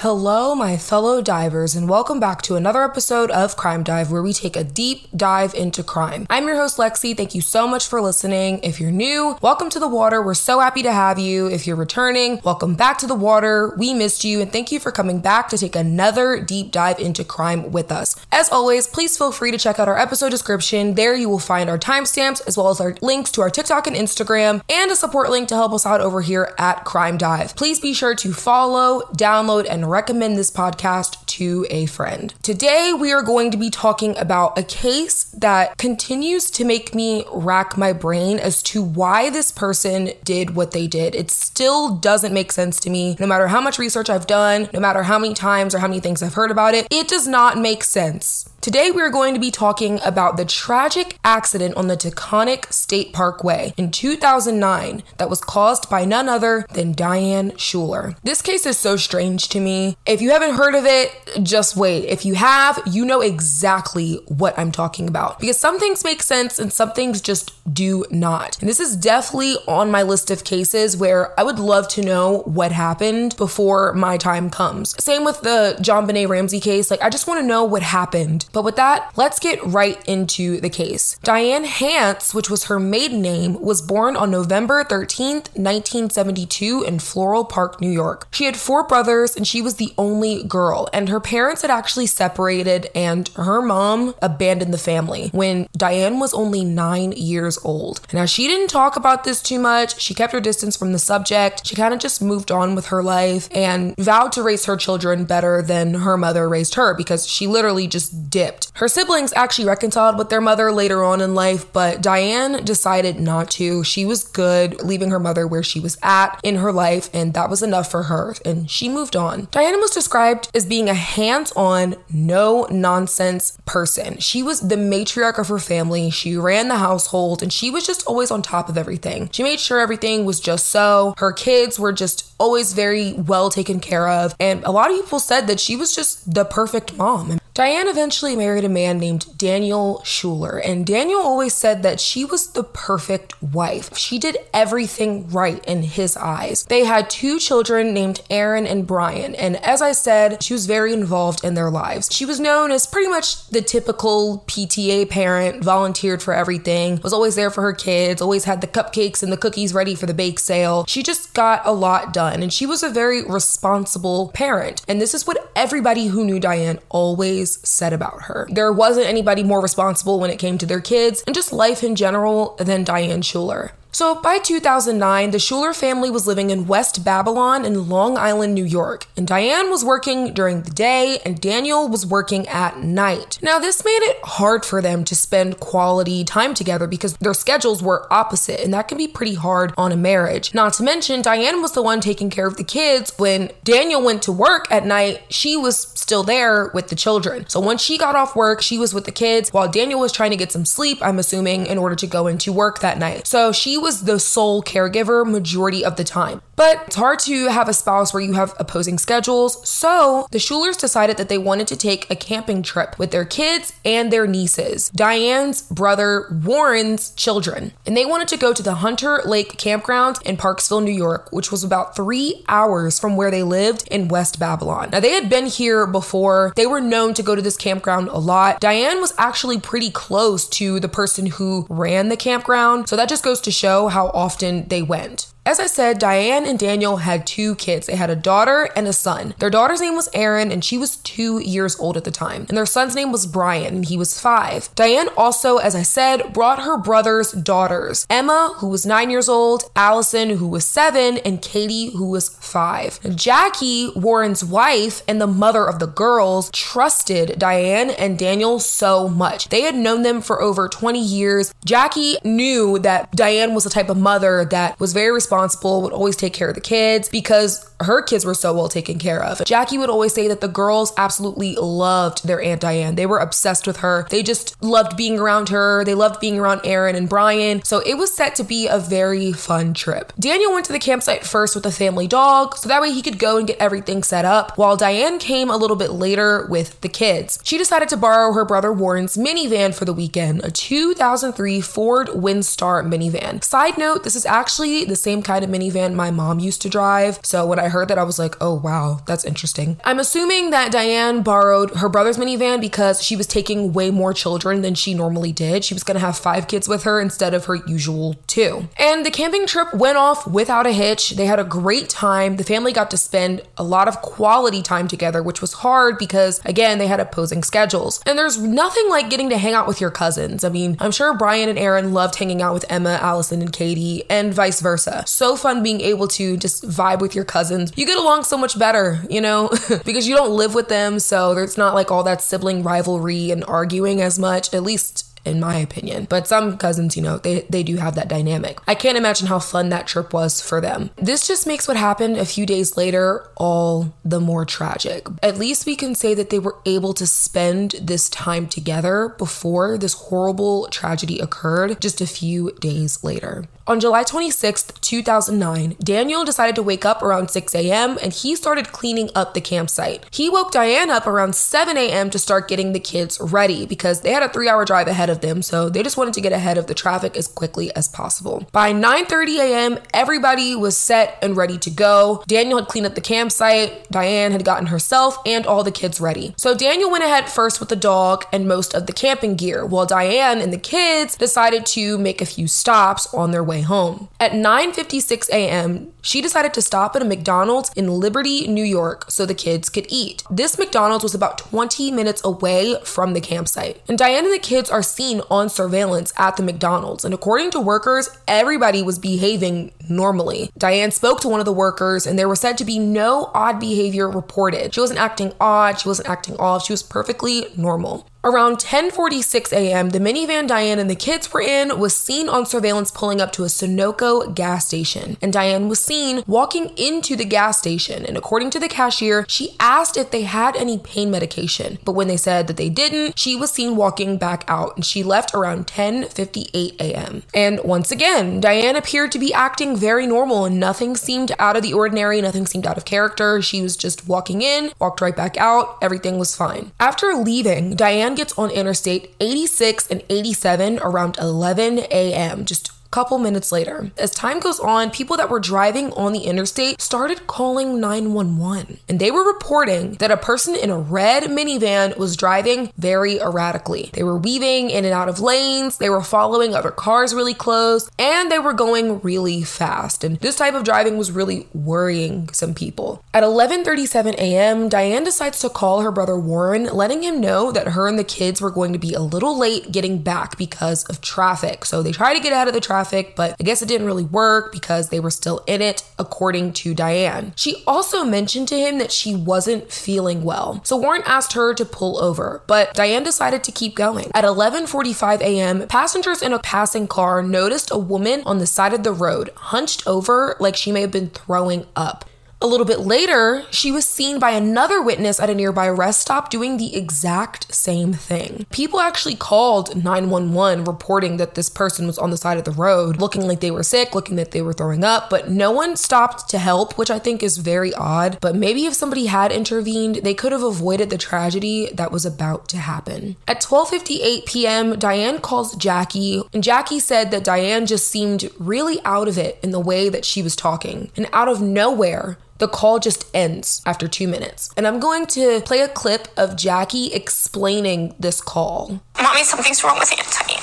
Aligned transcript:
Hello, 0.00 0.54
my 0.54 0.78
fellow 0.78 1.20
divers, 1.20 1.76
and 1.76 1.86
welcome 1.86 2.18
back 2.18 2.40
to 2.40 2.56
another 2.56 2.82
episode 2.82 3.30
of 3.32 3.54
Crime 3.54 3.82
Dive, 3.82 4.10
where 4.10 4.22
we 4.22 4.32
take 4.32 4.56
a 4.56 4.64
deep 4.64 5.06
dive 5.14 5.52
into 5.52 5.82
crime. 5.82 6.26
I'm 6.30 6.46
your 6.46 6.56
host, 6.56 6.78
Lexi. 6.78 7.14
Thank 7.14 7.34
you 7.34 7.42
so 7.42 7.68
much 7.68 7.86
for 7.86 8.00
listening. 8.00 8.60
If 8.62 8.80
you're 8.80 8.90
new, 8.90 9.36
welcome 9.42 9.68
to 9.68 9.78
the 9.78 9.90
water. 9.90 10.22
We're 10.22 10.32
so 10.32 10.58
happy 10.60 10.82
to 10.84 10.90
have 10.90 11.18
you. 11.18 11.48
If 11.48 11.66
you're 11.66 11.76
returning, 11.76 12.40
welcome 12.42 12.76
back 12.76 12.96
to 13.00 13.06
the 13.06 13.14
water. 13.14 13.74
We 13.76 13.92
missed 13.92 14.24
you, 14.24 14.40
and 14.40 14.50
thank 14.50 14.72
you 14.72 14.80
for 14.80 14.90
coming 14.90 15.20
back 15.20 15.50
to 15.50 15.58
take 15.58 15.76
another 15.76 16.40
deep 16.40 16.70
dive 16.70 16.98
into 16.98 17.22
crime 17.22 17.70
with 17.70 17.92
us. 17.92 18.16
As 18.32 18.48
always, 18.48 18.86
please 18.86 19.18
feel 19.18 19.32
free 19.32 19.50
to 19.50 19.58
check 19.58 19.78
out 19.78 19.86
our 19.86 19.98
episode 19.98 20.30
description. 20.30 20.94
There 20.94 21.14
you 21.14 21.28
will 21.28 21.38
find 21.38 21.68
our 21.68 21.78
timestamps, 21.78 22.40
as 22.46 22.56
well 22.56 22.70
as 22.70 22.80
our 22.80 22.96
links 23.02 23.30
to 23.32 23.42
our 23.42 23.50
TikTok 23.50 23.86
and 23.86 23.96
Instagram, 23.96 24.62
and 24.70 24.90
a 24.90 24.96
support 24.96 25.28
link 25.28 25.48
to 25.48 25.56
help 25.56 25.74
us 25.74 25.84
out 25.84 26.00
over 26.00 26.22
here 26.22 26.54
at 26.56 26.86
Crime 26.86 27.18
Dive. 27.18 27.54
Please 27.54 27.78
be 27.78 27.92
sure 27.92 28.14
to 28.14 28.32
follow, 28.32 29.02
download, 29.12 29.66
and 29.68 29.89
recommend 29.90 30.36
this 30.36 30.50
podcast 30.50 31.24
to 31.26 31.66
a 31.70 31.86
friend. 31.86 32.34
Today, 32.42 32.92
we 32.98 33.12
are 33.12 33.22
going 33.22 33.50
to 33.50 33.56
be 33.56 33.70
talking 33.70 34.16
about 34.18 34.58
a 34.58 34.62
case 34.62 35.24
that 35.24 35.76
continues 35.78 36.50
to 36.52 36.64
make 36.64 36.94
me 36.94 37.24
rack 37.32 37.76
my 37.76 37.92
brain 37.92 38.38
as 38.38 38.62
to 38.64 38.82
why 38.82 39.30
this 39.30 39.50
person 39.50 40.10
did 40.24 40.54
what 40.54 40.70
they 40.70 40.86
did. 40.86 41.14
It 41.14 41.30
still 41.30 41.96
doesn't 41.96 42.34
make 42.34 42.52
sense 42.52 42.78
to 42.80 42.90
me, 42.90 43.16
no 43.18 43.26
matter 43.26 43.48
how 43.48 43.60
much 43.60 43.78
research 43.78 44.10
I've 44.10 44.26
done, 44.26 44.68
no 44.72 44.80
matter 44.80 45.02
how 45.04 45.18
many 45.18 45.34
times 45.34 45.74
or 45.74 45.78
how 45.78 45.88
many 45.88 46.00
things 46.00 46.22
I've 46.22 46.34
heard 46.34 46.50
about 46.50 46.74
it. 46.74 46.86
It 46.90 47.08
does 47.08 47.26
not 47.26 47.58
make 47.58 47.84
sense. 47.84 48.48
Today, 48.60 48.90
we 48.90 49.00
are 49.00 49.08
going 49.08 49.32
to 49.32 49.40
be 49.40 49.50
talking 49.50 50.00
about 50.04 50.36
the 50.36 50.44
tragic 50.44 51.16
accident 51.24 51.74
on 51.76 51.86
the 51.86 51.96
Taconic 51.96 52.70
State 52.70 53.10
Parkway 53.10 53.72
in 53.78 53.90
2009 53.90 55.02
that 55.16 55.30
was 55.30 55.40
caused 55.40 55.88
by 55.88 56.04
none 56.04 56.28
other 56.28 56.66
than 56.74 56.92
Diane 56.92 57.56
Schuler. 57.56 58.16
This 58.22 58.42
case 58.42 58.66
is 58.66 58.76
so 58.76 58.98
strange 58.98 59.48
to 59.48 59.60
me. 59.60 59.96
If 60.04 60.20
you 60.20 60.32
haven't 60.32 60.56
heard 60.56 60.74
of 60.74 60.84
it, 60.84 61.10
just 61.42 61.74
wait. 61.74 62.04
If 62.04 62.26
you 62.26 62.34
have, 62.34 62.82
you 62.84 63.06
know 63.06 63.22
exactly 63.22 64.20
what 64.28 64.58
I'm 64.58 64.72
talking 64.72 65.08
about 65.08 65.40
because 65.40 65.56
some 65.56 65.80
things 65.80 66.04
make 66.04 66.22
sense 66.22 66.58
and 66.58 66.70
some 66.70 66.92
things 66.92 67.22
just 67.22 67.52
do 67.72 68.04
not. 68.10 68.58
And 68.60 68.68
this 68.68 68.78
is 68.78 68.94
definitely 68.94 69.56
on 69.68 69.90
my 69.90 70.02
list 70.02 70.30
of 70.30 70.44
cases 70.44 70.98
where 70.98 71.38
I 71.40 71.44
would 71.44 71.58
love 71.58 71.88
to 71.88 72.02
know 72.02 72.40
what 72.40 72.72
happened 72.72 73.38
before 73.38 73.94
my 73.94 74.18
time 74.18 74.50
comes. 74.50 75.02
Same 75.02 75.24
with 75.24 75.40
the 75.40 75.78
JonBenét 75.80 76.28
Ramsey 76.28 76.60
case. 76.60 76.90
Like, 76.90 77.00
I 77.00 77.08
just 77.08 77.26
want 77.26 77.40
to 77.40 77.46
know 77.46 77.64
what 77.64 77.82
happened 77.82 78.49
but 78.52 78.64
with 78.64 78.76
that, 78.76 79.10
let's 79.16 79.38
get 79.38 79.64
right 79.64 80.02
into 80.08 80.60
the 80.60 80.70
case. 80.70 81.18
Diane 81.22 81.64
Hance, 81.64 82.34
which 82.34 82.50
was 82.50 82.64
her 82.64 82.78
maiden 82.78 83.22
name, 83.22 83.60
was 83.60 83.82
born 83.82 84.16
on 84.16 84.30
November 84.30 84.84
13th, 84.84 85.48
1972, 85.56 86.84
in 86.86 86.98
Floral 86.98 87.44
Park, 87.44 87.80
New 87.80 87.90
York. 87.90 88.28
She 88.30 88.44
had 88.44 88.56
four 88.56 88.84
brothers 88.84 89.36
and 89.36 89.46
she 89.46 89.62
was 89.62 89.76
the 89.76 89.92
only 89.96 90.42
girl, 90.42 90.88
and 90.92 91.08
her 91.08 91.20
parents 91.20 91.62
had 91.62 91.70
actually 91.70 92.06
separated, 92.06 92.88
and 92.94 93.28
her 93.36 93.62
mom 93.62 94.14
abandoned 94.22 94.74
the 94.74 94.78
family 94.78 95.28
when 95.32 95.68
Diane 95.76 96.18
was 96.18 96.34
only 96.34 96.64
nine 96.64 97.12
years 97.12 97.58
old. 97.64 98.00
Now, 98.12 98.26
she 98.26 98.46
didn't 98.46 98.68
talk 98.68 98.96
about 98.96 99.24
this 99.24 99.42
too 99.42 99.58
much, 99.58 100.00
she 100.00 100.14
kept 100.14 100.32
her 100.32 100.40
distance 100.40 100.76
from 100.76 100.92
the 100.92 100.98
subject. 100.98 101.66
She 101.66 101.76
kind 101.76 101.94
of 101.94 102.00
just 102.00 102.22
moved 102.22 102.50
on 102.50 102.74
with 102.74 102.86
her 102.86 103.02
life 103.02 103.48
and 103.54 103.96
vowed 103.96 104.32
to 104.32 104.42
raise 104.42 104.64
her 104.64 104.76
children 104.76 105.24
better 105.24 105.62
than 105.62 105.94
her 105.94 106.16
mother 106.16 106.48
raised 106.48 106.74
her 106.74 106.94
because 106.94 107.26
she 107.26 107.46
literally 107.46 107.86
just 107.86 108.30
did 108.30 108.39
Her 108.74 108.88
siblings 108.88 109.32
actually 109.34 109.66
reconciled 109.66 110.16
with 110.18 110.30
their 110.30 110.40
mother 110.40 110.72
later 110.72 111.04
on 111.04 111.20
in 111.20 111.34
life, 111.34 111.70
but 111.72 112.00
Diane 112.00 112.64
decided 112.64 113.20
not 113.20 113.50
to. 113.52 113.84
She 113.84 114.04
was 114.04 114.24
good 114.24 114.82
leaving 114.82 115.10
her 115.10 115.20
mother 115.20 115.46
where 115.46 115.62
she 115.62 115.80
was 115.80 115.98
at 116.02 116.40
in 116.42 116.56
her 116.56 116.72
life, 116.72 117.10
and 117.12 117.34
that 117.34 117.50
was 117.50 117.62
enough 117.62 117.90
for 117.90 118.04
her, 118.04 118.34
and 118.44 118.70
she 118.70 118.88
moved 118.88 119.16
on. 119.16 119.48
Diane 119.50 119.78
was 119.80 119.90
described 119.90 120.50
as 120.54 120.64
being 120.64 120.88
a 120.88 120.94
hands 120.94 121.52
on, 121.52 121.96
no 122.10 122.66
nonsense 122.70 123.58
person. 123.66 124.18
She 124.18 124.42
was 124.42 124.60
the 124.60 124.76
matriarch 124.76 125.38
of 125.38 125.48
her 125.48 125.58
family, 125.58 126.10
she 126.10 126.36
ran 126.36 126.68
the 126.68 126.78
household, 126.78 127.42
and 127.42 127.52
she 127.52 127.70
was 127.70 127.86
just 127.86 128.06
always 128.06 128.30
on 128.30 128.42
top 128.42 128.68
of 128.68 128.78
everything. 128.78 129.28
She 129.32 129.42
made 129.42 129.60
sure 129.60 129.80
everything 129.80 130.24
was 130.24 130.40
just 130.40 130.66
so. 130.66 131.14
Her 131.18 131.32
kids 131.32 131.78
were 131.78 131.92
just 131.92 132.32
always 132.38 132.72
very 132.72 133.12
well 133.12 133.50
taken 133.50 133.80
care 133.80 134.08
of, 134.08 134.34
and 134.40 134.64
a 134.64 134.70
lot 134.70 134.90
of 134.90 134.96
people 134.96 135.18
said 135.18 135.46
that 135.46 135.60
she 135.60 135.76
was 135.76 135.94
just 135.94 136.32
the 136.32 136.44
perfect 136.44 136.96
mom. 136.96 137.38
Diane 137.52 137.88
eventually 137.88 138.36
married 138.36 138.64
a 138.64 138.68
man 138.68 138.98
named 138.98 139.36
Daniel 139.36 140.02
Schuler, 140.04 140.58
and 140.58 140.86
Daniel 140.86 141.20
always 141.20 141.52
said 141.52 141.82
that 141.82 141.98
she 141.98 142.24
was 142.24 142.52
the 142.52 142.62
perfect 142.62 143.42
wife. 143.42 143.96
She 143.96 144.20
did 144.20 144.38
everything 144.54 145.28
right 145.28 145.62
in 145.66 145.82
his 145.82 146.16
eyes. 146.16 146.64
They 146.64 146.84
had 146.84 147.10
two 147.10 147.40
children 147.40 147.92
named 147.92 148.20
Erin 148.30 148.66
and 148.68 148.86
Brian, 148.86 149.34
and 149.34 149.56
as 149.64 149.82
I 149.82 149.92
said, 149.92 150.42
she 150.44 150.54
was 150.54 150.66
very 150.66 150.92
involved 150.92 151.44
in 151.44 151.54
their 151.54 151.70
lives. 151.70 152.08
She 152.12 152.24
was 152.24 152.38
known 152.38 152.70
as 152.70 152.86
pretty 152.86 153.08
much 153.08 153.48
the 153.48 153.62
typical 153.62 154.44
PTA 154.46 155.10
parent, 155.10 155.64
volunteered 155.64 156.22
for 156.22 156.32
everything, 156.32 157.00
was 157.02 157.12
always 157.12 157.34
there 157.34 157.50
for 157.50 157.62
her 157.62 157.72
kids, 157.72 158.22
always 158.22 158.44
had 158.44 158.60
the 158.60 158.68
cupcakes 158.68 159.24
and 159.24 159.32
the 159.32 159.36
cookies 159.36 159.74
ready 159.74 159.96
for 159.96 160.06
the 160.06 160.14
bake 160.14 160.38
sale. 160.38 160.84
She 160.86 161.02
just 161.02 161.34
got 161.34 161.62
a 161.66 161.72
lot 161.72 162.12
done, 162.12 162.44
and 162.44 162.52
she 162.52 162.64
was 162.64 162.84
a 162.84 162.90
very 162.90 163.24
responsible 163.24 164.28
parent. 164.28 164.82
And 164.86 165.00
this 165.00 165.14
is 165.14 165.26
what 165.26 165.50
everybody 165.56 166.06
who 166.06 166.24
knew 166.24 166.38
Diane 166.38 166.78
always 166.90 167.39
always 167.40 167.66
said 167.66 167.92
about 167.92 168.22
her. 168.22 168.46
There 168.50 168.72
wasn't 168.72 169.06
anybody 169.06 169.42
more 169.42 169.62
responsible 169.62 170.20
when 170.20 170.30
it 170.30 170.38
came 170.38 170.58
to 170.58 170.66
their 170.66 170.80
kids 170.80 171.22
and 171.26 171.34
just 171.34 171.52
life 171.52 171.82
in 171.82 171.96
general 171.96 172.56
than 172.58 172.84
Diane 172.84 173.22
Schuler. 173.22 173.72
So 173.92 174.14
by 174.14 174.38
2009, 174.38 175.32
the 175.32 175.38
Schuler 175.38 175.72
family 175.72 176.10
was 176.10 176.26
living 176.26 176.50
in 176.50 176.68
West 176.68 177.04
Babylon 177.04 177.64
in 177.64 177.88
Long 177.88 178.16
Island, 178.16 178.54
New 178.54 178.64
York, 178.64 179.06
and 179.16 179.26
Diane 179.26 179.68
was 179.68 179.84
working 179.84 180.32
during 180.32 180.62
the 180.62 180.70
day 180.70 181.18
and 181.24 181.40
Daniel 181.40 181.88
was 181.88 182.06
working 182.06 182.46
at 182.48 182.78
night. 182.78 183.38
Now, 183.42 183.58
this 183.58 183.84
made 183.84 184.02
it 184.02 184.18
hard 184.22 184.64
for 184.64 184.80
them 184.80 185.04
to 185.04 185.16
spend 185.16 185.58
quality 185.58 186.24
time 186.24 186.54
together 186.54 186.86
because 186.86 187.16
their 187.16 187.34
schedules 187.34 187.82
were 187.82 188.06
opposite, 188.12 188.60
and 188.60 188.72
that 188.74 188.86
can 188.86 188.96
be 188.96 189.08
pretty 189.08 189.34
hard 189.34 189.74
on 189.76 189.90
a 189.90 189.96
marriage. 189.96 190.54
Not 190.54 190.74
to 190.74 190.82
mention, 190.84 191.20
Diane 191.20 191.60
was 191.60 191.72
the 191.72 191.82
one 191.82 192.00
taking 192.00 192.30
care 192.30 192.46
of 192.46 192.56
the 192.56 192.64
kids. 192.64 193.12
When 193.18 193.50
Daniel 193.64 194.02
went 194.02 194.22
to 194.22 194.32
work 194.32 194.70
at 194.70 194.86
night, 194.86 195.22
she 195.30 195.56
was 195.56 195.78
still 195.98 196.22
there 196.22 196.70
with 196.74 196.88
the 196.88 196.96
children. 196.96 197.48
So 197.48 197.58
once 197.58 197.82
she 197.82 197.98
got 197.98 198.14
off 198.14 198.36
work, 198.36 198.62
she 198.62 198.78
was 198.78 198.94
with 198.94 199.04
the 199.04 199.12
kids 199.12 199.52
while 199.52 199.68
Daniel 199.68 200.00
was 200.00 200.12
trying 200.12 200.30
to 200.30 200.36
get 200.36 200.52
some 200.52 200.64
sleep, 200.64 200.98
I'm 201.02 201.18
assuming, 201.18 201.66
in 201.66 201.76
order 201.76 201.96
to 201.96 202.06
go 202.06 202.26
into 202.28 202.52
work 202.52 202.78
that 202.80 202.98
night. 202.98 203.26
So 203.26 203.52
she 203.52 203.79
was 203.80 204.04
the 204.04 204.18
sole 204.18 204.62
caregiver 204.62 205.30
majority 205.30 205.84
of 205.84 205.96
the 205.96 206.04
time. 206.04 206.42
But 206.56 206.84
it's 206.86 206.96
hard 206.96 207.20
to 207.20 207.48
have 207.48 207.68
a 207.68 207.74
spouse 207.74 208.12
where 208.12 208.22
you 208.22 208.34
have 208.34 208.54
opposing 208.58 208.98
schedules. 208.98 209.66
So 209.66 210.26
the 210.30 210.38
Schulers 210.38 210.78
decided 210.78 211.16
that 211.16 211.30
they 211.30 211.38
wanted 211.38 211.66
to 211.68 211.76
take 211.76 212.10
a 212.10 212.16
camping 212.16 212.62
trip 212.62 212.98
with 212.98 213.12
their 213.12 213.24
kids 213.24 213.72
and 213.82 214.12
their 214.12 214.26
nieces, 214.26 214.90
Diane's 214.90 215.62
brother 215.62 216.26
Warren's 216.44 217.10
children. 217.12 217.72
And 217.86 217.96
they 217.96 218.04
wanted 218.04 218.28
to 218.28 218.36
go 218.36 218.52
to 218.52 218.62
the 218.62 218.74
Hunter 218.74 219.22
Lake 219.24 219.56
Campground 219.56 220.18
in 220.24 220.36
Parksville, 220.36 220.84
New 220.84 220.92
York, 220.92 221.32
which 221.32 221.50
was 221.50 221.64
about 221.64 221.96
three 221.96 222.44
hours 222.46 222.98
from 222.98 223.16
where 223.16 223.30
they 223.30 223.42
lived 223.42 223.88
in 223.90 224.08
West 224.08 224.38
Babylon. 224.38 224.90
Now, 224.92 225.00
they 225.00 225.12
had 225.12 225.30
been 225.30 225.46
here 225.46 225.86
before. 225.86 226.52
They 226.56 226.66
were 226.66 226.80
known 226.80 227.14
to 227.14 227.22
go 227.22 227.34
to 227.34 227.42
this 227.42 227.56
campground 227.56 228.08
a 228.08 228.18
lot. 228.18 228.60
Diane 228.60 229.00
was 229.00 229.14
actually 229.16 229.58
pretty 229.58 229.90
close 229.90 230.46
to 230.50 230.78
the 230.78 230.88
person 230.88 231.26
who 231.26 231.66
ran 231.70 232.10
the 232.10 232.16
campground. 232.18 232.88
So 232.88 232.96
that 232.96 233.08
just 233.08 233.24
goes 233.24 233.40
to 233.42 233.50
show 233.50 233.69
how 233.88 234.08
often 234.08 234.68
they 234.68 234.82
went. 234.82 235.29
As 235.50 235.58
I 235.58 235.66
said, 235.66 235.98
Diane 235.98 236.46
and 236.46 236.56
Daniel 236.56 236.98
had 236.98 237.26
two 237.26 237.56
kids. 237.56 237.88
They 237.88 237.96
had 237.96 238.08
a 238.08 238.14
daughter 238.14 238.70
and 238.76 238.86
a 238.86 238.92
son. 238.92 239.34
Their 239.40 239.50
daughter's 239.50 239.80
name 239.80 239.96
was 239.96 240.08
Erin, 240.14 240.52
and 240.52 240.64
she 240.64 240.78
was 240.78 240.98
two 240.98 241.40
years 241.40 241.76
old 241.80 241.96
at 241.96 242.04
the 242.04 242.12
time. 242.12 242.46
And 242.48 242.56
their 242.56 242.64
son's 242.64 242.94
name 242.94 243.10
was 243.10 243.26
Brian, 243.26 243.74
and 243.74 243.84
he 243.84 243.96
was 243.96 244.20
five. 244.20 244.72
Diane 244.76 245.08
also, 245.16 245.56
as 245.56 245.74
I 245.74 245.82
said, 245.82 246.32
brought 246.32 246.62
her 246.62 246.78
brother's 246.78 247.32
daughters 247.32 248.06
Emma, 248.08 248.54
who 248.58 248.68
was 248.68 248.86
nine 248.86 249.10
years 249.10 249.28
old, 249.28 249.64
Allison, 249.74 250.30
who 250.30 250.46
was 250.46 250.64
seven, 250.64 251.18
and 251.24 251.42
Katie, 251.42 251.90
who 251.96 252.08
was 252.08 252.28
five. 252.28 253.00
Jackie, 253.16 253.90
Warren's 253.96 254.44
wife 254.44 255.02
and 255.08 255.20
the 255.20 255.26
mother 255.26 255.68
of 255.68 255.80
the 255.80 255.88
girls, 255.88 256.48
trusted 256.52 257.40
Diane 257.40 257.90
and 257.90 258.16
Daniel 258.16 258.60
so 258.60 259.08
much. 259.08 259.48
They 259.48 259.62
had 259.62 259.74
known 259.74 260.02
them 260.02 260.20
for 260.20 260.40
over 260.40 260.68
20 260.68 261.02
years. 261.02 261.52
Jackie 261.64 262.18
knew 262.22 262.78
that 262.78 263.10
Diane 263.10 263.52
was 263.52 263.64
the 263.64 263.70
type 263.70 263.88
of 263.88 263.96
mother 263.96 264.44
that 264.44 264.78
was 264.78 264.92
very 264.92 265.10
responsible 265.10 265.39
responsible, 265.40 265.82
would 265.82 265.92
always 265.92 266.16
take 266.16 266.32
care 266.32 266.48
of 266.48 266.54
the 266.54 266.60
kids 266.60 267.08
because 267.08 267.66
her 267.80 268.02
kids 268.02 268.24
were 268.24 268.34
so 268.34 268.52
well 268.52 268.68
taken 268.68 268.98
care 268.98 269.22
of. 269.22 269.42
Jackie 269.44 269.78
would 269.78 269.88
always 269.88 270.12
say 270.12 270.28
that 270.28 270.40
the 270.40 270.48
girls 270.48 270.92
absolutely 270.98 271.56
loved 271.56 272.26
their 272.26 272.42
Aunt 272.42 272.60
Diane. 272.60 272.94
They 272.94 273.06
were 273.06 273.18
obsessed 273.18 273.66
with 273.66 273.78
her. 273.78 274.06
They 274.10 274.22
just 274.22 274.62
loved 274.62 274.96
being 274.96 275.18
around 275.18 275.48
her. 275.48 275.84
They 275.84 275.94
loved 275.94 276.20
being 276.20 276.38
around 276.38 276.60
Erin 276.64 276.94
and 276.94 277.08
Brian. 277.08 277.62
So 277.64 277.80
it 277.80 277.94
was 277.94 278.12
set 278.12 278.34
to 278.36 278.44
be 278.44 278.66
a 278.66 278.78
very 278.78 279.32
fun 279.32 279.72
trip. 279.72 280.12
Daniel 280.18 280.52
went 280.52 280.66
to 280.66 280.72
the 280.72 280.78
campsite 280.78 281.24
first 281.24 281.54
with 281.54 281.64
the 281.64 281.72
family 281.72 282.06
dog, 282.06 282.56
so 282.56 282.68
that 282.68 282.82
way 282.82 282.92
he 282.92 283.02
could 283.02 283.18
go 283.18 283.38
and 283.38 283.46
get 283.46 283.58
everything 283.58 284.02
set 284.02 284.24
up, 284.24 284.58
while 284.58 284.76
Diane 284.76 285.18
came 285.18 285.48
a 285.48 285.56
little 285.56 285.76
bit 285.76 285.92
later 285.92 286.46
with 286.50 286.80
the 286.82 286.88
kids. 286.88 287.38
She 287.44 287.56
decided 287.56 287.88
to 287.90 287.96
borrow 287.96 288.32
her 288.32 288.44
brother 288.44 288.72
Warren's 288.72 289.16
minivan 289.16 289.74
for 289.74 289.86
the 289.86 289.94
weekend, 289.94 290.44
a 290.44 290.50
2003 290.50 291.60
Ford 291.60 292.08
Windstar 292.08 292.84
minivan. 292.84 293.42
Side 293.42 293.78
note, 293.78 294.04
this 294.04 294.16
is 294.16 294.26
actually 294.26 294.84
the 294.84 294.96
same 294.96 295.19
same 295.20 295.34
kind 295.34 295.44
of 295.44 295.50
minivan 295.50 295.94
my 295.94 296.10
mom 296.10 296.38
used 296.38 296.62
to 296.62 296.68
drive. 296.68 297.18
So 297.22 297.46
when 297.46 297.58
I 297.58 297.68
heard 297.68 297.88
that, 297.88 297.98
I 297.98 298.04
was 298.04 298.18
like, 298.18 298.36
oh, 298.40 298.54
wow, 298.54 299.00
that's 299.06 299.24
interesting. 299.24 299.78
I'm 299.84 299.98
assuming 299.98 300.50
that 300.50 300.72
Diane 300.72 301.22
borrowed 301.22 301.76
her 301.76 301.88
brother's 301.88 302.16
minivan 302.16 302.60
because 302.60 303.02
she 303.02 303.16
was 303.16 303.26
taking 303.26 303.72
way 303.72 303.90
more 303.90 304.14
children 304.14 304.62
than 304.62 304.74
she 304.74 304.94
normally 304.94 305.32
did. 305.32 305.64
She 305.64 305.74
was 305.74 305.84
going 305.84 305.96
to 305.96 306.06
have 306.06 306.16
five 306.16 306.48
kids 306.48 306.68
with 306.68 306.84
her 306.84 307.00
instead 307.00 307.34
of 307.34 307.46
her 307.46 307.56
usual 307.56 308.14
two. 308.26 308.68
And 308.78 309.04
the 309.04 309.10
camping 309.10 309.46
trip 309.46 309.74
went 309.74 309.98
off 309.98 310.26
without 310.26 310.66
a 310.66 310.72
hitch. 310.72 311.10
They 311.10 311.26
had 311.26 311.38
a 311.38 311.44
great 311.44 311.88
time. 311.88 312.36
The 312.36 312.44
family 312.44 312.72
got 312.72 312.90
to 312.92 312.96
spend 312.96 313.42
a 313.56 313.64
lot 313.64 313.88
of 313.88 314.00
quality 314.00 314.62
time 314.62 314.88
together, 314.88 315.22
which 315.22 315.40
was 315.40 315.54
hard 315.54 315.98
because, 315.98 316.40
again, 316.44 316.78
they 316.78 316.86
had 316.86 317.00
opposing 317.00 317.42
schedules. 317.42 318.00
And 318.06 318.18
there's 318.18 318.38
nothing 318.38 318.88
like 318.88 319.10
getting 319.10 319.28
to 319.30 319.38
hang 319.38 319.54
out 319.54 319.66
with 319.66 319.80
your 319.80 319.90
cousins. 319.90 320.44
I 320.44 320.48
mean, 320.48 320.76
I'm 320.80 320.92
sure 320.92 321.14
Brian 321.14 321.48
and 321.48 321.58
Erin 321.58 321.92
loved 321.92 322.16
hanging 322.16 322.40
out 322.40 322.54
with 322.54 322.64
Emma, 322.70 322.98
Allison, 323.02 323.42
and 323.42 323.52
Katie, 323.52 324.04
and 324.08 324.32
vice 324.32 324.60
versa. 324.60 325.04
So 325.10 325.34
fun 325.34 325.64
being 325.64 325.80
able 325.80 326.06
to 326.06 326.36
just 326.36 326.62
vibe 326.62 327.00
with 327.00 327.16
your 327.16 327.24
cousins. 327.24 327.72
You 327.74 327.84
get 327.84 327.98
along 327.98 328.22
so 328.22 328.38
much 328.38 328.56
better, 328.56 329.00
you 329.10 329.20
know, 329.20 329.50
because 329.84 330.06
you 330.06 330.14
don't 330.14 330.30
live 330.30 330.54
with 330.54 330.68
them. 330.68 331.00
So 331.00 331.34
there's 331.34 331.58
not 331.58 331.74
like 331.74 331.90
all 331.90 332.04
that 332.04 332.22
sibling 332.22 332.62
rivalry 332.62 333.32
and 333.32 333.42
arguing 333.44 334.00
as 334.00 334.20
much, 334.20 334.54
at 334.54 334.62
least 334.62 335.10
in 335.24 335.40
my 335.40 335.56
opinion. 335.56 336.06
But 336.08 336.26
some 336.26 336.56
cousins, 336.56 336.96
you 336.96 337.02
know, 337.02 337.18
they, 337.18 337.40
they 337.50 337.62
do 337.62 337.76
have 337.76 337.96
that 337.96 338.08
dynamic. 338.08 338.58
I 338.66 338.74
can't 338.74 338.96
imagine 338.96 339.26
how 339.26 339.40
fun 339.40 339.68
that 339.70 339.86
trip 339.86 340.12
was 340.12 340.40
for 340.40 340.60
them. 340.60 340.90
This 340.96 341.26
just 341.26 341.46
makes 341.46 341.68
what 341.68 341.76
happened 341.76 342.16
a 342.16 342.24
few 342.24 342.46
days 342.46 342.76
later 342.76 343.26
all 343.36 343.92
the 344.04 344.20
more 344.20 344.44
tragic. 344.44 345.06
At 345.22 345.38
least 345.38 345.66
we 345.66 345.76
can 345.76 345.94
say 345.94 346.14
that 346.14 346.30
they 346.30 346.38
were 346.38 346.56
able 346.64 346.94
to 346.94 347.06
spend 347.06 347.72
this 347.82 348.08
time 348.08 348.46
together 348.46 349.14
before 349.18 349.76
this 349.76 349.94
horrible 349.94 350.68
tragedy 350.68 351.18
occurred 351.18 351.80
just 351.80 352.00
a 352.00 352.06
few 352.06 352.52
days 352.60 353.02
later. 353.04 353.44
On 353.70 353.78
July 353.78 354.02
26, 354.02 354.64
2009, 354.80 355.76
Daniel 355.80 356.24
decided 356.24 356.56
to 356.56 356.62
wake 356.64 356.84
up 356.84 357.04
around 357.04 357.30
6 357.30 357.54
a.m. 357.54 357.98
and 358.02 358.12
he 358.12 358.34
started 358.34 358.72
cleaning 358.72 359.10
up 359.14 359.32
the 359.32 359.40
campsite. 359.40 360.04
He 360.10 360.28
woke 360.28 360.50
Diane 360.50 360.90
up 360.90 361.06
around 361.06 361.36
7 361.36 361.76
a.m. 361.76 362.10
to 362.10 362.18
start 362.18 362.48
getting 362.48 362.72
the 362.72 362.80
kids 362.80 363.20
ready 363.20 363.66
because 363.66 364.00
they 364.00 364.10
had 364.10 364.24
a 364.24 364.28
three 364.28 364.48
hour 364.48 364.64
drive 364.64 364.88
ahead 364.88 365.08
of 365.08 365.20
them, 365.20 365.40
so 365.40 365.68
they 365.68 365.84
just 365.84 365.96
wanted 365.96 366.14
to 366.14 366.20
get 366.20 366.32
ahead 366.32 366.58
of 366.58 366.66
the 366.66 366.74
traffic 366.74 367.16
as 367.16 367.28
quickly 367.28 367.72
as 367.76 367.86
possible. 367.86 368.44
By 368.50 368.72
9:30 368.72 369.38
a.m., 369.38 369.78
everybody 369.94 370.56
was 370.56 370.76
set 370.76 371.16
and 371.22 371.36
ready 371.36 371.56
to 371.58 371.70
go. 371.70 372.24
Daniel 372.26 372.58
had 372.58 372.66
cleaned 372.66 372.88
up 372.88 372.96
the 372.96 373.00
campsite, 373.00 373.88
Diane 373.88 374.32
had 374.32 374.44
gotten 374.44 374.66
herself 374.66 375.16
and 375.24 375.46
all 375.46 375.62
the 375.62 375.70
kids 375.70 376.00
ready. 376.00 376.34
So 376.36 376.56
Daniel 376.56 376.90
went 376.90 377.04
ahead 377.04 377.30
first 377.30 377.60
with 377.60 377.68
the 377.68 377.76
dog 377.76 378.24
and 378.32 378.48
most 378.48 378.74
of 378.74 378.86
the 378.88 378.92
camping 378.92 379.36
gear, 379.36 379.64
while 379.64 379.86
Diane 379.86 380.40
and 380.40 380.52
the 380.52 380.58
kids 380.58 381.14
decided 381.14 381.64
to 381.66 381.98
make 381.98 382.20
a 382.20 382.26
few 382.26 382.48
stops 382.48 383.06
on 383.14 383.30
their 383.30 383.44
way 383.44 383.59
way 383.60 383.66
home. 383.66 384.08
At 384.18 384.32
9:56 384.32 385.28
a.m., 385.30 385.92
she 386.02 386.22
decided 386.22 386.54
to 386.54 386.62
stop 386.62 386.96
at 386.96 387.02
a 387.02 387.04
McDonald's 387.04 387.70
in 387.74 387.88
Liberty, 387.88 388.46
New 388.48 388.64
York 388.64 389.10
so 389.10 389.26
the 389.26 389.34
kids 389.34 389.68
could 389.68 389.86
eat. 389.88 390.22
This 390.30 390.58
McDonald's 390.58 391.02
was 391.02 391.14
about 391.14 391.38
20 391.38 391.90
minutes 391.90 392.22
away 392.24 392.76
from 392.84 393.12
the 393.12 393.20
campsite. 393.20 393.82
And 393.88 393.98
Diane 393.98 394.24
and 394.24 394.32
the 394.32 394.38
kids 394.38 394.70
are 394.70 394.82
seen 394.82 395.20
on 395.30 395.48
surveillance 395.48 396.12
at 396.16 396.36
the 396.36 396.42
McDonald's. 396.42 397.04
And 397.04 397.12
according 397.12 397.50
to 397.52 397.60
workers, 397.60 398.08
everybody 398.26 398.82
was 398.82 398.98
behaving 398.98 399.72
normally. 399.88 400.50
Diane 400.56 400.90
spoke 400.90 401.20
to 401.20 401.28
one 401.28 401.40
of 401.40 401.46
the 401.46 401.52
workers 401.52 402.06
and 402.06 402.18
there 402.18 402.28
was 402.28 402.40
said 402.40 402.56
to 402.58 402.64
be 402.64 402.78
no 402.78 403.30
odd 403.34 403.60
behavior 403.60 404.08
reported. 404.08 404.74
She 404.74 404.80
wasn't 404.80 405.00
acting 405.00 405.32
odd, 405.40 405.80
she 405.80 405.88
wasn't 405.88 406.08
acting 406.08 406.36
off, 406.38 406.64
she 406.64 406.72
was 406.72 406.82
perfectly 406.82 407.46
normal. 407.56 408.06
Around 408.22 408.58
10:46 408.58 409.50
a.m., 409.50 409.90
the 409.90 409.98
minivan 409.98 410.46
Diane 410.46 410.78
and 410.78 410.90
the 410.90 410.94
kids 410.94 411.32
were 411.32 411.40
in 411.40 411.78
was 411.78 411.96
seen 411.96 412.28
on 412.28 412.44
surveillance 412.44 412.90
pulling 412.90 413.18
up 413.18 413.32
to 413.32 413.44
a 413.44 413.46
Sunoco 413.46 414.34
gas 414.34 414.66
station, 414.66 415.16
and 415.22 415.32
Diane 415.32 415.70
was 415.70 415.82
seen 415.82 416.22
walking 416.26 416.76
into 416.76 417.16
the 417.16 417.24
gas 417.24 417.58
station. 417.58 418.04
And 418.04 418.18
according 418.18 418.50
to 418.50 418.60
the 418.60 418.68
cashier, 418.68 419.24
she 419.26 419.56
asked 419.58 419.96
if 419.96 420.10
they 420.10 420.22
had 420.24 420.54
any 420.54 420.76
pain 420.76 421.10
medication, 421.10 421.78
but 421.82 421.92
when 421.92 422.08
they 422.08 422.18
said 422.18 422.46
that 422.48 422.58
they 422.58 422.68
didn't, 422.68 423.18
she 423.18 423.34
was 423.36 423.52
seen 423.52 423.74
walking 423.74 424.18
back 424.18 424.44
out, 424.48 424.76
and 424.76 424.84
she 424.84 425.02
left 425.02 425.34
around 425.34 425.66
10:58 425.66 426.78
a.m. 426.78 427.22
And 427.32 427.60
once 427.64 427.90
again, 427.90 428.38
Diane 428.38 428.76
appeared 428.76 429.12
to 429.12 429.18
be 429.18 429.32
acting 429.32 429.74
very 429.76 430.06
normal, 430.06 430.44
and 430.44 430.60
nothing 430.60 430.94
seemed 430.94 431.32
out 431.38 431.56
of 431.56 431.62
the 431.62 431.72
ordinary, 431.72 432.20
nothing 432.20 432.46
seemed 432.46 432.66
out 432.66 432.76
of 432.76 432.84
character. 432.84 433.40
She 433.40 433.62
was 433.62 433.78
just 433.78 434.06
walking 434.06 434.42
in, 434.42 434.72
walked 434.78 435.00
right 435.00 435.16
back 435.16 435.38
out, 435.38 435.78
everything 435.80 436.18
was 436.18 436.36
fine. 436.36 436.72
After 436.78 437.14
leaving, 437.14 437.76
Diane 437.76 438.09
gets 438.14 438.38
on 438.38 438.50
Interstate 438.50 439.14
86 439.20 439.86
and 439.88 440.02
87 440.08 440.78
around 440.80 441.16
11 441.18 441.80
a.m., 441.90 442.44
just 442.44 442.72
couple 442.90 443.18
minutes 443.18 443.52
later. 443.52 443.90
As 443.96 444.10
time 444.10 444.40
goes 444.40 444.60
on, 444.60 444.90
people 444.90 445.16
that 445.16 445.30
were 445.30 445.40
driving 445.40 445.92
on 445.92 446.12
the 446.12 446.24
interstate 446.24 446.80
started 446.80 447.26
calling 447.26 447.80
911 447.80 448.78
and 448.88 448.98
they 448.98 449.10
were 449.10 449.24
reporting 449.24 449.92
that 449.94 450.10
a 450.10 450.16
person 450.16 450.56
in 450.56 450.70
a 450.70 450.78
red 450.78 451.24
minivan 451.24 451.96
was 451.96 452.16
driving 452.16 452.72
very 452.76 453.20
erratically. 453.20 453.90
They 453.92 454.02
were 454.02 454.18
weaving 454.18 454.70
in 454.70 454.84
and 454.84 454.94
out 454.94 455.08
of 455.08 455.20
lanes, 455.20 455.78
they 455.78 455.90
were 455.90 456.02
following 456.02 456.54
other 456.54 456.70
cars 456.70 457.14
really 457.14 457.34
close, 457.34 457.90
and 457.98 458.30
they 458.30 458.38
were 458.38 458.52
going 458.52 459.00
really 459.00 459.42
fast. 459.42 460.02
And 460.02 460.18
this 460.18 460.36
type 460.36 460.54
of 460.54 460.64
driving 460.64 460.98
was 460.98 461.12
really 461.12 461.46
worrying 461.54 462.28
some 462.32 462.54
people. 462.54 463.04
At 463.14 463.22
11:37 463.22 464.14
a.m., 464.14 464.68
Diane 464.68 465.04
decides 465.04 465.38
to 465.40 465.48
call 465.48 465.82
her 465.82 465.92
brother 465.92 466.18
Warren, 466.18 466.64
letting 466.64 467.02
him 467.02 467.20
know 467.20 467.52
that 467.52 467.68
her 467.68 467.86
and 467.86 467.98
the 467.98 468.04
kids 468.04 468.40
were 468.40 468.50
going 468.50 468.72
to 468.72 468.78
be 468.78 468.94
a 468.94 469.00
little 469.00 469.38
late 469.38 469.70
getting 469.70 470.02
back 470.02 470.36
because 470.36 470.84
of 470.84 471.00
traffic. 471.00 471.64
So 471.64 471.82
they 471.82 471.92
try 471.92 472.14
to 472.14 472.20
get 472.20 472.32
out 472.32 472.48
of 472.48 472.54
the 472.54 472.60
traffic 472.60 472.79
traffic, 472.80 473.14
but 473.14 473.36
I 473.38 473.44
guess 473.44 473.62
it 473.62 473.68
didn't 473.68 473.86
really 473.86 474.04
work 474.04 474.52
because 474.52 474.88
they 474.88 475.00
were 475.00 475.10
still 475.10 475.42
in 475.46 475.60
it, 475.60 475.82
according 475.98 476.52
to 476.54 476.74
Diane. 476.74 477.32
She 477.36 477.62
also 477.66 478.04
mentioned 478.04 478.48
to 478.48 478.58
him 478.58 478.78
that 478.78 478.92
she 478.92 479.14
wasn't 479.14 479.70
feeling 479.70 480.24
well. 480.24 480.60
So 480.64 480.76
Warren 480.76 481.02
asked 481.04 481.34
her 481.34 481.52
to 481.54 481.64
pull 481.64 482.02
over, 482.02 482.42
but 482.46 482.74
Diane 482.74 483.02
decided 483.02 483.44
to 483.44 483.52
keep 483.52 483.76
going. 483.76 484.10
At 484.14 484.24
11:45 484.24 485.20
a.m., 485.20 485.66
passengers 485.68 486.22
in 486.22 486.32
a 486.32 486.38
passing 486.38 486.86
car 486.86 487.22
noticed 487.22 487.70
a 487.70 487.78
woman 487.78 488.22
on 488.24 488.38
the 488.38 488.46
side 488.46 488.72
of 488.72 488.82
the 488.82 488.92
road, 488.92 489.30
hunched 489.36 489.86
over 489.86 490.36
like 490.40 490.56
she 490.56 490.72
may 490.72 490.80
have 490.80 490.92
been 490.92 491.10
throwing 491.10 491.66
up. 491.76 492.04
A 492.42 492.46
little 492.46 492.64
bit 492.64 492.80
later, 492.80 493.44
she 493.50 493.70
was 493.70 493.84
seen 493.84 494.18
by 494.18 494.30
another 494.30 494.80
witness 494.80 495.20
at 495.20 495.28
a 495.28 495.34
nearby 495.34 495.68
rest 495.68 496.00
stop 496.00 496.30
doing 496.30 496.56
the 496.56 496.74
exact 496.74 497.54
same 497.54 497.92
thing. 497.92 498.46
People 498.50 498.80
actually 498.80 499.14
called 499.14 499.76
911 499.76 500.64
reporting 500.64 501.18
that 501.18 501.34
this 501.34 501.50
person 501.50 501.86
was 501.86 501.98
on 501.98 502.10
the 502.10 502.16
side 502.16 502.38
of 502.38 502.44
the 502.44 502.50
road, 502.50 502.96
looking 502.96 503.28
like 503.28 503.40
they 503.40 503.50
were 503.50 503.62
sick, 503.62 503.94
looking 503.94 504.16
that 504.16 504.30
they 504.30 504.40
were 504.40 504.54
throwing 504.54 504.82
up, 504.82 505.10
but 505.10 505.28
no 505.28 505.50
one 505.50 505.76
stopped 505.76 506.30
to 506.30 506.38
help, 506.38 506.78
which 506.78 506.90
I 506.90 506.98
think 506.98 507.22
is 507.22 507.36
very 507.36 507.74
odd. 507.74 508.16
But 508.22 508.34
maybe 508.34 508.64
if 508.64 508.72
somebody 508.72 509.04
had 509.04 509.32
intervened, 509.32 509.96
they 509.96 510.14
could 510.14 510.32
have 510.32 510.42
avoided 510.42 510.88
the 510.88 510.96
tragedy 510.96 511.68
that 511.74 511.92
was 511.92 512.06
about 512.06 512.48
to 512.48 512.56
happen. 512.56 513.16
At 513.28 513.42
12:58 513.42 514.24
p.m., 514.24 514.78
Diane 514.78 515.18
calls 515.18 515.54
Jackie, 515.56 516.22
and 516.32 516.42
Jackie 516.42 516.80
said 516.80 517.10
that 517.10 517.22
Diane 517.22 517.66
just 517.66 517.88
seemed 517.88 518.30
really 518.38 518.80
out 518.86 519.08
of 519.08 519.18
it 519.18 519.38
in 519.42 519.50
the 519.50 519.60
way 519.60 519.90
that 519.90 520.06
she 520.06 520.22
was 520.22 520.34
talking. 520.34 520.90
And 520.96 521.06
out 521.12 521.28
of 521.28 521.42
nowhere, 521.42 522.16
the 522.40 522.48
call 522.48 522.78
just 522.80 523.04
ends 523.14 523.62
after 523.64 523.86
two 523.86 524.08
minutes. 524.08 524.50
And 524.56 524.66
I'm 524.66 524.80
going 524.80 525.06
to 525.14 525.40
play 525.42 525.60
a 525.60 525.68
clip 525.68 526.08
of 526.16 526.36
Jackie 526.36 526.92
explaining 526.92 527.94
this 528.00 528.20
call. 528.20 528.80
Mommy, 529.00 529.22
something's 529.22 529.62
wrong 529.62 529.78
with 529.78 529.92
Aunt 529.92 530.08
Diane. 530.08 530.42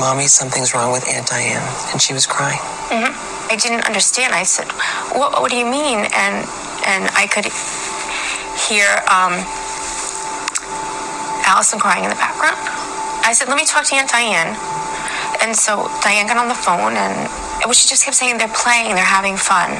Mommy, 0.00 0.26
something's 0.26 0.74
wrong 0.74 0.90
with 0.90 1.06
Aunt 1.06 1.28
Diane. 1.28 1.62
And 1.92 2.00
she 2.00 2.12
was 2.12 2.26
crying. 2.26 2.58
Mm-hmm. 2.88 3.12
I 3.52 3.56
didn't 3.56 3.86
understand. 3.86 4.34
I 4.34 4.42
said, 4.42 4.66
what, 5.12 5.40
what 5.40 5.50
do 5.50 5.56
you 5.56 5.66
mean? 5.66 6.08
And, 6.16 6.36
and 6.88 7.06
I 7.12 7.28
could 7.28 7.46
hear 8.66 8.88
um, 9.12 9.36
Allison 11.44 11.78
crying 11.78 12.04
in 12.04 12.10
the 12.10 12.16
background. 12.16 12.56
I 13.22 13.32
said, 13.32 13.48
let 13.48 13.56
me 13.56 13.64
talk 13.64 13.84
to 13.84 13.94
Aunt 13.94 14.08
Diane. 14.08 14.56
And 15.44 15.54
so 15.54 15.92
Diane 16.00 16.26
got 16.26 16.38
on 16.40 16.48
the 16.48 16.56
phone 16.56 16.96
and 16.96 17.28
she 17.74 17.88
just 17.88 18.04
kept 18.04 18.16
saying 18.16 18.38
they're 18.38 18.48
playing, 18.48 18.94
they're 18.94 19.04
having 19.04 19.36
fun. 19.36 19.76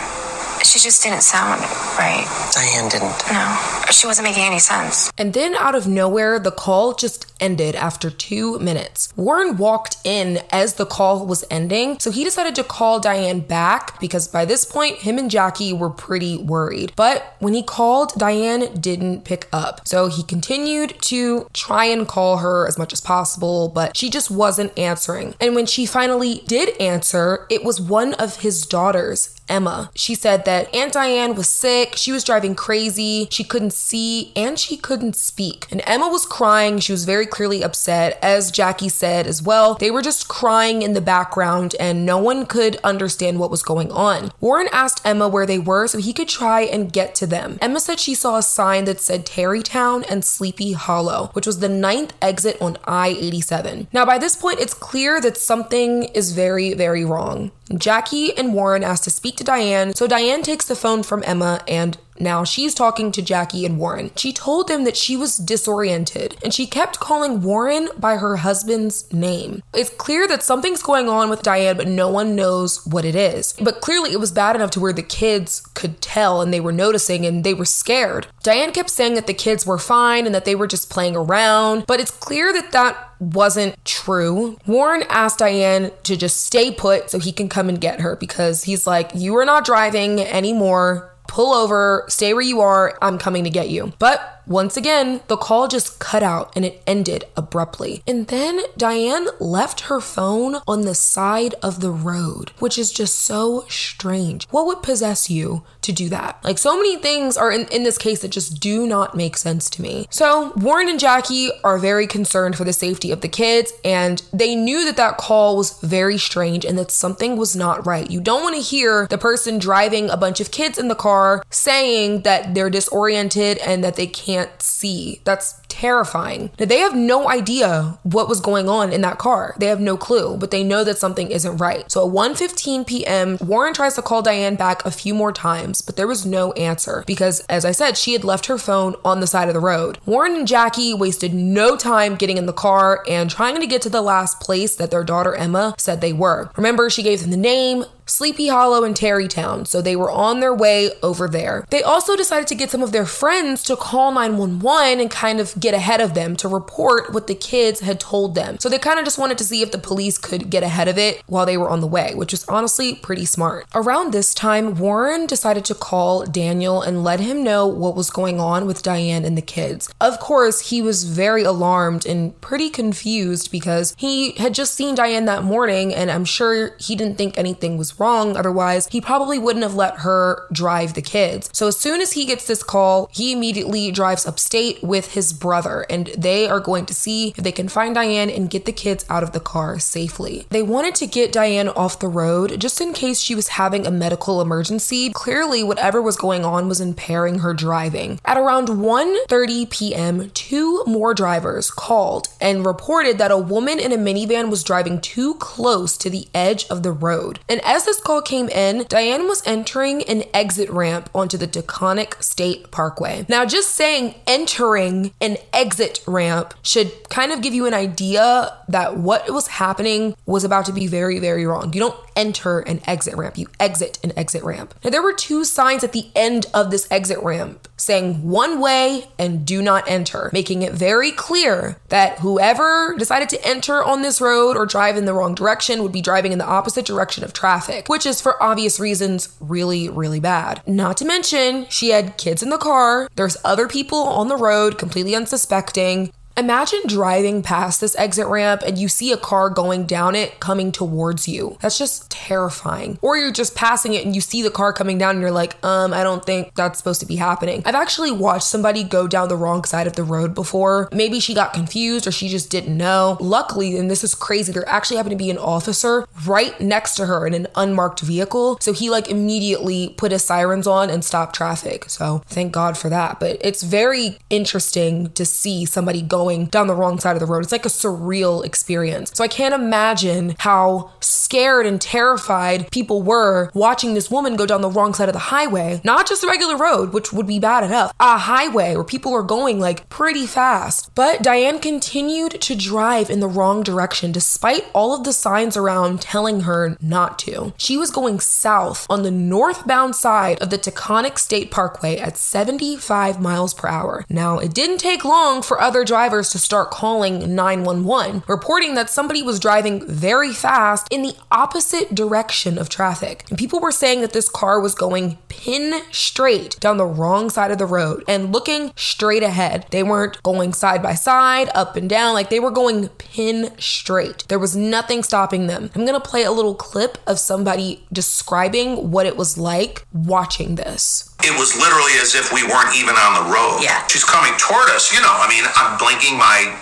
She 0.64 0.78
just 0.78 1.02
didn't 1.02 1.22
sound 1.22 1.60
right. 1.98 2.26
Diane 2.52 2.88
didn't. 2.88 3.14
No, 3.30 3.56
she 3.90 4.06
wasn't 4.06 4.26
making 4.26 4.44
any 4.44 4.58
sense. 4.58 5.12
And 5.18 5.32
then 5.34 5.54
out 5.54 5.74
of 5.74 5.86
nowhere, 5.86 6.38
the 6.38 6.50
call 6.50 6.94
just 6.94 7.32
ended 7.40 7.74
after 7.74 8.10
two 8.10 8.58
minutes. 8.58 9.12
Warren 9.16 9.56
walked 9.56 9.98
in 10.04 10.40
as 10.50 10.74
the 10.74 10.86
call 10.86 11.26
was 11.26 11.44
ending, 11.50 11.98
so 11.98 12.10
he 12.10 12.24
decided 12.24 12.54
to 12.56 12.64
call 12.64 12.98
Diane 12.98 13.40
back 13.40 14.00
because 14.00 14.26
by 14.26 14.44
this 14.44 14.64
point, 14.64 14.98
him 14.98 15.18
and 15.18 15.30
Jackie 15.30 15.72
were 15.72 15.90
pretty 15.90 16.38
worried. 16.38 16.92
But 16.96 17.36
when 17.40 17.54
he 17.54 17.62
called, 17.62 18.14
Diane 18.16 18.74
didn't 18.80 19.24
pick 19.24 19.48
up. 19.52 19.86
So 19.86 20.08
he 20.08 20.22
continued 20.22 21.00
to 21.02 21.46
try 21.52 21.84
and 21.84 22.08
call 22.08 22.38
her 22.38 22.66
as 22.66 22.78
much 22.78 22.92
as 22.92 23.00
possible, 23.00 23.68
but 23.68 23.96
she 23.96 24.08
just 24.08 24.30
wasn't 24.30 24.76
answering. 24.78 25.34
And 25.40 25.54
when 25.54 25.66
she 25.66 25.84
finally 25.86 26.42
did 26.46 26.80
answer, 26.80 27.46
it 27.50 27.64
was 27.64 27.80
one 27.80 28.14
of 28.14 28.40
his 28.40 28.64
daughters, 28.66 29.38
Emma. 29.48 29.90
She 29.94 30.14
said 30.14 30.44
that 30.44 30.74
Aunt 30.74 30.92
Diane 30.92 31.34
was 31.34 31.48
sick, 31.48 31.96
she 31.96 32.12
was 32.12 32.24
driving 32.24 32.54
crazy, 32.54 33.28
she 33.30 33.44
couldn't 33.44 33.72
see 33.72 34.32
and 34.36 34.58
she 34.58 34.76
couldn't 34.76 35.16
speak. 35.16 35.66
And 35.70 35.82
Emma 35.86 36.08
was 36.08 36.26
crying. 36.26 36.78
She 36.78 36.92
was 36.92 37.04
very 37.04 37.26
clearly 37.26 37.62
upset, 37.62 38.18
as 38.22 38.50
Jackie 38.50 38.88
said 38.88 39.26
as 39.26 39.42
well. 39.42 39.74
They 39.74 39.90
were 39.90 40.02
just 40.02 40.28
crying 40.28 40.82
in 40.82 40.94
the 40.94 41.00
background 41.00 41.74
and 41.78 42.06
no 42.06 42.18
one 42.18 42.46
could 42.46 42.76
understand 42.84 43.38
what 43.38 43.50
was 43.50 43.62
going 43.62 43.90
on. 43.92 44.32
Warren 44.40 44.68
asked 44.72 45.02
Emma 45.04 45.28
where 45.28 45.46
they 45.46 45.58
were 45.58 45.86
so 45.86 45.98
he 45.98 46.12
could 46.12 46.28
try 46.28 46.62
and 46.62 46.92
get 46.92 47.14
to 47.16 47.26
them. 47.26 47.58
Emma 47.60 47.80
said 47.80 48.00
she 48.00 48.14
saw 48.14 48.36
a 48.36 48.42
sign 48.42 48.84
that 48.84 49.00
said 49.00 49.26
Tarrytown 49.26 50.04
and 50.04 50.24
Sleepy 50.24 50.72
Hollow, 50.72 51.30
which 51.32 51.46
was 51.46 51.60
the 51.60 51.68
ninth 51.68 52.12
exit 52.20 52.56
on 52.60 52.78
I 52.84 53.08
87. 53.08 53.88
Now, 53.92 54.04
by 54.04 54.18
this 54.18 54.36
point, 54.36 54.60
it's 54.60 54.74
clear 54.74 55.20
that 55.20 55.36
something 55.36 56.04
is 56.04 56.32
very, 56.32 56.74
very 56.74 57.04
wrong. 57.04 57.50
Jackie 57.76 58.36
and 58.36 58.54
Warren 58.54 58.84
asked 58.84 59.04
to 59.04 59.10
speak 59.10 59.33
to 59.36 59.44
Diane, 59.44 59.94
so 59.94 60.06
Diane 60.06 60.42
takes 60.42 60.66
the 60.66 60.76
phone 60.76 61.02
from 61.02 61.22
Emma 61.26 61.62
and 61.68 61.98
now 62.18 62.44
she's 62.44 62.74
talking 62.74 63.10
to 63.12 63.22
Jackie 63.22 63.66
and 63.66 63.78
Warren. 63.78 64.10
She 64.16 64.32
told 64.32 64.68
them 64.68 64.84
that 64.84 64.96
she 64.96 65.16
was 65.16 65.36
disoriented 65.36 66.36
and 66.42 66.54
she 66.54 66.66
kept 66.66 67.00
calling 67.00 67.42
Warren 67.42 67.88
by 67.98 68.16
her 68.16 68.36
husband's 68.36 69.12
name. 69.12 69.62
It's 69.72 69.90
clear 69.90 70.28
that 70.28 70.42
something's 70.42 70.82
going 70.82 71.08
on 71.08 71.28
with 71.28 71.42
Diane, 71.42 71.76
but 71.76 71.88
no 71.88 72.08
one 72.08 72.36
knows 72.36 72.86
what 72.86 73.04
it 73.04 73.16
is. 73.16 73.54
But 73.60 73.80
clearly 73.80 74.12
it 74.12 74.20
was 74.20 74.32
bad 74.32 74.56
enough 74.56 74.70
to 74.72 74.80
where 74.80 74.92
the 74.92 75.02
kids 75.02 75.60
could 75.74 76.00
tell 76.00 76.40
and 76.40 76.52
they 76.52 76.60
were 76.60 76.72
noticing 76.72 77.26
and 77.26 77.42
they 77.42 77.54
were 77.54 77.64
scared. 77.64 78.26
Diane 78.42 78.72
kept 78.72 78.90
saying 78.90 79.14
that 79.14 79.26
the 79.26 79.34
kids 79.34 79.66
were 79.66 79.78
fine 79.78 80.26
and 80.26 80.34
that 80.34 80.44
they 80.44 80.54
were 80.54 80.66
just 80.66 80.90
playing 80.90 81.16
around, 81.16 81.84
but 81.86 82.00
it's 82.00 82.10
clear 82.10 82.52
that 82.52 82.72
that 82.72 83.13
wasn't 83.32 83.82
true. 83.84 84.58
Warren 84.66 85.04
asked 85.08 85.38
Diane 85.38 85.90
to 86.04 86.16
just 86.16 86.44
stay 86.44 86.72
put 86.72 87.10
so 87.10 87.18
he 87.18 87.32
can 87.32 87.48
come 87.48 87.68
and 87.68 87.80
get 87.80 88.00
her 88.00 88.16
because 88.16 88.64
he's 88.64 88.86
like, 88.86 89.10
You 89.14 89.36
are 89.36 89.44
not 89.44 89.64
driving 89.64 90.20
anymore 90.20 91.14
pull 91.26 91.54
over, 91.54 92.04
stay 92.08 92.32
where 92.32 92.42
you 92.42 92.60
are, 92.60 92.96
I'm 93.02 93.18
coming 93.18 93.44
to 93.44 93.50
get 93.50 93.68
you. 93.68 93.92
But 93.98 94.33
once 94.46 94.76
again, 94.76 95.20
the 95.28 95.36
call 95.36 95.68
just 95.68 95.98
cut 95.98 96.22
out 96.22 96.52
and 96.54 96.64
it 96.64 96.82
ended 96.86 97.24
abruptly. 97.36 98.02
And 98.06 98.26
then 98.28 98.60
Diane 98.76 99.28
left 99.40 99.82
her 99.82 100.00
phone 100.00 100.56
on 100.66 100.82
the 100.82 100.94
side 100.94 101.54
of 101.62 101.80
the 101.80 101.90
road, 101.90 102.50
which 102.58 102.78
is 102.78 102.92
just 102.92 103.16
so 103.16 103.64
strange. 103.68 104.46
What 104.50 104.66
would 104.66 104.82
possess 104.82 105.30
you 105.30 105.62
to 105.82 105.92
do 105.92 106.08
that? 106.10 106.38
Like, 106.44 106.58
so 106.58 106.76
many 106.76 106.96
things 106.96 107.36
are 107.36 107.50
in, 107.50 107.66
in 107.68 107.84
this 107.84 107.98
case 107.98 108.20
that 108.22 108.30
just 108.30 108.60
do 108.60 108.86
not 108.86 109.16
make 109.16 109.36
sense 109.36 109.70
to 109.70 109.82
me. 109.82 110.06
So, 110.10 110.52
Warren 110.56 110.88
and 110.88 111.00
Jackie 111.00 111.50
are 111.62 111.78
very 111.78 112.06
concerned 112.06 112.56
for 112.56 112.64
the 112.64 112.72
safety 112.72 113.10
of 113.10 113.20
the 113.20 113.28
kids, 113.28 113.72
and 113.84 114.22
they 114.32 114.54
knew 114.54 114.84
that 114.84 114.96
that 114.96 115.16
call 115.16 115.56
was 115.56 115.78
very 115.80 116.18
strange 116.18 116.64
and 116.64 116.78
that 116.78 116.90
something 116.90 117.36
was 117.36 117.56
not 117.56 117.86
right. 117.86 118.10
You 118.10 118.20
don't 118.20 118.42
want 118.42 118.56
to 118.56 118.60
hear 118.60 119.06
the 119.08 119.18
person 119.18 119.58
driving 119.58 120.10
a 120.10 120.16
bunch 120.16 120.40
of 120.40 120.50
kids 120.50 120.78
in 120.78 120.88
the 120.88 120.94
car 120.94 121.42
saying 121.50 122.22
that 122.22 122.54
they're 122.54 122.70
disoriented 122.70 123.58
and 123.58 123.82
that 123.84 123.96
they 123.96 124.06
can't 124.06 124.33
can't 124.34 124.62
see. 124.62 125.20
That's 125.24 125.60
terrifying. 125.68 126.50
Now, 126.58 126.66
they 126.66 126.78
have 126.78 126.94
no 126.94 127.28
idea 127.28 127.98
what 128.02 128.28
was 128.28 128.40
going 128.40 128.68
on 128.68 128.92
in 128.92 129.00
that 129.02 129.18
car. 129.18 129.54
They 129.58 129.66
have 129.66 129.80
no 129.80 129.96
clue, 129.96 130.36
but 130.36 130.50
they 130.50 130.62
know 130.62 130.84
that 130.84 130.98
something 130.98 131.30
isn't 131.30 131.56
right. 131.56 131.90
So 131.90 132.06
at 132.06 132.14
1:15 132.14 132.86
p.m., 132.86 133.38
Warren 133.40 133.74
tries 133.74 133.94
to 133.94 134.02
call 134.02 134.22
Diane 134.22 134.56
back 134.56 134.84
a 134.84 134.90
few 134.90 135.14
more 135.14 135.32
times, 135.32 135.82
but 135.82 135.96
there 135.96 136.06
was 136.06 136.24
no 136.24 136.52
answer 136.52 137.04
because 137.06 137.40
as 137.48 137.64
I 137.64 137.72
said, 137.72 137.96
she 137.96 138.12
had 138.12 138.24
left 138.24 138.46
her 138.46 138.58
phone 138.58 138.94
on 139.04 139.20
the 139.20 139.26
side 139.26 139.48
of 139.48 139.54
the 139.54 139.60
road. 139.60 139.98
Warren 140.06 140.36
and 140.36 140.48
Jackie 140.48 140.94
wasted 140.94 141.34
no 141.34 141.76
time 141.76 142.16
getting 142.16 142.38
in 142.38 142.46
the 142.46 142.52
car 142.52 143.04
and 143.08 143.30
trying 143.30 143.60
to 143.60 143.66
get 143.66 143.82
to 143.82 143.90
the 143.90 144.02
last 144.02 144.40
place 144.40 144.76
that 144.76 144.90
their 144.90 145.04
daughter 145.04 145.34
Emma 145.34 145.74
said 145.78 146.00
they 146.00 146.12
were. 146.12 146.50
Remember, 146.56 146.88
she 146.88 147.02
gave 147.02 147.20
them 147.20 147.30
the 147.30 147.36
name, 147.36 147.84
Sleepy 148.06 148.48
Hollow 148.48 148.84
and 148.84 148.94
Tarrytown, 148.94 149.64
so 149.64 149.80
they 149.80 149.96
were 149.96 150.10
on 150.10 150.40
their 150.40 150.54
way 150.54 150.90
over 151.02 151.26
there. 151.26 151.66
They 151.70 151.82
also 151.82 152.16
decided 152.16 152.46
to 152.48 152.54
get 152.54 152.70
some 152.70 152.82
of 152.82 152.92
their 152.92 153.06
friends 153.06 153.62
to 153.64 153.76
call 153.76 154.12
911 154.12 155.00
and 155.00 155.10
kind 155.10 155.40
of 155.40 155.58
get 155.58 155.72
ahead 155.72 156.00
of 156.00 156.14
them 156.14 156.36
to 156.36 156.48
report 156.48 157.14
what 157.14 157.26
the 157.26 157.34
kids 157.34 157.80
had 157.80 157.98
told 157.98 158.34
them. 158.34 158.58
So 158.60 158.68
they 158.68 158.78
kind 158.78 158.98
of 158.98 159.06
just 159.06 159.18
wanted 159.18 159.38
to 159.38 159.44
see 159.44 159.62
if 159.62 159.72
the 159.72 159.78
police 159.78 160.18
could 160.18 160.50
get 160.50 160.62
ahead 160.62 160.86
of 160.86 160.98
it 160.98 161.22
while 161.26 161.46
they 161.46 161.56
were 161.56 161.70
on 161.70 161.80
the 161.80 161.86
way, 161.86 162.12
which 162.14 162.32
was 162.32 162.44
honestly 162.46 162.94
pretty 162.94 163.24
smart. 163.24 163.66
Around 163.74 164.12
this 164.12 164.34
time, 164.34 164.76
Warren 164.76 165.26
decided 165.26 165.64
to 165.66 165.74
call 165.74 166.26
Daniel 166.26 166.82
and 166.82 167.02
let 167.02 167.20
him 167.20 167.42
know 167.42 167.66
what 167.66 167.96
was 167.96 168.10
going 168.10 168.38
on 168.38 168.66
with 168.66 168.82
Diane 168.82 169.24
and 169.24 169.36
the 169.36 169.42
kids. 169.42 169.88
Of 170.00 170.20
course, 170.20 170.68
he 170.68 170.82
was 170.82 171.04
very 171.04 171.42
alarmed 171.42 172.04
and 172.04 172.38
pretty 172.42 172.68
confused 172.68 173.50
because 173.50 173.94
he 173.96 174.32
had 174.32 174.54
just 174.54 174.74
seen 174.74 174.94
Diane 174.94 175.24
that 175.24 175.42
morning 175.42 175.94
and 175.94 176.10
I'm 176.10 176.26
sure 176.26 176.76
he 176.78 176.94
didn't 176.96 177.16
think 177.16 177.38
anything 177.38 177.78
was 177.78 177.93
wrong. 177.98 178.36
Otherwise, 178.36 178.88
he 178.90 179.00
probably 179.00 179.38
wouldn't 179.38 179.62
have 179.62 179.74
let 179.74 179.98
her 179.98 180.46
drive 180.52 180.94
the 180.94 181.02
kids. 181.02 181.50
So 181.52 181.68
as 181.68 181.78
soon 181.78 182.00
as 182.00 182.12
he 182.12 182.24
gets 182.24 182.46
this 182.46 182.62
call, 182.62 183.08
he 183.12 183.32
immediately 183.32 183.90
drives 183.90 184.26
upstate 184.26 184.82
with 184.82 185.12
his 185.12 185.32
brother 185.32 185.86
and 185.90 186.08
they 186.16 186.48
are 186.48 186.60
going 186.60 186.86
to 186.86 186.94
see 186.94 187.28
if 187.36 187.44
they 187.44 187.52
can 187.52 187.68
find 187.68 187.94
Diane 187.94 188.30
and 188.30 188.50
get 188.50 188.64
the 188.64 188.72
kids 188.72 189.04
out 189.08 189.22
of 189.22 189.32
the 189.32 189.40
car 189.40 189.78
safely. 189.78 190.46
They 190.50 190.62
wanted 190.62 190.94
to 190.96 191.06
get 191.06 191.32
Diane 191.32 191.68
off 191.68 191.98
the 191.98 192.08
road 192.08 192.60
just 192.60 192.80
in 192.80 192.92
case 192.92 193.20
she 193.20 193.34
was 193.34 193.48
having 193.48 193.86
a 193.86 193.90
medical 193.90 194.40
emergency. 194.40 195.10
Clearly, 195.10 195.62
whatever 195.62 196.00
was 196.00 196.16
going 196.16 196.44
on 196.44 196.68
was 196.68 196.80
impairing 196.80 197.40
her 197.40 197.54
driving. 197.54 198.20
At 198.24 198.38
around 198.38 198.68
1:30 198.68 199.70
p.m., 199.70 200.30
two 200.30 200.84
more 200.86 201.14
drivers 201.14 201.70
called 201.70 202.28
and 202.40 202.66
reported 202.66 203.18
that 203.18 203.30
a 203.30 203.38
woman 203.38 203.78
in 203.78 203.92
a 203.92 203.96
minivan 203.96 204.50
was 204.50 204.64
driving 204.64 205.00
too 205.00 205.34
close 205.34 205.96
to 205.98 206.10
the 206.10 206.28
edge 206.34 206.66
of 206.68 206.82
the 206.82 206.92
road. 206.92 207.40
And 207.48 207.60
as 207.84 207.96
this 207.96 208.00
call 208.00 208.22
came 208.22 208.48
in, 208.48 208.86
Diane 208.88 209.28
was 209.28 209.42
entering 209.46 210.02
an 210.04 210.24
exit 210.32 210.70
ramp 210.70 211.10
onto 211.14 211.36
the 211.36 211.46
Taconic 211.46 212.22
State 212.22 212.70
Parkway. 212.70 213.26
Now, 213.28 213.44
just 213.44 213.72
saying 213.72 214.14
entering 214.26 215.12
an 215.20 215.36
exit 215.52 216.02
ramp 216.06 216.54
should 216.62 216.90
kind 217.10 217.30
of 217.30 217.42
give 217.42 217.52
you 217.52 217.66
an 217.66 217.74
idea 217.74 218.56
that 218.68 218.96
what 218.96 219.30
was 219.30 219.48
happening 219.48 220.16
was 220.24 220.44
about 220.44 220.64
to 220.66 220.72
be 220.72 220.86
very, 220.86 221.18
very 221.18 221.44
wrong. 221.44 221.74
You 221.74 221.80
don't 221.80 222.00
enter 222.16 222.60
an 222.60 222.80
exit 222.86 223.16
ramp, 223.16 223.36
you 223.36 223.48
exit 223.60 223.98
an 224.02 224.12
exit 224.16 224.42
ramp. 224.44 224.74
Now, 224.82 224.90
there 224.90 225.02
were 225.02 225.12
two 225.12 225.44
signs 225.44 225.84
at 225.84 225.92
the 225.92 226.08
end 226.14 226.46
of 226.54 226.70
this 226.70 226.90
exit 226.90 227.22
ramp 227.22 227.68
saying 227.76 228.28
one 228.28 228.60
way 228.60 229.08
and 229.18 229.44
do 229.44 229.60
not 229.60 229.84
enter, 229.86 230.30
making 230.32 230.62
it 230.62 230.72
very 230.72 231.10
clear 231.10 231.76
that 231.88 232.20
whoever 232.20 232.94
decided 232.96 233.28
to 233.30 233.46
enter 233.46 233.82
on 233.82 234.02
this 234.02 234.20
road 234.20 234.56
or 234.56 234.64
drive 234.64 234.96
in 234.96 235.04
the 235.04 235.12
wrong 235.12 235.34
direction 235.34 235.82
would 235.82 235.92
be 235.92 236.00
driving 236.00 236.32
in 236.32 236.38
the 236.38 236.46
opposite 236.46 236.86
direction 236.86 237.24
of 237.24 237.32
traffic, 237.32 237.73
which 237.86 238.06
is 238.06 238.20
for 238.20 238.42
obvious 238.42 238.80
reasons 238.80 239.36
really, 239.40 239.88
really 239.88 240.20
bad. 240.20 240.62
Not 240.66 240.96
to 240.98 241.04
mention, 241.04 241.66
she 241.68 241.90
had 241.90 242.16
kids 242.16 242.42
in 242.42 242.50
the 242.50 242.58
car, 242.58 243.08
there's 243.16 243.36
other 243.44 243.68
people 243.68 243.98
on 243.98 244.28
the 244.28 244.36
road 244.36 244.78
completely 244.78 245.14
unsuspecting. 245.14 246.12
Imagine 246.36 246.80
driving 246.88 247.42
past 247.42 247.80
this 247.80 247.94
exit 247.94 248.26
ramp 248.26 248.62
and 248.66 248.76
you 248.76 248.88
see 248.88 249.12
a 249.12 249.16
car 249.16 249.50
going 249.50 249.86
down 249.86 250.16
it 250.16 250.40
coming 250.40 250.72
towards 250.72 251.28
you. 251.28 251.56
That's 251.60 251.78
just 251.78 252.10
terrifying. 252.10 252.98
Or 253.02 253.16
you're 253.16 253.30
just 253.30 253.54
passing 253.54 253.94
it 253.94 254.04
and 254.04 254.16
you 254.16 254.20
see 254.20 254.42
the 254.42 254.50
car 254.50 254.72
coming 254.72 254.98
down 254.98 255.14
and 255.14 255.20
you're 255.20 255.30
like, 255.30 255.56
um, 255.64 255.94
I 255.94 256.02
don't 256.02 256.24
think 256.24 256.52
that's 256.56 256.78
supposed 256.78 256.98
to 257.00 257.06
be 257.06 257.14
happening. 257.14 257.62
I've 257.64 257.76
actually 257.76 258.10
watched 258.10 258.48
somebody 258.48 258.82
go 258.82 259.06
down 259.06 259.28
the 259.28 259.36
wrong 259.36 259.62
side 259.62 259.86
of 259.86 259.94
the 259.94 260.02
road 260.02 260.34
before. 260.34 260.88
Maybe 260.90 261.20
she 261.20 261.34
got 261.34 261.52
confused 261.52 262.04
or 262.08 262.10
she 262.10 262.28
just 262.28 262.50
didn't 262.50 262.76
know. 262.76 263.16
Luckily, 263.20 263.76
and 263.76 263.88
this 263.88 264.02
is 264.02 264.16
crazy, 264.16 264.52
there 264.52 264.68
actually 264.68 264.96
happened 264.96 265.12
to 265.12 265.16
be 265.16 265.30
an 265.30 265.38
officer 265.38 266.04
right 266.26 266.60
next 266.60 266.96
to 266.96 267.06
her 267.06 267.28
in 267.28 267.34
an 267.34 267.46
unmarked 267.54 268.00
vehicle. 268.00 268.58
So 268.60 268.72
he 268.72 268.90
like 268.90 269.08
immediately 269.08 269.94
put 269.96 270.10
his 270.10 270.24
sirens 270.24 270.66
on 270.66 270.90
and 270.90 271.04
stopped 271.04 271.36
traffic. 271.36 271.88
So 271.88 272.24
thank 272.26 272.50
God 272.50 272.76
for 272.76 272.88
that. 272.88 273.20
But 273.20 273.38
it's 273.40 273.62
very 273.62 274.18
interesting 274.30 275.12
to 275.12 275.24
see 275.24 275.64
somebody 275.64 276.02
go 276.02 276.23
going 276.24 276.46
down 276.46 276.66
the 276.66 276.74
wrong 276.74 276.98
side 276.98 277.16
of 277.16 277.20
the 277.20 277.26
road. 277.26 277.42
It's 277.42 277.52
like 277.52 277.66
a 277.66 277.68
surreal 277.68 278.42
experience. 278.46 279.12
So 279.12 279.22
I 279.22 279.28
can't 279.28 279.54
imagine 279.54 280.36
how 280.38 280.90
scared 281.00 281.66
and 281.66 281.78
terrified 281.78 282.70
people 282.70 283.02
were 283.02 283.50
watching 283.52 283.92
this 283.92 284.10
woman 284.10 284.36
go 284.36 284.46
down 284.46 284.62
the 284.62 284.70
wrong 284.70 284.94
side 284.94 285.10
of 285.10 285.12
the 285.12 285.34
highway, 285.34 285.82
not 285.84 286.08
just 286.08 286.24
a 286.24 286.26
regular 286.26 286.56
road, 286.56 286.94
which 286.94 287.12
would 287.12 287.26
be 287.26 287.38
bad 287.38 287.62
enough, 287.62 287.92
a 288.00 288.16
highway 288.16 288.74
where 288.74 288.84
people 288.84 289.12
are 289.12 289.22
going 289.22 289.60
like 289.60 289.86
pretty 289.90 290.24
fast. 290.24 290.90
But 290.94 291.22
Diane 291.22 291.58
continued 291.58 292.40
to 292.40 292.56
drive 292.56 293.10
in 293.10 293.20
the 293.20 293.28
wrong 293.28 293.62
direction 293.62 294.10
despite 294.10 294.64
all 294.72 294.94
of 294.94 295.04
the 295.04 295.12
signs 295.12 295.58
around 295.58 296.00
telling 296.00 296.42
her 296.42 296.78
not 296.80 297.18
to. 297.20 297.52
She 297.58 297.76
was 297.76 297.90
going 297.90 298.18
south 298.20 298.86
on 298.88 299.02
the 299.02 299.10
northbound 299.10 299.94
side 299.94 300.40
of 300.40 300.48
the 300.48 300.56
Taconic 300.56 301.18
State 301.18 301.50
Parkway 301.50 301.98
at 301.98 302.16
75 302.16 303.20
miles 303.20 303.52
per 303.52 303.68
hour. 303.68 304.06
Now, 304.08 304.38
it 304.38 304.54
didn't 304.54 304.78
take 304.78 305.04
long 305.04 305.42
for 305.42 305.60
other 305.60 305.84
drivers 305.84 306.13
drivers 306.14 306.30
to 306.30 306.38
start 306.38 306.70
calling 306.70 307.34
911, 307.34 308.22
reporting 308.28 308.74
that 308.74 308.88
somebody 308.88 309.20
was 309.20 309.40
driving 309.40 309.84
very 309.88 310.32
fast 310.32 310.86
in 310.92 311.02
the 311.02 311.16
opposite 311.32 311.92
direction 311.92 312.56
of 312.56 312.68
traffic. 312.68 313.24
And 313.30 313.38
people 313.38 313.58
were 313.58 313.72
saying 313.72 314.00
that 314.02 314.12
this 314.12 314.28
car 314.28 314.60
was 314.60 314.76
going 314.76 315.18
pin 315.28 315.82
straight 315.90 316.60
down 316.60 316.76
the 316.76 316.86
wrong 316.86 317.30
side 317.30 317.50
of 317.50 317.58
the 317.58 317.66
road 317.66 318.04
and 318.06 318.32
looking 318.32 318.72
straight 318.76 319.24
ahead. 319.24 319.66
They 319.70 319.82
weren't 319.82 320.22
going 320.22 320.52
side 320.52 320.84
by 320.84 320.94
side, 320.94 321.48
up 321.52 321.74
and 321.74 321.90
down, 321.90 322.14
like 322.14 322.30
they 322.30 322.38
were 322.38 322.52
going 322.52 322.88
pin 322.90 323.50
straight. 323.58 324.24
There 324.28 324.38
was 324.38 324.54
nothing 324.54 325.02
stopping 325.02 325.48
them. 325.48 325.70
I'm 325.74 325.84
gonna 325.84 325.98
play 325.98 326.22
a 326.22 326.30
little 326.30 326.54
clip 326.54 326.98
of 327.08 327.18
somebody 327.18 327.84
describing 327.92 328.92
what 328.92 329.06
it 329.06 329.16
was 329.16 329.36
like 329.36 329.84
watching 329.92 330.54
this. 330.54 331.13
It 331.24 331.32
was 331.40 331.56
literally 331.56 331.96
as 332.04 332.14
if 332.14 332.32
we 332.32 332.44
weren't 332.44 332.76
even 332.76 332.94
on 333.00 333.24
the 333.24 333.26
road. 333.32 333.64
Yeah. 333.64 333.80
She's 333.88 334.04
coming 334.04 334.36
toward 334.36 334.68
us, 334.70 334.92
you 334.92 335.00
know, 335.00 335.12
I 335.12 335.26
mean, 335.26 335.44
I'm 335.56 335.80
blinking 335.80 336.20
my 336.20 336.52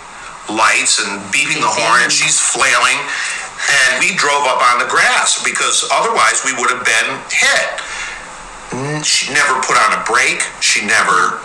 lights 0.47 1.03
and 1.03 1.19
beeping 1.35 1.59
the 1.59 1.67
horn, 1.71 2.03
and 2.03 2.11
she's 2.11 2.39
flailing. 2.39 2.99
And 3.63 3.99
we 3.99 4.15
drove 4.15 4.43
up 4.43 4.59
on 4.73 4.79
the 4.79 4.87
grass 4.91 5.39
because 5.43 5.87
otherwise 5.91 6.43
we 6.43 6.51
would 6.55 6.71
have 6.71 6.83
been 6.83 7.09
hit. 7.31 7.69
She 9.05 9.31
never 9.31 9.61
put 9.61 9.77
on 9.77 9.95
a 9.95 10.03
brake. 10.03 10.43
She 10.59 10.83
never 10.83 11.39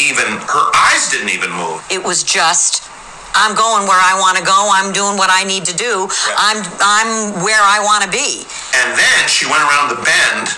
even, 0.00 0.26
her 0.42 0.66
eyes 0.74 1.10
didn't 1.10 1.30
even 1.30 1.52
move. 1.52 1.84
It 1.90 2.02
was 2.02 2.24
just, 2.24 2.88
I'm 3.34 3.54
going 3.54 3.86
where 3.86 4.00
I 4.00 4.16
want 4.18 4.38
to 4.38 4.44
go. 4.44 4.70
I'm 4.72 4.92
doing 4.92 5.16
what 5.16 5.30
I 5.30 5.44
need 5.44 5.64
to 5.66 5.76
do. 5.76 6.08
I'm 6.36 6.60
I'm 6.80 7.40
where 7.44 7.60
I 7.60 7.80
want 7.80 8.04
to 8.04 8.10
be. 8.10 8.44
And 8.76 8.92
then 8.96 9.20
she 9.28 9.46
went 9.46 9.62
around 9.64 9.88
the 9.92 10.00
bend 10.04 10.52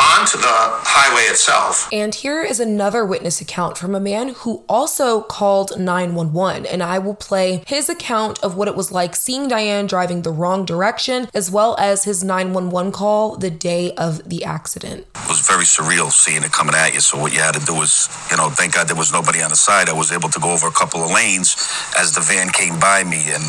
onto 0.00 0.38
the 0.38 0.46
highway 0.46 1.22
itself. 1.30 1.88
And 1.92 2.14
here 2.14 2.42
is 2.42 2.60
another 2.60 3.04
witness 3.04 3.40
account 3.40 3.76
from 3.76 3.94
a 3.94 4.00
man 4.00 4.30
who 4.30 4.64
also 4.68 5.22
called 5.22 5.78
911. 5.78 6.66
And 6.66 6.82
I 6.82 6.98
will 6.98 7.14
play 7.14 7.62
his 7.66 7.88
account 7.88 8.42
of 8.42 8.56
what 8.56 8.68
it 8.68 8.76
was 8.76 8.92
like 8.92 9.16
seeing 9.16 9.48
Diane 9.48 9.86
driving 9.86 10.22
the 10.22 10.30
wrong 10.30 10.64
direction, 10.64 11.28
as 11.34 11.50
well 11.50 11.76
as 11.78 12.04
his 12.04 12.22
911 12.22 12.92
call 12.92 13.36
the 13.36 13.50
day 13.50 13.92
of 13.94 14.28
the 14.28 14.44
accident. 14.44 15.06
It 15.14 15.28
was 15.28 15.40
very 15.46 15.64
surreal 15.64 16.10
seeing 16.10 16.42
it 16.42 16.52
coming 16.52 16.74
at 16.74 16.94
you. 16.94 17.00
So 17.00 17.18
what 17.20 17.32
you 17.32 17.40
had 17.40 17.54
to 17.54 17.64
do 17.64 17.74
was, 17.74 18.08
you 18.30 18.36
know, 18.36 18.50
thank 18.50 18.74
God 18.74 18.88
there 18.88 18.96
was 18.96 19.12
nobody 19.12 19.42
on 19.42 19.50
the 19.50 19.56
side. 19.56 19.88
I 19.88 19.92
was 19.92 20.12
able 20.12 20.28
to 20.28 20.40
go 20.40 20.52
over 20.52 20.66
a 20.66 20.72
couple 20.72 21.02
of 21.02 21.10
lanes 21.10 21.56
as 21.98 22.12
the 22.12 22.20
van 22.20 22.50
came 22.50 22.78
by 22.78 23.04
me, 23.04 23.30
and 23.30 23.44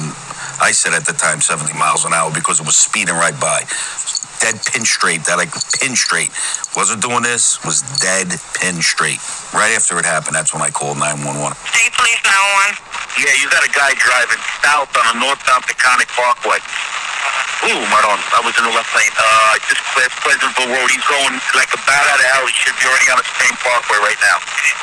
I 0.62 0.72
said 0.72 0.94
at 0.94 1.06
the 1.06 1.14
time 1.14 1.42
70 1.42 1.78
miles 1.78 2.06
an 2.06 2.14
hour 2.14 2.32
because 2.34 2.60
it 2.60 2.66
was 2.66 2.76
speeding 2.76 3.16
right 3.16 3.38
by. 3.40 3.64
Dead 4.40 4.56
pin 4.72 4.86
straight, 4.88 5.26
that 5.28 5.36
like 5.36 5.52
pin 5.80 5.96
straight. 5.96 6.32
Wasn't 6.76 7.04
doing 7.04 7.24
this, 7.24 7.60
was 7.68 7.84
dead 8.00 8.32
pin 8.56 8.80
straight. 8.80 9.20
Right 9.52 9.76
after 9.76 10.00
it 10.00 10.06
happened, 10.08 10.36
that's 10.36 10.54
when 10.54 10.64
I 10.64 10.72
called 10.72 10.98
911. 10.98 11.60
State 11.76 11.92
Police 11.92 12.24
911. 12.24 12.80
Yeah, 13.20 13.36
you 13.36 13.52
got 13.52 13.68
a 13.68 13.72
guy 13.76 13.92
driving 14.00 14.40
south 14.64 14.96
on 14.96 15.04
the 15.12 15.18
northbound 15.20 15.68
Taconic 15.68 16.08
Parkway. 16.16 16.64
Ooh, 17.68 17.84
right 17.92 18.08
on. 18.08 18.20
I 18.34 18.40
was 18.42 18.56
in 18.56 18.64
the 18.64 18.72
left 18.72 18.90
lane. 18.96 19.12
Uh, 19.20 19.60
just 19.68 19.84
past 19.92 20.16
Pleasantville 20.24 20.72
Road. 20.72 20.90
He's 20.90 21.04
going 21.06 21.36
like 21.54 21.70
a 21.76 21.82
bat 21.84 22.06
out 22.08 22.20
of 22.20 22.28
hell. 22.32 22.48
He 22.48 22.56
should 22.56 22.76
be 22.80 22.88
already 22.88 23.12
on 23.12 23.20
the 23.20 23.30
same 23.36 23.56
parkway 23.60 24.00
right 24.00 24.20
now. 24.24 24.38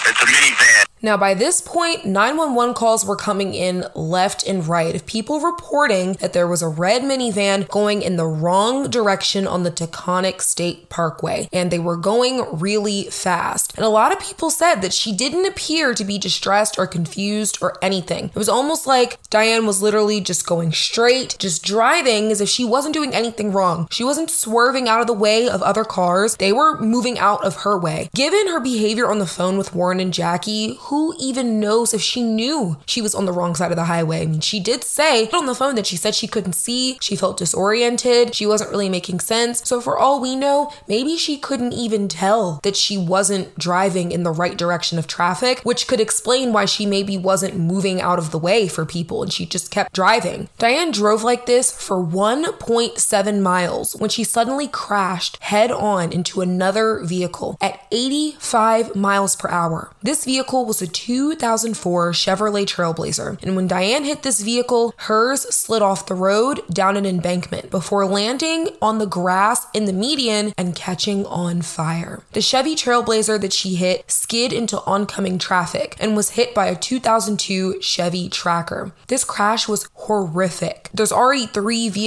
It's 0.07 0.21
a 0.21 0.29
minivan. 0.29 0.87
Now, 1.03 1.17
by 1.17 1.35
this 1.35 1.61
point, 1.61 2.07
911 2.07 2.75
calls 2.75 3.05
were 3.05 3.17
coming 3.17 3.55
in 3.55 3.85
left 3.95 4.47
and 4.47 4.67
right 4.67 4.95
of 4.95 5.05
people 5.05 5.41
reporting 5.41 6.15
that 6.15 6.33
there 6.33 6.49
was 6.49 6.63
a 6.63 6.69
red 6.69 7.03
minivan 7.03 7.69
going 7.69 8.01
in 8.03 8.17
the 8.17 8.27
wrong 8.27 8.91
direction 8.91 9.47
on 9.47 9.63
the 9.63 9.71
Taconic 9.71 10.41
State 10.41 10.89
Parkway, 10.89 11.49
and 11.53 11.71
they 11.71 11.79
were 11.79 11.99
going 11.99 12.45
really 12.59 13.05
fast. 13.05 13.73
And 13.77 13.85
a 13.85 13.91
lot 13.91 14.11
of 14.11 14.21
people 14.21 14.49
said 14.49 14.77
that 14.77 14.95
she 14.95 15.15
didn't 15.15 15.47
appear 15.47 15.95
to 15.95 16.05
be 16.05 16.19
distressed 16.19 16.79
or 16.79 16.87
confused 16.87 17.59
or 17.61 17.77
anything. 17.83 18.27
It 18.27 18.35
was 18.35 18.49
almost 18.49 18.87
like 18.87 19.19
Diane 19.29 19.67
was 19.67 19.83
literally 19.83 20.21
just 20.21 20.47
going 20.47 20.73
straight, 20.73 21.37
just 21.39 21.63
driving 21.63 22.26
as 22.31 22.41
if 22.41 22.49
she 22.49 22.65
wasn't 22.65 22.95
doing 22.95 23.15
anything 23.15 23.53
wrong. 23.53 23.89
She 23.91 24.05
wasn't 24.05 24.31
swerving 24.31 24.89
out 24.89 25.01
of 25.01 25.07
the 25.07 25.13
way 25.13 25.49
of 25.49 25.63
other 25.63 25.85
cars, 25.85 26.37
they 26.37 26.53
were 26.53 26.81
moving 26.81 27.19
out 27.19 27.45
of 27.45 27.57
her 27.57 27.79
way. 27.79 28.11
Given 28.15 28.49
her 28.49 28.61
behavior 28.61 29.11
on 29.11 29.19
the 29.19 29.27
phone 29.27 29.59
with 29.59 29.75
Warren 29.75 30.01
and 30.01 30.13
Jackie, 30.13 30.77
who 30.83 31.15
even 31.19 31.61
knows 31.61 31.95
if 31.95 32.01
she 32.01 32.23
knew 32.23 32.77
she 32.87 33.03
was 33.03 33.15
on 33.15 33.27
the 33.27 33.33
wrong 33.33 33.55
side 33.55 33.73
of 33.73 33.77
the 33.77 33.85
highway? 33.85 34.23
I 34.23 34.27
mean, 34.27 34.41
she 34.41 34.61
did 34.61 34.85
say 34.85 35.29
on 35.31 35.47
the 35.47 35.55
phone 35.55 35.75
that 35.75 35.87
she 35.87 35.97
said 35.97 36.15
she 36.15 36.27
couldn't 36.27 36.55
see, 36.55 36.99
she 37.01 37.17
felt 37.17 37.39
disoriented, 37.39 38.35
she 38.35 38.47
wasn't 38.47 38.71
really 38.71 38.89
making 38.89 39.21
sense. 39.21 39.67
So, 39.67 39.81
for 39.81 39.99
all 39.99 40.21
we 40.21 40.37
know, 40.37 40.73
maybe 40.89 41.17
she 41.17 41.37
couldn't 41.37 41.73
even 41.73 42.09
tell 42.09 42.61
that 42.63 42.77
she 42.77 42.97
wasn't 42.97 43.57
driving 43.59 44.13
in 44.13 44.23
the 44.23 44.33
right 44.33 44.57
direction 44.57 44.99
of 44.99 45.07
traffic, 45.07 45.61
which 45.61 45.87
could 45.87 46.01
explain 46.01 46.53
why 46.53 46.65
she 46.65 46.87
maybe 46.87 47.17
wasn't 47.17 47.57
moving 47.57 48.01
out 48.01 48.19
of 48.19 48.31
the 48.31 48.39
way 48.39 48.69
for 48.69 48.85
people 48.85 49.23
and 49.23 49.33
she 49.33 49.47
just 49.47 49.71
kept 49.71 49.93
driving. 49.93 50.49
Diane 50.59 50.91
drove 50.91 51.23
like 51.23 51.47
this 51.47 51.71
for 51.71 52.01
1.7 52.17 53.41
miles 53.43 53.95
when 53.97 54.09
she 54.09 54.25
suddenly 54.25 54.67
crashed 54.67 55.37
head 55.43 55.71
on 55.71 56.11
into 56.15 56.41
another 56.41 57.05
vehicle 57.05 57.59
at 57.61 57.79
85 57.93 58.97
miles 58.97 59.37
per 59.37 59.51
hour. 59.51 59.91
This 60.03 60.25
vehicle 60.25 60.65
was 60.65 60.81
a 60.81 60.87
2004 60.87 62.13
Chevrolet 62.13 62.65
Trailblazer, 62.65 63.43
and 63.43 63.55
when 63.55 63.67
Diane 63.67 64.05
hit 64.05 64.23
this 64.23 64.41
vehicle, 64.41 64.95
hers 64.97 65.43
slid 65.55 65.83
off 65.83 66.07
the 66.07 66.15
road 66.15 66.63
down 66.73 66.97
an 66.97 67.05
embankment 67.05 67.71
before 67.71 68.07
landing 68.07 68.71
on 68.81 68.97
the 68.97 69.07
grass 69.07 69.67
in 69.75 69.85
the 69.85 69.93
median 69.93 70.55
and 70.57 70.75
catching 70.75 71.27
on 71.27 71.61
fire. 71.61 72.23
The 72.33 72.41
Chevy 72.41 72.75
Trailblazer 72.75 73.39
that 73.43 73.53
she 73.53 73.75
hit 73.75 74.11
skid 74.11 74.55
into 74.55 74.83
oncoming 74.87 75.39
traffic 75.39 75.97
and 76.01 76.17
was 76.17 76.31
hit 76.31 76.55
by 76.55 76.69
a 76.69 76.77
2002 76.77 77.83
Chevy 77.83 78.31
Tracker. 78.31 78.93
This 79.09 79.23
crash 79.23 79.69
was 79.69 79.87
horrific. 79.93 80.89
There's 80.95 81.13
already 81.13 81.45
three 81.45 81.91
vehicles 81.91 82.06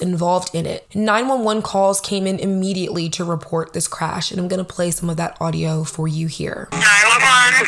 involved 0.00 0.54
in 0.54 0.66
it. 0.66 0.86
911 0.94 1.62
calls 1.62 2.00
came 2.00 2.26
in 2.26 2.38
immediately 2.38 3.08
to 3.10 3.24
report 3.24 3.72
this 3.72 3.88
crash, 3.88 4.30
and 4.30 4.40
I'm 4.40 4.48
gonna 4.48 4.64
play 4.64 4.90
some 4.90 5.10
of 5.10 5.16
that 5.16 5.36
audio 5.40 5.84
for 5.84 6.06
you 6.06 6.26
here. 6.26 6.68
911. 6.72 7.66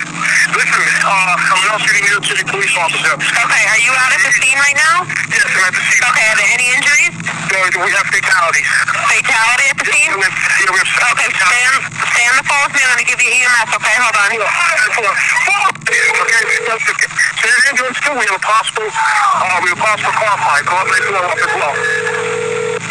Listen, 0.53 0.85
uh, 1.03 1.37
I'm 1.37 1.81
an 1.81 1.87
City, 1.87 2.01
New 2.03 2.12
York 2.12 2.25
City 2.25 2.45
police 2.45 2.75
officer. 2.77 3.14
Okay, 3.14 3.64
are 3.73 3.83
you 3.83 3.92
out 3.97 4.12
at 4.12 4.23
the 4.23 4.33
scene 4.33 4.59
right 4.59 4.77
now? 4.77 5.07
Yes, 5.33 5.47
I'm 5.49 5.64
at 5.64 5.75
the 5.75 5.83
scene. 5.87 6.05
Okay, 6.12 6.27
are 6.29 6.37
there 6.37 6.53
any 6.53 6.66
injuries? 6.75 7.14
Uh, 7.23 7.85
we 7.85 7.90
have 7.92 8.09
fatalities. 8.11 8.68
Fatality 9.09 9.66
at 9.71 9.77
the 9.79 9.87
scene? 9.87 10.11
Yeah, 10.11 10.18
we 10.18 10.25
have, 10.27 10.37
yeah, 10.37 10.73
we 10.73 10.79
have 10.83 10.90
Okay, 11.12 11.29
stay 11.31 11.62
on, 11.68 11.77
stay 12.12 12.25
on 12.27 12.37
the 12.40 12.47
phone 12.49 12.68
me. 12.73 12.81
I'm 12.83 12.97
gonna 12.97 13.07
give 13.07 13.21
you 13.23 13.31
EMS, 13.31 13.71
okay? 13.77 13.95
Hold 14.03 14.16
on. 14.18 14.29
Hold 14.33 15.07
on. 15.07 15.16
Okay, 15.62 16.42
that's 16.66 16.88
okay. 16.90 17.09
So 17.42 17.47
the 17.47 17.62
ambulance 17.68 17.99
too, 18.01 18.02
we 18.18 18.27
have 18.27 18.37
a 18.37 18.44
possible, 18.44 18.85
uh, 18.85 19.61
we 19.62 19.70
have 19.70 19.79
a 19.79 19.81
possible 19.81 20.12
car 20.12 20.37
fire. 20.37 20.64
Blow 20.64 21.25
up 21.25 21.38
as 21.38 21.55
well. 21.57 21.75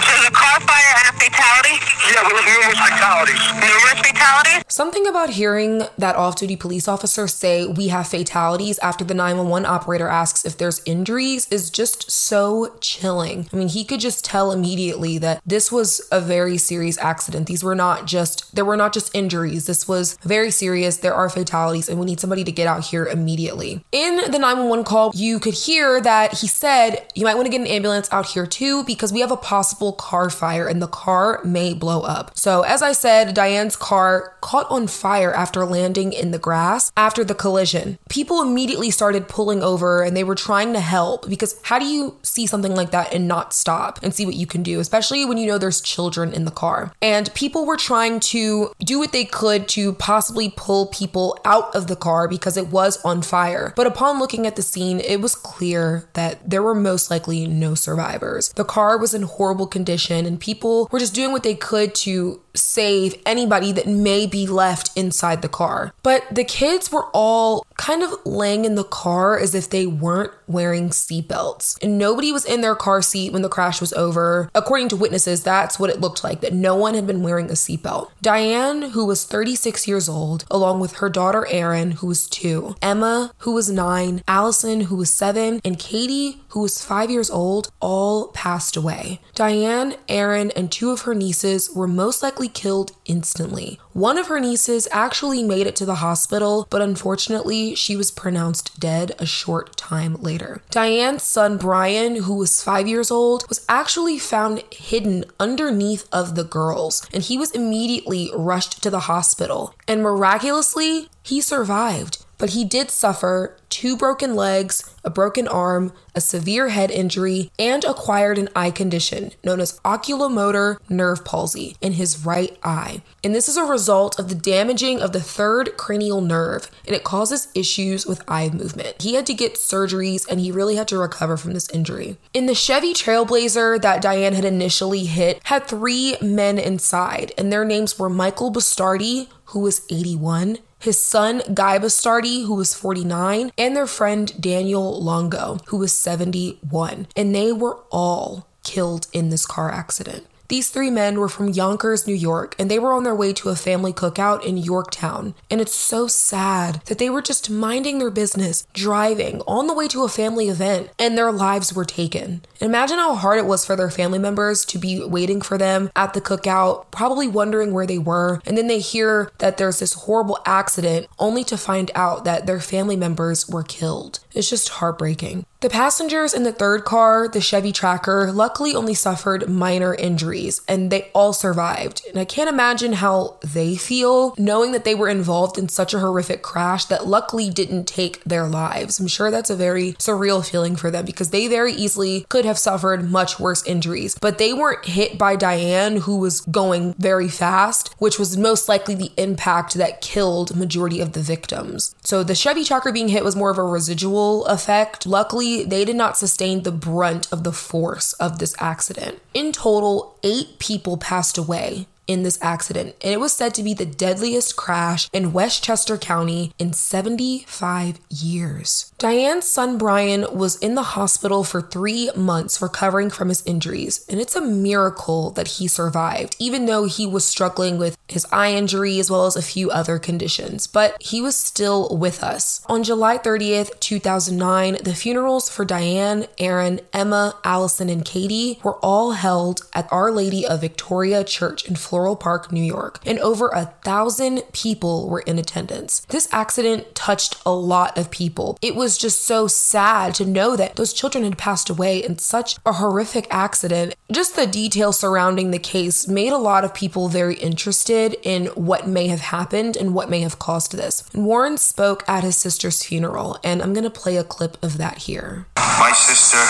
So 0.02 0.10
there's 0.10 0.28
a 0.28 0.32
car 0.32 0.60
fire 0.66 0.94
and 0.98 1.08
a 1.10 1.20
fatality? 1.20 1.91
Yeah, 2.10 2.28
we 2.28 2.34
have 2.34 2.46
numerous 2.46 2.80
fatalities. 2.80 3.54
Numerous 3.54 4.08
fatalities? 4.08 4.64
Something 4.68 5.06
about 5.06 5.30
hearing 5.32 5.84
that 5.98 6.16
off 6.16 6.36
duty 6.36 6.56
police 6.56 6.88
officer 6.88 7.28
say 7.28 7.68
we 7.68 7.90
have 7.90 8.08
fatalities 8.08 8.80
after 8.80 9.04
the 9.04 9.14
911 9.14 9.66
operator 9.68 10.08
asks 10.08 10.44
if 10.44 10.58
there's 10.58 10.82
injuries 10.86 11.48
is 11.52 11.70
just 11.70 12.10
so 12.10 12.76
chilling. 12.82 13.48
I 13.54 13.56
mean, 13.56 13.68
he 13.68 13.84
could 13.86 14.00
just 14.00 14.26
tell 14.26 14.52
immediately 14.52 15.20
that 15.20 15.42
this 15.46 15.72
was 15.72 16.02
a 16.12 16.20
very 16.20 16.58
serious 16.58 16.98
accident. 16.98 17.48
These 17.48 17.64
were 17.64 17.76
not 17.76 18.08
just, 18.08 18.56
there 18.56 18.66
were 18.66 18.78
not 18.78 18.94
just 18.94 19.14
injuries. 19.14 19.68
This 19.68 19.88
was 19.88 20.18
very 20.24 20.50
serious. 20.50 20.98
There 20.98 21.14
are 21.14 21.30
fatalities, 21.30 21.88
and 21.88 22.00
we 22.00 22.06
need 22.06 22.20
somebody 22.20 22.44
to 22.44 22.52
get 22.52 22.66
out 22.66 22.86
here 22.86 23.06
immediately. 23.06 23.84
In 23.92 24.16
the 24.16 24.40
911 24.40 24.86
call, 24.86 25.12
you 25.14 25.40
could 25.40 25.54
hear 25.54 26.02
that 26.02 26.40
he 26.40 26.48
said, 26.48 27.06
You 27.14 27.26
might 27.26 27.36
want 27.36 27.46
to 27.46 27.52
get 27.52 27.62
an 27.62 27.68
ambulance 27.68 28.12
out 28.12 28.28
here 28.28 28.48
too, 28.48 28.84
because 28.86 29.14
we 29.14 29.20
have 29.20 29.32
a 29.32 29.38
possible 29.38 29.94
car 29.94 30.30
fire 30.30 30.68
and 30.68 30.82
the 30.82 30.88
car 30.88 31.42
may 31.44 31.74
blow 31.74 31.91
up. 32.00 32.32
So, 32.38 32.62
as 32.62 32.82
I 32.82 32.94
said, 32.94 33.34
Diane's 33.34 33.76
car 33.76 34.38
caught 34.40 34.70
on 34.72 34.88
fire 34.88 35.34
after 35.34 35.66
landing 35.66 36.14
in 36.14 36.32
the 36.32 36.40
grass 36.40 36.92
after 36.96 37.24
the 37.24 37.36
collision. 37.36 37.98
People 38.10 38.42
immediately 38.42 38.90
started 38.90 39.28
pulling 39.28 39.62
over 39.62 40.02
and 40.02 40.16
they 40.16 40.24
were 40.24 40.36
trying 40.36 40.74
to 40.74 40.80
help 40.80 41.28
because 41.30 41.60
how 41.64 41.80
do 41.80 41.86
you 41.86 42.18
see 42.24 42.48
something 42.48 42.76
like 42.76 42.92
that 42.92 43.14
and 43.14 43.28
not 43.28 43.54
stop 43.54 44.00
and 44.02 44.14
see 44.14 44.26
what 44.26 44.36
you 44.36 44.48
can 44.48 44.64
do, 44.64 44.80
especially 44.80 45.26
when 45.26 45.38
you 45.38 45.48
know 45.48 45.58
there's 45.58 45.82
children 45.82 46.34
in 46.34 46.46
the 46.46 46.52
car? 46.52 46.94
And 47.02 47.34
people 47.34 47.66
were 47.66 47.78
trying 47.78 48.20
to 48.20 48.72
do 48.80 49.00
what 49.00 49.12
they 49.12 49.26
could 49.26 49.68
to 49.70 49.94
possibly 49.94 50.54
pull 50.56 50.88
people 50.88 51.38
out 51.46 51.76
of 51.76 51.88
the 51.88 51.96
car 51.96 52.28
because 52.28 52.58
it 52.58 52.68
was 52.68 53.04
on 53.04 53.22
fire. 53.22 53.74
But 53.76 53.88
upon 53.88 54.20
looking 54.20 54.46
at 54.48 54.56
the 54.56 54.62
scene, 54.62 55.00
it 55.00 55.22
was 55.22 55.36
clear 55.36 56.08
that 56.14 56.50
there 56.50 56.64
were 56.64 56.76
most 56.76 57.10
likely 57.10 57.48
no 57.48 57.76
survivors. 57.76 58.50
The 58.54 58.66
car 58.66 58.98
was 58.98 59.14
in 59.14 59.24
horrible 59.24 59.68
condition 59.68 60.26
and 60.26 60.40
people 60.40 60.88
were 60.92 61.00
just 61.00 61.16
doing 61.16 61.32
what 61.32 61.44
they 61.44 61.56
could 61.56 61.81
to 61.88 62.42
save 62.54 63.16
anybody 63.26 63.72
that 63.72 63.88
may 63.88 64.26
be 64.26 64.48
left 64.48 64.96
inside 64.98 65.42
the 65.42 65.50
car. 65.50 65.94
But 66.04 66.24
the 66.32 66.44
kids 66.44 66.92
were 66.92 67.08
all 67.14 67.66
kind 67.78 68.04
of 68.04 68.14
laying 68.26 68.66
in 68.66 68.76
the 68.76 68.84
car 68.84 69.40
as 69.40 69.56
if 69.56 69.70
they 69.70 69.86
weren't 69.88 70.32
wearing 70.48 70.90
seatbelts. 70.90 71.82
And 71.82 71.98
nobody 71.98 72.32
was 72.32 72.46
in 72.46 72.62
their 72.62 72.76
car 72.76 73.02
seat 73.02 73.34
when 73.34 73.42
the 73.42 73.50
crash 73.50 73.82
was 73.82 73.94
over. 73.94 74.50
According 74.54 74.90
to 74.90 74.96
witnesses, 74.96 75.44
that's 75.44 75.80
what 75.80 75.90
it 75.90 76.00
looked 76.00 76.24
like, 76.24 76.42
that 76.42 76.54
no 76.54 76.76
one 76.76 76.94
had 76.94 77.08
been 77.08 77.24
wearing 77.24 77.50
a 77.50 77.54
seatbelt. 77.54 78.12
Diane, 78.22 78.92
who 78.92 79.06
was 79.06 79.24
36 79.24 79.88
years 79.88 80.08
old, 80.08 80.46
along 80.52 80.80
with 80.80 80.98
her 80.98 81.10
daughter 81.10 81.48
Erin, 81.50 81.92
who 81.92 82.08
was 82.08 82.28
two, 82.28 82.76
Emma, 82.82 83.34
who 83.40 83.54
was 83.54 83.72
nine, 83.72 84.22
Allison, 84.28 84.82
who 84.82 84.98
was 84.98 85.12
seven, 85.12 85.62
and 85.64 85.80
Katie, 85.80 86.42
who 86.50 86.62
was 86.62 86.84
five 86.84 87.10
years 87.10 87.30
old, 87.30 87.72
all 87.80 88.28
passed 88.30 88.76
away. 88.76 89.22
Diane, 89.34 89.96
Erin, 90.08 90.52
and 90.56 90.72
two 90.72 90.92
of 90.92 91.02
her 91.02 91.16
nieces 91.16 91.72
were 91.74 91.88
most 91.88 92.22
likely 92.22 92.41
killed 92.48 92.92
instantly. 93.06 93.80
One 93.94 94.18
of 94.18 94.28
her 94.28 94.40
nieces 94.40 94.88
actually 94.92 95.44
made 95.44 95.68
it 95.68 95.76
to 95.78 95.86
the 95.86 95.96
hospital, 95.96 96.68
but 96.70 96.82
unfortunately, 96.82 97.76
she 97.76 97.96
was 97.96 98.12
pronounced 98.12 98.80
dead 98.80 99.14
a 99.20 99.26
short 99.26 99.76
time 99.78 100.16
later. 100.16 100.62
Diane's 100.70 101.24
son 101.24 101.58
Brian, 101.58 102.16
who 102.24 102.36
was 102.36 102.64
five 102.64 102.88
years 102.88 103.12
old, 103.12 103.48
was 103.50 103.66
actually 103.68 104.18
found 104.18 104.64
hidden 104.72 105.26
underneath 105.40 106.08
of 106.12 106.36
the 106.36 106.44
girls, 106.44 107.08
and 107.14 107.24
he 107.24 107.38
was 107.38 107.52
immediately 107.52 108.32
rushed 108.36 108.82
to 108.84 108.90
the 108.90 109.02
hospital. 109.02 109.76
And 109.88 110.02
miraculously, 110.02 111.10
he 111.24 111.42
survived 111.42 112.26
but 112.42 112.50
he 112.50 112.66
did 112.66 112.90
suffer 112.90 113.56
two 113.70 113.96
broken 113.96 114.36
legs, 114.36 114.96
a 115.04 115.12
broken 115.12 115.48
arm, 115.48 115.94
a 116.16 116.20
severe 116.20 116.70
head 116.70 116.90
injury, 116.90 117.52
and 117.60 117.84
acquired 117.84 118.40
an 118.40 118.50
eye 118.56 118.72
condition 118.72 119.32
known 119.44 119.62
as 119.62 119.80
oculomotor 119.82 120.78
nerve 120.90 121.24
palsy 121.24 121.78
in 121.82 121.94
his 121.94 122.26
right 122.26 122.58
eye. 122.64 123.04
And 123.24 123.36
this 123.36 123.48
is 123.48 123.58
a 123.58 123.64
result 123.64 124.18
of 124.18 124.28
the 124.28 124.36
damaging 124.36 125.00
of 125.02 125.12
the 125.12 125.22
third 125.22 125.78
cranial 125.78 126.20
nerve, 126.20 126.70
and 126.88 126.96
it 126.96 127.04
causes 127.04 127.48
issues 127.54 128.08
with 128.08 128.24
eye 128.28 128.50
movement. 128.50 129.04
He 129.04 129.14
had 129.14 129.28
to 129.28 129.36
get 129.36 129.56
surgeries 129.56 130.28
and 130.28 130.40
he 130.40 130.52
really 130.52 130.78
had 130.78 130.88
to 130.88 130.98
recover 130.98 131.38
from 131.38 131.54
this 131.54 131.70
injury. 131.70 132.18
In 132.34 132.48
the 132.48 132.56
Chevy 132.56 132.96
Trailblazer 132.96 133.80
that 133.84 134.02
Diane 134.02 134.34
had 134.34 134.46
initially 134.46 135.06
hit, 135.06 135.40
had 135.44 135.68
three 135.68 136.18
men 136.24 136.58
inside, 136.58 137.34
and 137.38 137.54
their 137.54 137.66
names 137.66 138.00
were 138.00 138.10
Michael 138.10 138.52
Bastardi, 138.52 139.28
who 139.46 139.60
was 139.60 139.86
81, 139.92 140.58
his 140.82 141.02
son 141.02 141.42
Guy 141.54 141.80
Bastardi, 141.80 142.46
who 142.46 142.56
was 142.56 142.74
49, 142.74 143.52
and 143.58 143.76
their 143.76 143.88
friend 143.88 144.34
Daniel 144.42 145.02
Longo, 145.02 145.60
who 145.68 145.78
was 145.78 145.94
71. 145.94 147.08
And 147.16 147.36
they 147.36 147.52
were 147.52 147.80
all 147.92 148.48
killed 148.64 149.08
in 149.14 149.30
this 149.30 149.46
car 149.46 149.72
accident. 149.72 150.26
These 150.52 150.70
three 150.70 150.90
men 150.92 151.18
were 151.18 151.30
from 151.30 151.48
Yonkers, 151.48 152.06
New 152.06 152.14
York, 152.14 152.58
and 152.60 152.70
they 152.70 152.78
were 152.78 152.92
on 152.92 153.06
their 153.06 153.16
way 153.16 153.32
to 153.32 153.48
a 153.48 153.56
family 153.56 153.94
cookout 153.94 154.44
in 154.44 154.58
Yorktown. 154.58 155.34
And 155.50 155.62
it's 155.62 155.74
so 155.74 156.08
sad 156.08 156.82
that 156.88 156.98
they 156.98 157.10
were 157.10 157.22
just 157.22 157.50
minding 157.50 158.00
their 158.00 158.10
business, 158.10 158.68
driving 158.74 159.40
on 159.48 159.68
the 159.68 159.74
way 159.74 159.88
to 159.88 160.04
a 160.04 160.10
family 160.10 160.50
event, 160.50 160.90
and 161.00 161.18
their 161.18 161.32
lives 161.32 161.74
were 161.74 161.86
taken. 161.86 162.42
Imagine 162.60 162.98
how 162.98 163.16
hard 163.16 163.40
it 163.40 163.46
was 163.46 163.66
for 163.66 163.78
their 163.78 163.90
family 163.90 164.20
members 164.20 164.66
to 164.66 164.78
be 164.78 165.02
waiting 165.02 165.40
for 165.40 165.58
them 165.58 165.90
at 165.96 166.14
the 166.14 166.20
cookout, 166.20 166.92
probably 166.92 167.30
wondering 167.30 167.72
where 167.72 167.88
they 167.88 167.98
were. 167.98 168.42
And 168.46 168.58
then 168.58 168.68
they 168.68 168.80
hear 168.80 169.32
that 169.38 169.56
there's 169.56 169.80
this 169.80 169.94
horrible 169.94 170.40
accident, 170.46 171.08
only 171.18 171.46
to 171.46 171.58
find 171.58 171.92
out 171.96 172.26
that 172.26 172.46
their 172.46 172.60
family 172.60 172.98
members 172.98 173.48
were 173.48 173.64
killed. 173.64 174.20
It's 174.34 174.50
just 174.50 174.68
heartbreaking. 174.68 175.46
The 175.62 175.70
passengers 175.70 176.34
in 176.34 176.42
the 176.42 176.52
third 176.52 176.86
car, 176.86 177.28
the 177.28 177.40
Chevy 177.40 177.72
Tracker, 177.72 178.32
luckily 178.32 178.74
only 178.74 178.96
suffered 178.96 179.48
minor 179.48 179.94
injuries 179.94 180.41
and 180.68 180.92
they 180.92 181.10
all 181.14 181.34
survived. 181.34 182.02
And 182.10 182.20
I 182.20 182.26
can't 182.26 182.50
imagine 182.50 182.94
how 182.94 183.38
they 183.44 183.76
feel 183.76 184.34
knowing 184.38 184.72
that 184.72 184.84
they 184.84 184.96
were 184.96 185.10
involved 185.10 185.58
in 185.58 185.70
such 185.70 185.94
a 185.94 186.00
horrific 186.00 186.42
crash 186.42 186.86
that 186.86 187.08
luckily 187.08 187.50
didn't 187.50 187.86
take 187.86 188.24
their 188.24 188.48
lives. 188.48 189.00
I'm 189.00 189.08
sure 189.08 189.32
that's 189.32 189.50
a 189.50 189.56
very 189.56 189.94
surreal 189.94 190.48
feeling 190.48 190.76
for 190.76 190.92
them 190.92 191.06
because 191.06 191.30
they 191.30 191.48
very 191.48 191.74
easily 191.74 192.26
could 192.30 192.46
have 192.46 192.58
suffered 192.58 193.10
much 193.10 193.40
worse 193.40 193.66
injuries. 193.66 194.18
But 194.20 194.38
they 194.38 194.54
weren't 194.54 194.86
hit 194.86 195.18
by 195.18 195.36
Diane, 195.36 195.98
who 195.98 196.18
was 196.18 196.42
going 196.42 196.94
very 196.98 197.30
fast, 197.30 197.94
which 198.00 198.18
was 198.18 198.38
most 198.38 198.68
likely 198.68 198.96
the 198.96 199.12
impact 199.18 199.76
that 199.76 200.02
killed 200.02 200.56
majority 200.56 201.00
of 201.00 201.14
the 201.14 201.22
victims. 201.22 201.96
So 202.04 202.24
the 202.24 202.36
Chevy 202.36 202.64
Tracker 202.64 202.92
being 202.92 203.10
hit 203.10 203.24
was 203.24 203.36
more 203.36 203.52
of 203.52 203.58
a 203.58 203.64
residual 203.64 204.46
effect. 204.46 205.06
Luckily, 205.06 205.64
they 205.64 205.86
did 205.86 205.96
not 205.96 206.18
sustain 206.18 206.64
the 206.64 206.72
brunt 206.72 207.32
of 207.32 207.44
the 207.44 207.52
force 207.52 208.14
of 208.14 208.40
this 208.40 208.56
accident. 208.60 209.20
In 209.34 209.52
total, 209.52 210.11
eight 210.24 210.60
people 210.60 210.98
passed 210.98 211.38
away 211.38 211.88
in 212.12 212.24
this 212.24 212.38
accident, 212.42 212.96
and 213.02 213.14
it 213.14 213.20
was 213.20 213.34
said 213.34 213.54
to 213.56 213.64
be 213.64 213.74
the 213.74 213.86
deadliest 213.86 214.56
crash 214.56 215.10
in 215.14 215.34
Westchester 215.34 215.98
County 215.98 216.54
in 216.60 216.74
75 216.74 218.00
years. 218.10 218.94
Diane's 218.98 219.50
son 219.50 219.78
Brian 219.78 220.26
was 220.32 220.58
in 220.58 220.76
the 220.76 220.84
hospital 220.84 221.44
for 221.44 221.62
three 221.62 222.10
months 222.16 222.62
recovering 222.62 223.10
from 223.10 223.30
his 223.30 223.46
injuries, 223.46 224.06
and 224.10 224.20
it's 224.20 224.36
a 224.36 224.42
miracle 224.42 225.32
that 225.32 225.48
he 225.48 225.68
survived, 225.68 226.36
even 226.40 226.66
though 226.66 226.86
he 226.86 227.06
was 227.06 227.26
struggling 227.26 227.78
with 227.78 227.98
his 228.08 228.26
eye 228.32 228.52
injury 228.52 229.00
as 229.00 229.10
well 229.10 229.26
as 229.26 229.36
a 229.36 229.42
few 229.42 229.72
other 229.72 229.98
conditions. 229.98 230.68
But 230.68 231.02
he 231.02 231.22
was 231.22 231.36
still 231.36 231.96
with 231.96 232.24
us. 232.24 232.64
On 232.68 232.84
July 232.84 233.18
30th, 233.18 233.80
2009, 233.80 234.78
the 234.84 234.96
funerals 234.96 235.50
for 235.50 235.66
Diane, 235.66 236.26
Erin, 236.38 236.82
Emma, 236.94 237.36
Allison, 237.44 237.90
and 237.90 238.04
Katie 238.06 238.60
were 238.64 238.78
all 238.78 239.14
held 239.14 239.62
at 239.74 239.92
Our 239.92 240.12
Lady 240.12 240.46
of 240.46 240.62
Victory 240.62 241.12
Church 241.26 241.66
in 241.68 241.76
Florida. 241.76 242.01
Floral 242.02 242.16
Park, 242.16 242.52
New 242.52 242.64
York, 242.64 243.00
and 243.06 243.20
over 243.20 243.50
a 243.50 243.66
thousand 243.84 244.42
people 244.54 245.08
were 245.08 245.20
in 245.20 245.38
attendance. 245.38 246.00
This 246.10 246.28
accident 246.32 246.96
touched 246.96 247.40
a 247.46 247.52
lot 247.52 247.96
of 247.96 248.10
people. 248.10 248.58
It 248.60 248.74
was 248.74 248.98
just 248.98 249.24
so 249.24 249.46
sad 249.46 250.16
to 250.16 250.26
know 250.26 250.56
that 250.56 250.78
those 250.78 250.94
children 250.94 251.24
had 251.24 251.38
passed 251.38 251.70
away 251.70 252.04
in 252.04 252.18
such 252.18 252.58
a 252.66 252.74
horrific 252.74 253.28
accident. 253.30 253.94
Just 254.12 254.36
the 254.36 254.48
details 254.48 254.98
surrounding 254.98 255.52
the 255.52 255.60
case 255.60 256.08
made 256.08 256.34
a 256.34 256.40
lot 256.40 256.64
of 256.64 256.74
people 256.74 257.08
very 257.08 257.36
interested 257.36 258.18
in 258.24 258.48
what 258.48 258.88
may 258.88 259.06
have 259.06 259.22
happened 259.22 259.78
and 259.78 259.94
what 259.94 260.10
may 260.10 260.22
have 260.22 260.40
caused 260.40 260.76
this. 260.76 261.08
Warren 261.14 261.56
spoke 261.56 262.04
at 262.08 262.24
his 262.24 262.36
sister's 262.36 262.84
funeral, 262.84 263.38
and 263.44 263.62
I'm 263.62 263.74
going 263.74 263.84
to 263.84 263.92
play 263.92 264.18
a 264.18 264.24
clip 264.24 264.58
of 264.64 264.80
that 264.80 264.98
here. 264.98 265.46
My 265.56 265.92
sister 265.94 266.42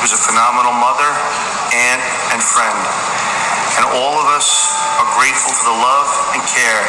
was 0.00 0.12
a 0.12 0.16
phenomenal 0.16 0.72
mother, 0.72 1.12
aunt, 1.76 2.00
and 2.32 2.40
friend 2.40 3.41
and 3.78 3.84
all 3.96 4.14
of 4.18 4.26
us 4.34 4.48
are 5.00 5.08
grateful 5.16 5.52
for 5.54 5.66
the 5.72 5.78
love 5.78 6.08
and 6.36 6.42
care 6.44 6.84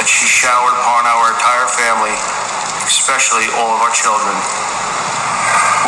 that 0.00 0.08
she 0.08 0.26
showered 0.26 0.74
upon 0.80 1.06
our 1.06 1.32
entire 1.34 1.68
family, 1.70 2.14
especially 2.86 3.46
all 3.58 3.76
of 3.76 3.80
our 3.84 3.94
children. 3.94 4.34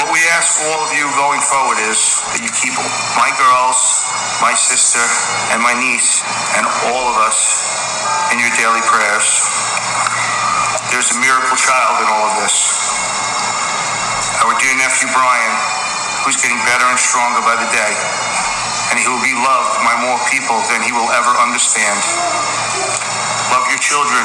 What 0.00 0.12
we 0.12 0.20
ask 0.36 0.60
for 0.60 0.68
all 0.76 0.82
of 0.84 0.92
you 0.92 1.08
going 1.16 1.40
forward 1.40 1.80
is 1.88 2.20
that 2.32 2.44
you 2.44 2.52
keep 2.52 2.76
my 3.16 3.32
girls, 3.40 4.04
my 4.44 4.52
sister, 4.52 5.00
and 5.56 5.64
my 5.64 5.72
niece, 5.72 6.20
and 6.60 6.68
all 6.92 7.04
of 7.08 7.16
us 7.24 7.38
in 8.32 8.38
your 8.38 8.52
daily 8.60 8.84
prayers. 8.84 9.26
There's 10.92 11.10
a 11.16 11.18
miracle 11.18 11.56
child 11.56 12.04
in 12.04 12.08
all 12.12 12.28
of 12.28 12.34
this. 12.44 12.56
Our 14.44 14.52
dear 14.60 14.76
nephew 14.76 15.08
Brian, 15.16 15.54
who's 16.22 16.36
getting 16.36 16.60
better 16.68 16.86
and 16.86 17.00
stronger 17.00 17.40
by 17.40 17.56
the 17.56 17.68
day 17.72 18.55
and 18.90 18.98
he 18.98 19.06
will 19.08 19.22
be 19.22 19.34
loved 19.34 19.74
by 19.82 19.94
more 20.02 20.18
people 20.30 20.58
than 20.70 20.82
he 20.82 20.92
will 20.92 21.10
ever 21.14 21.32
understand. 21.42 21.98
Love 23.50 23.66
your 23.70 23.80
children. 23.82 24.24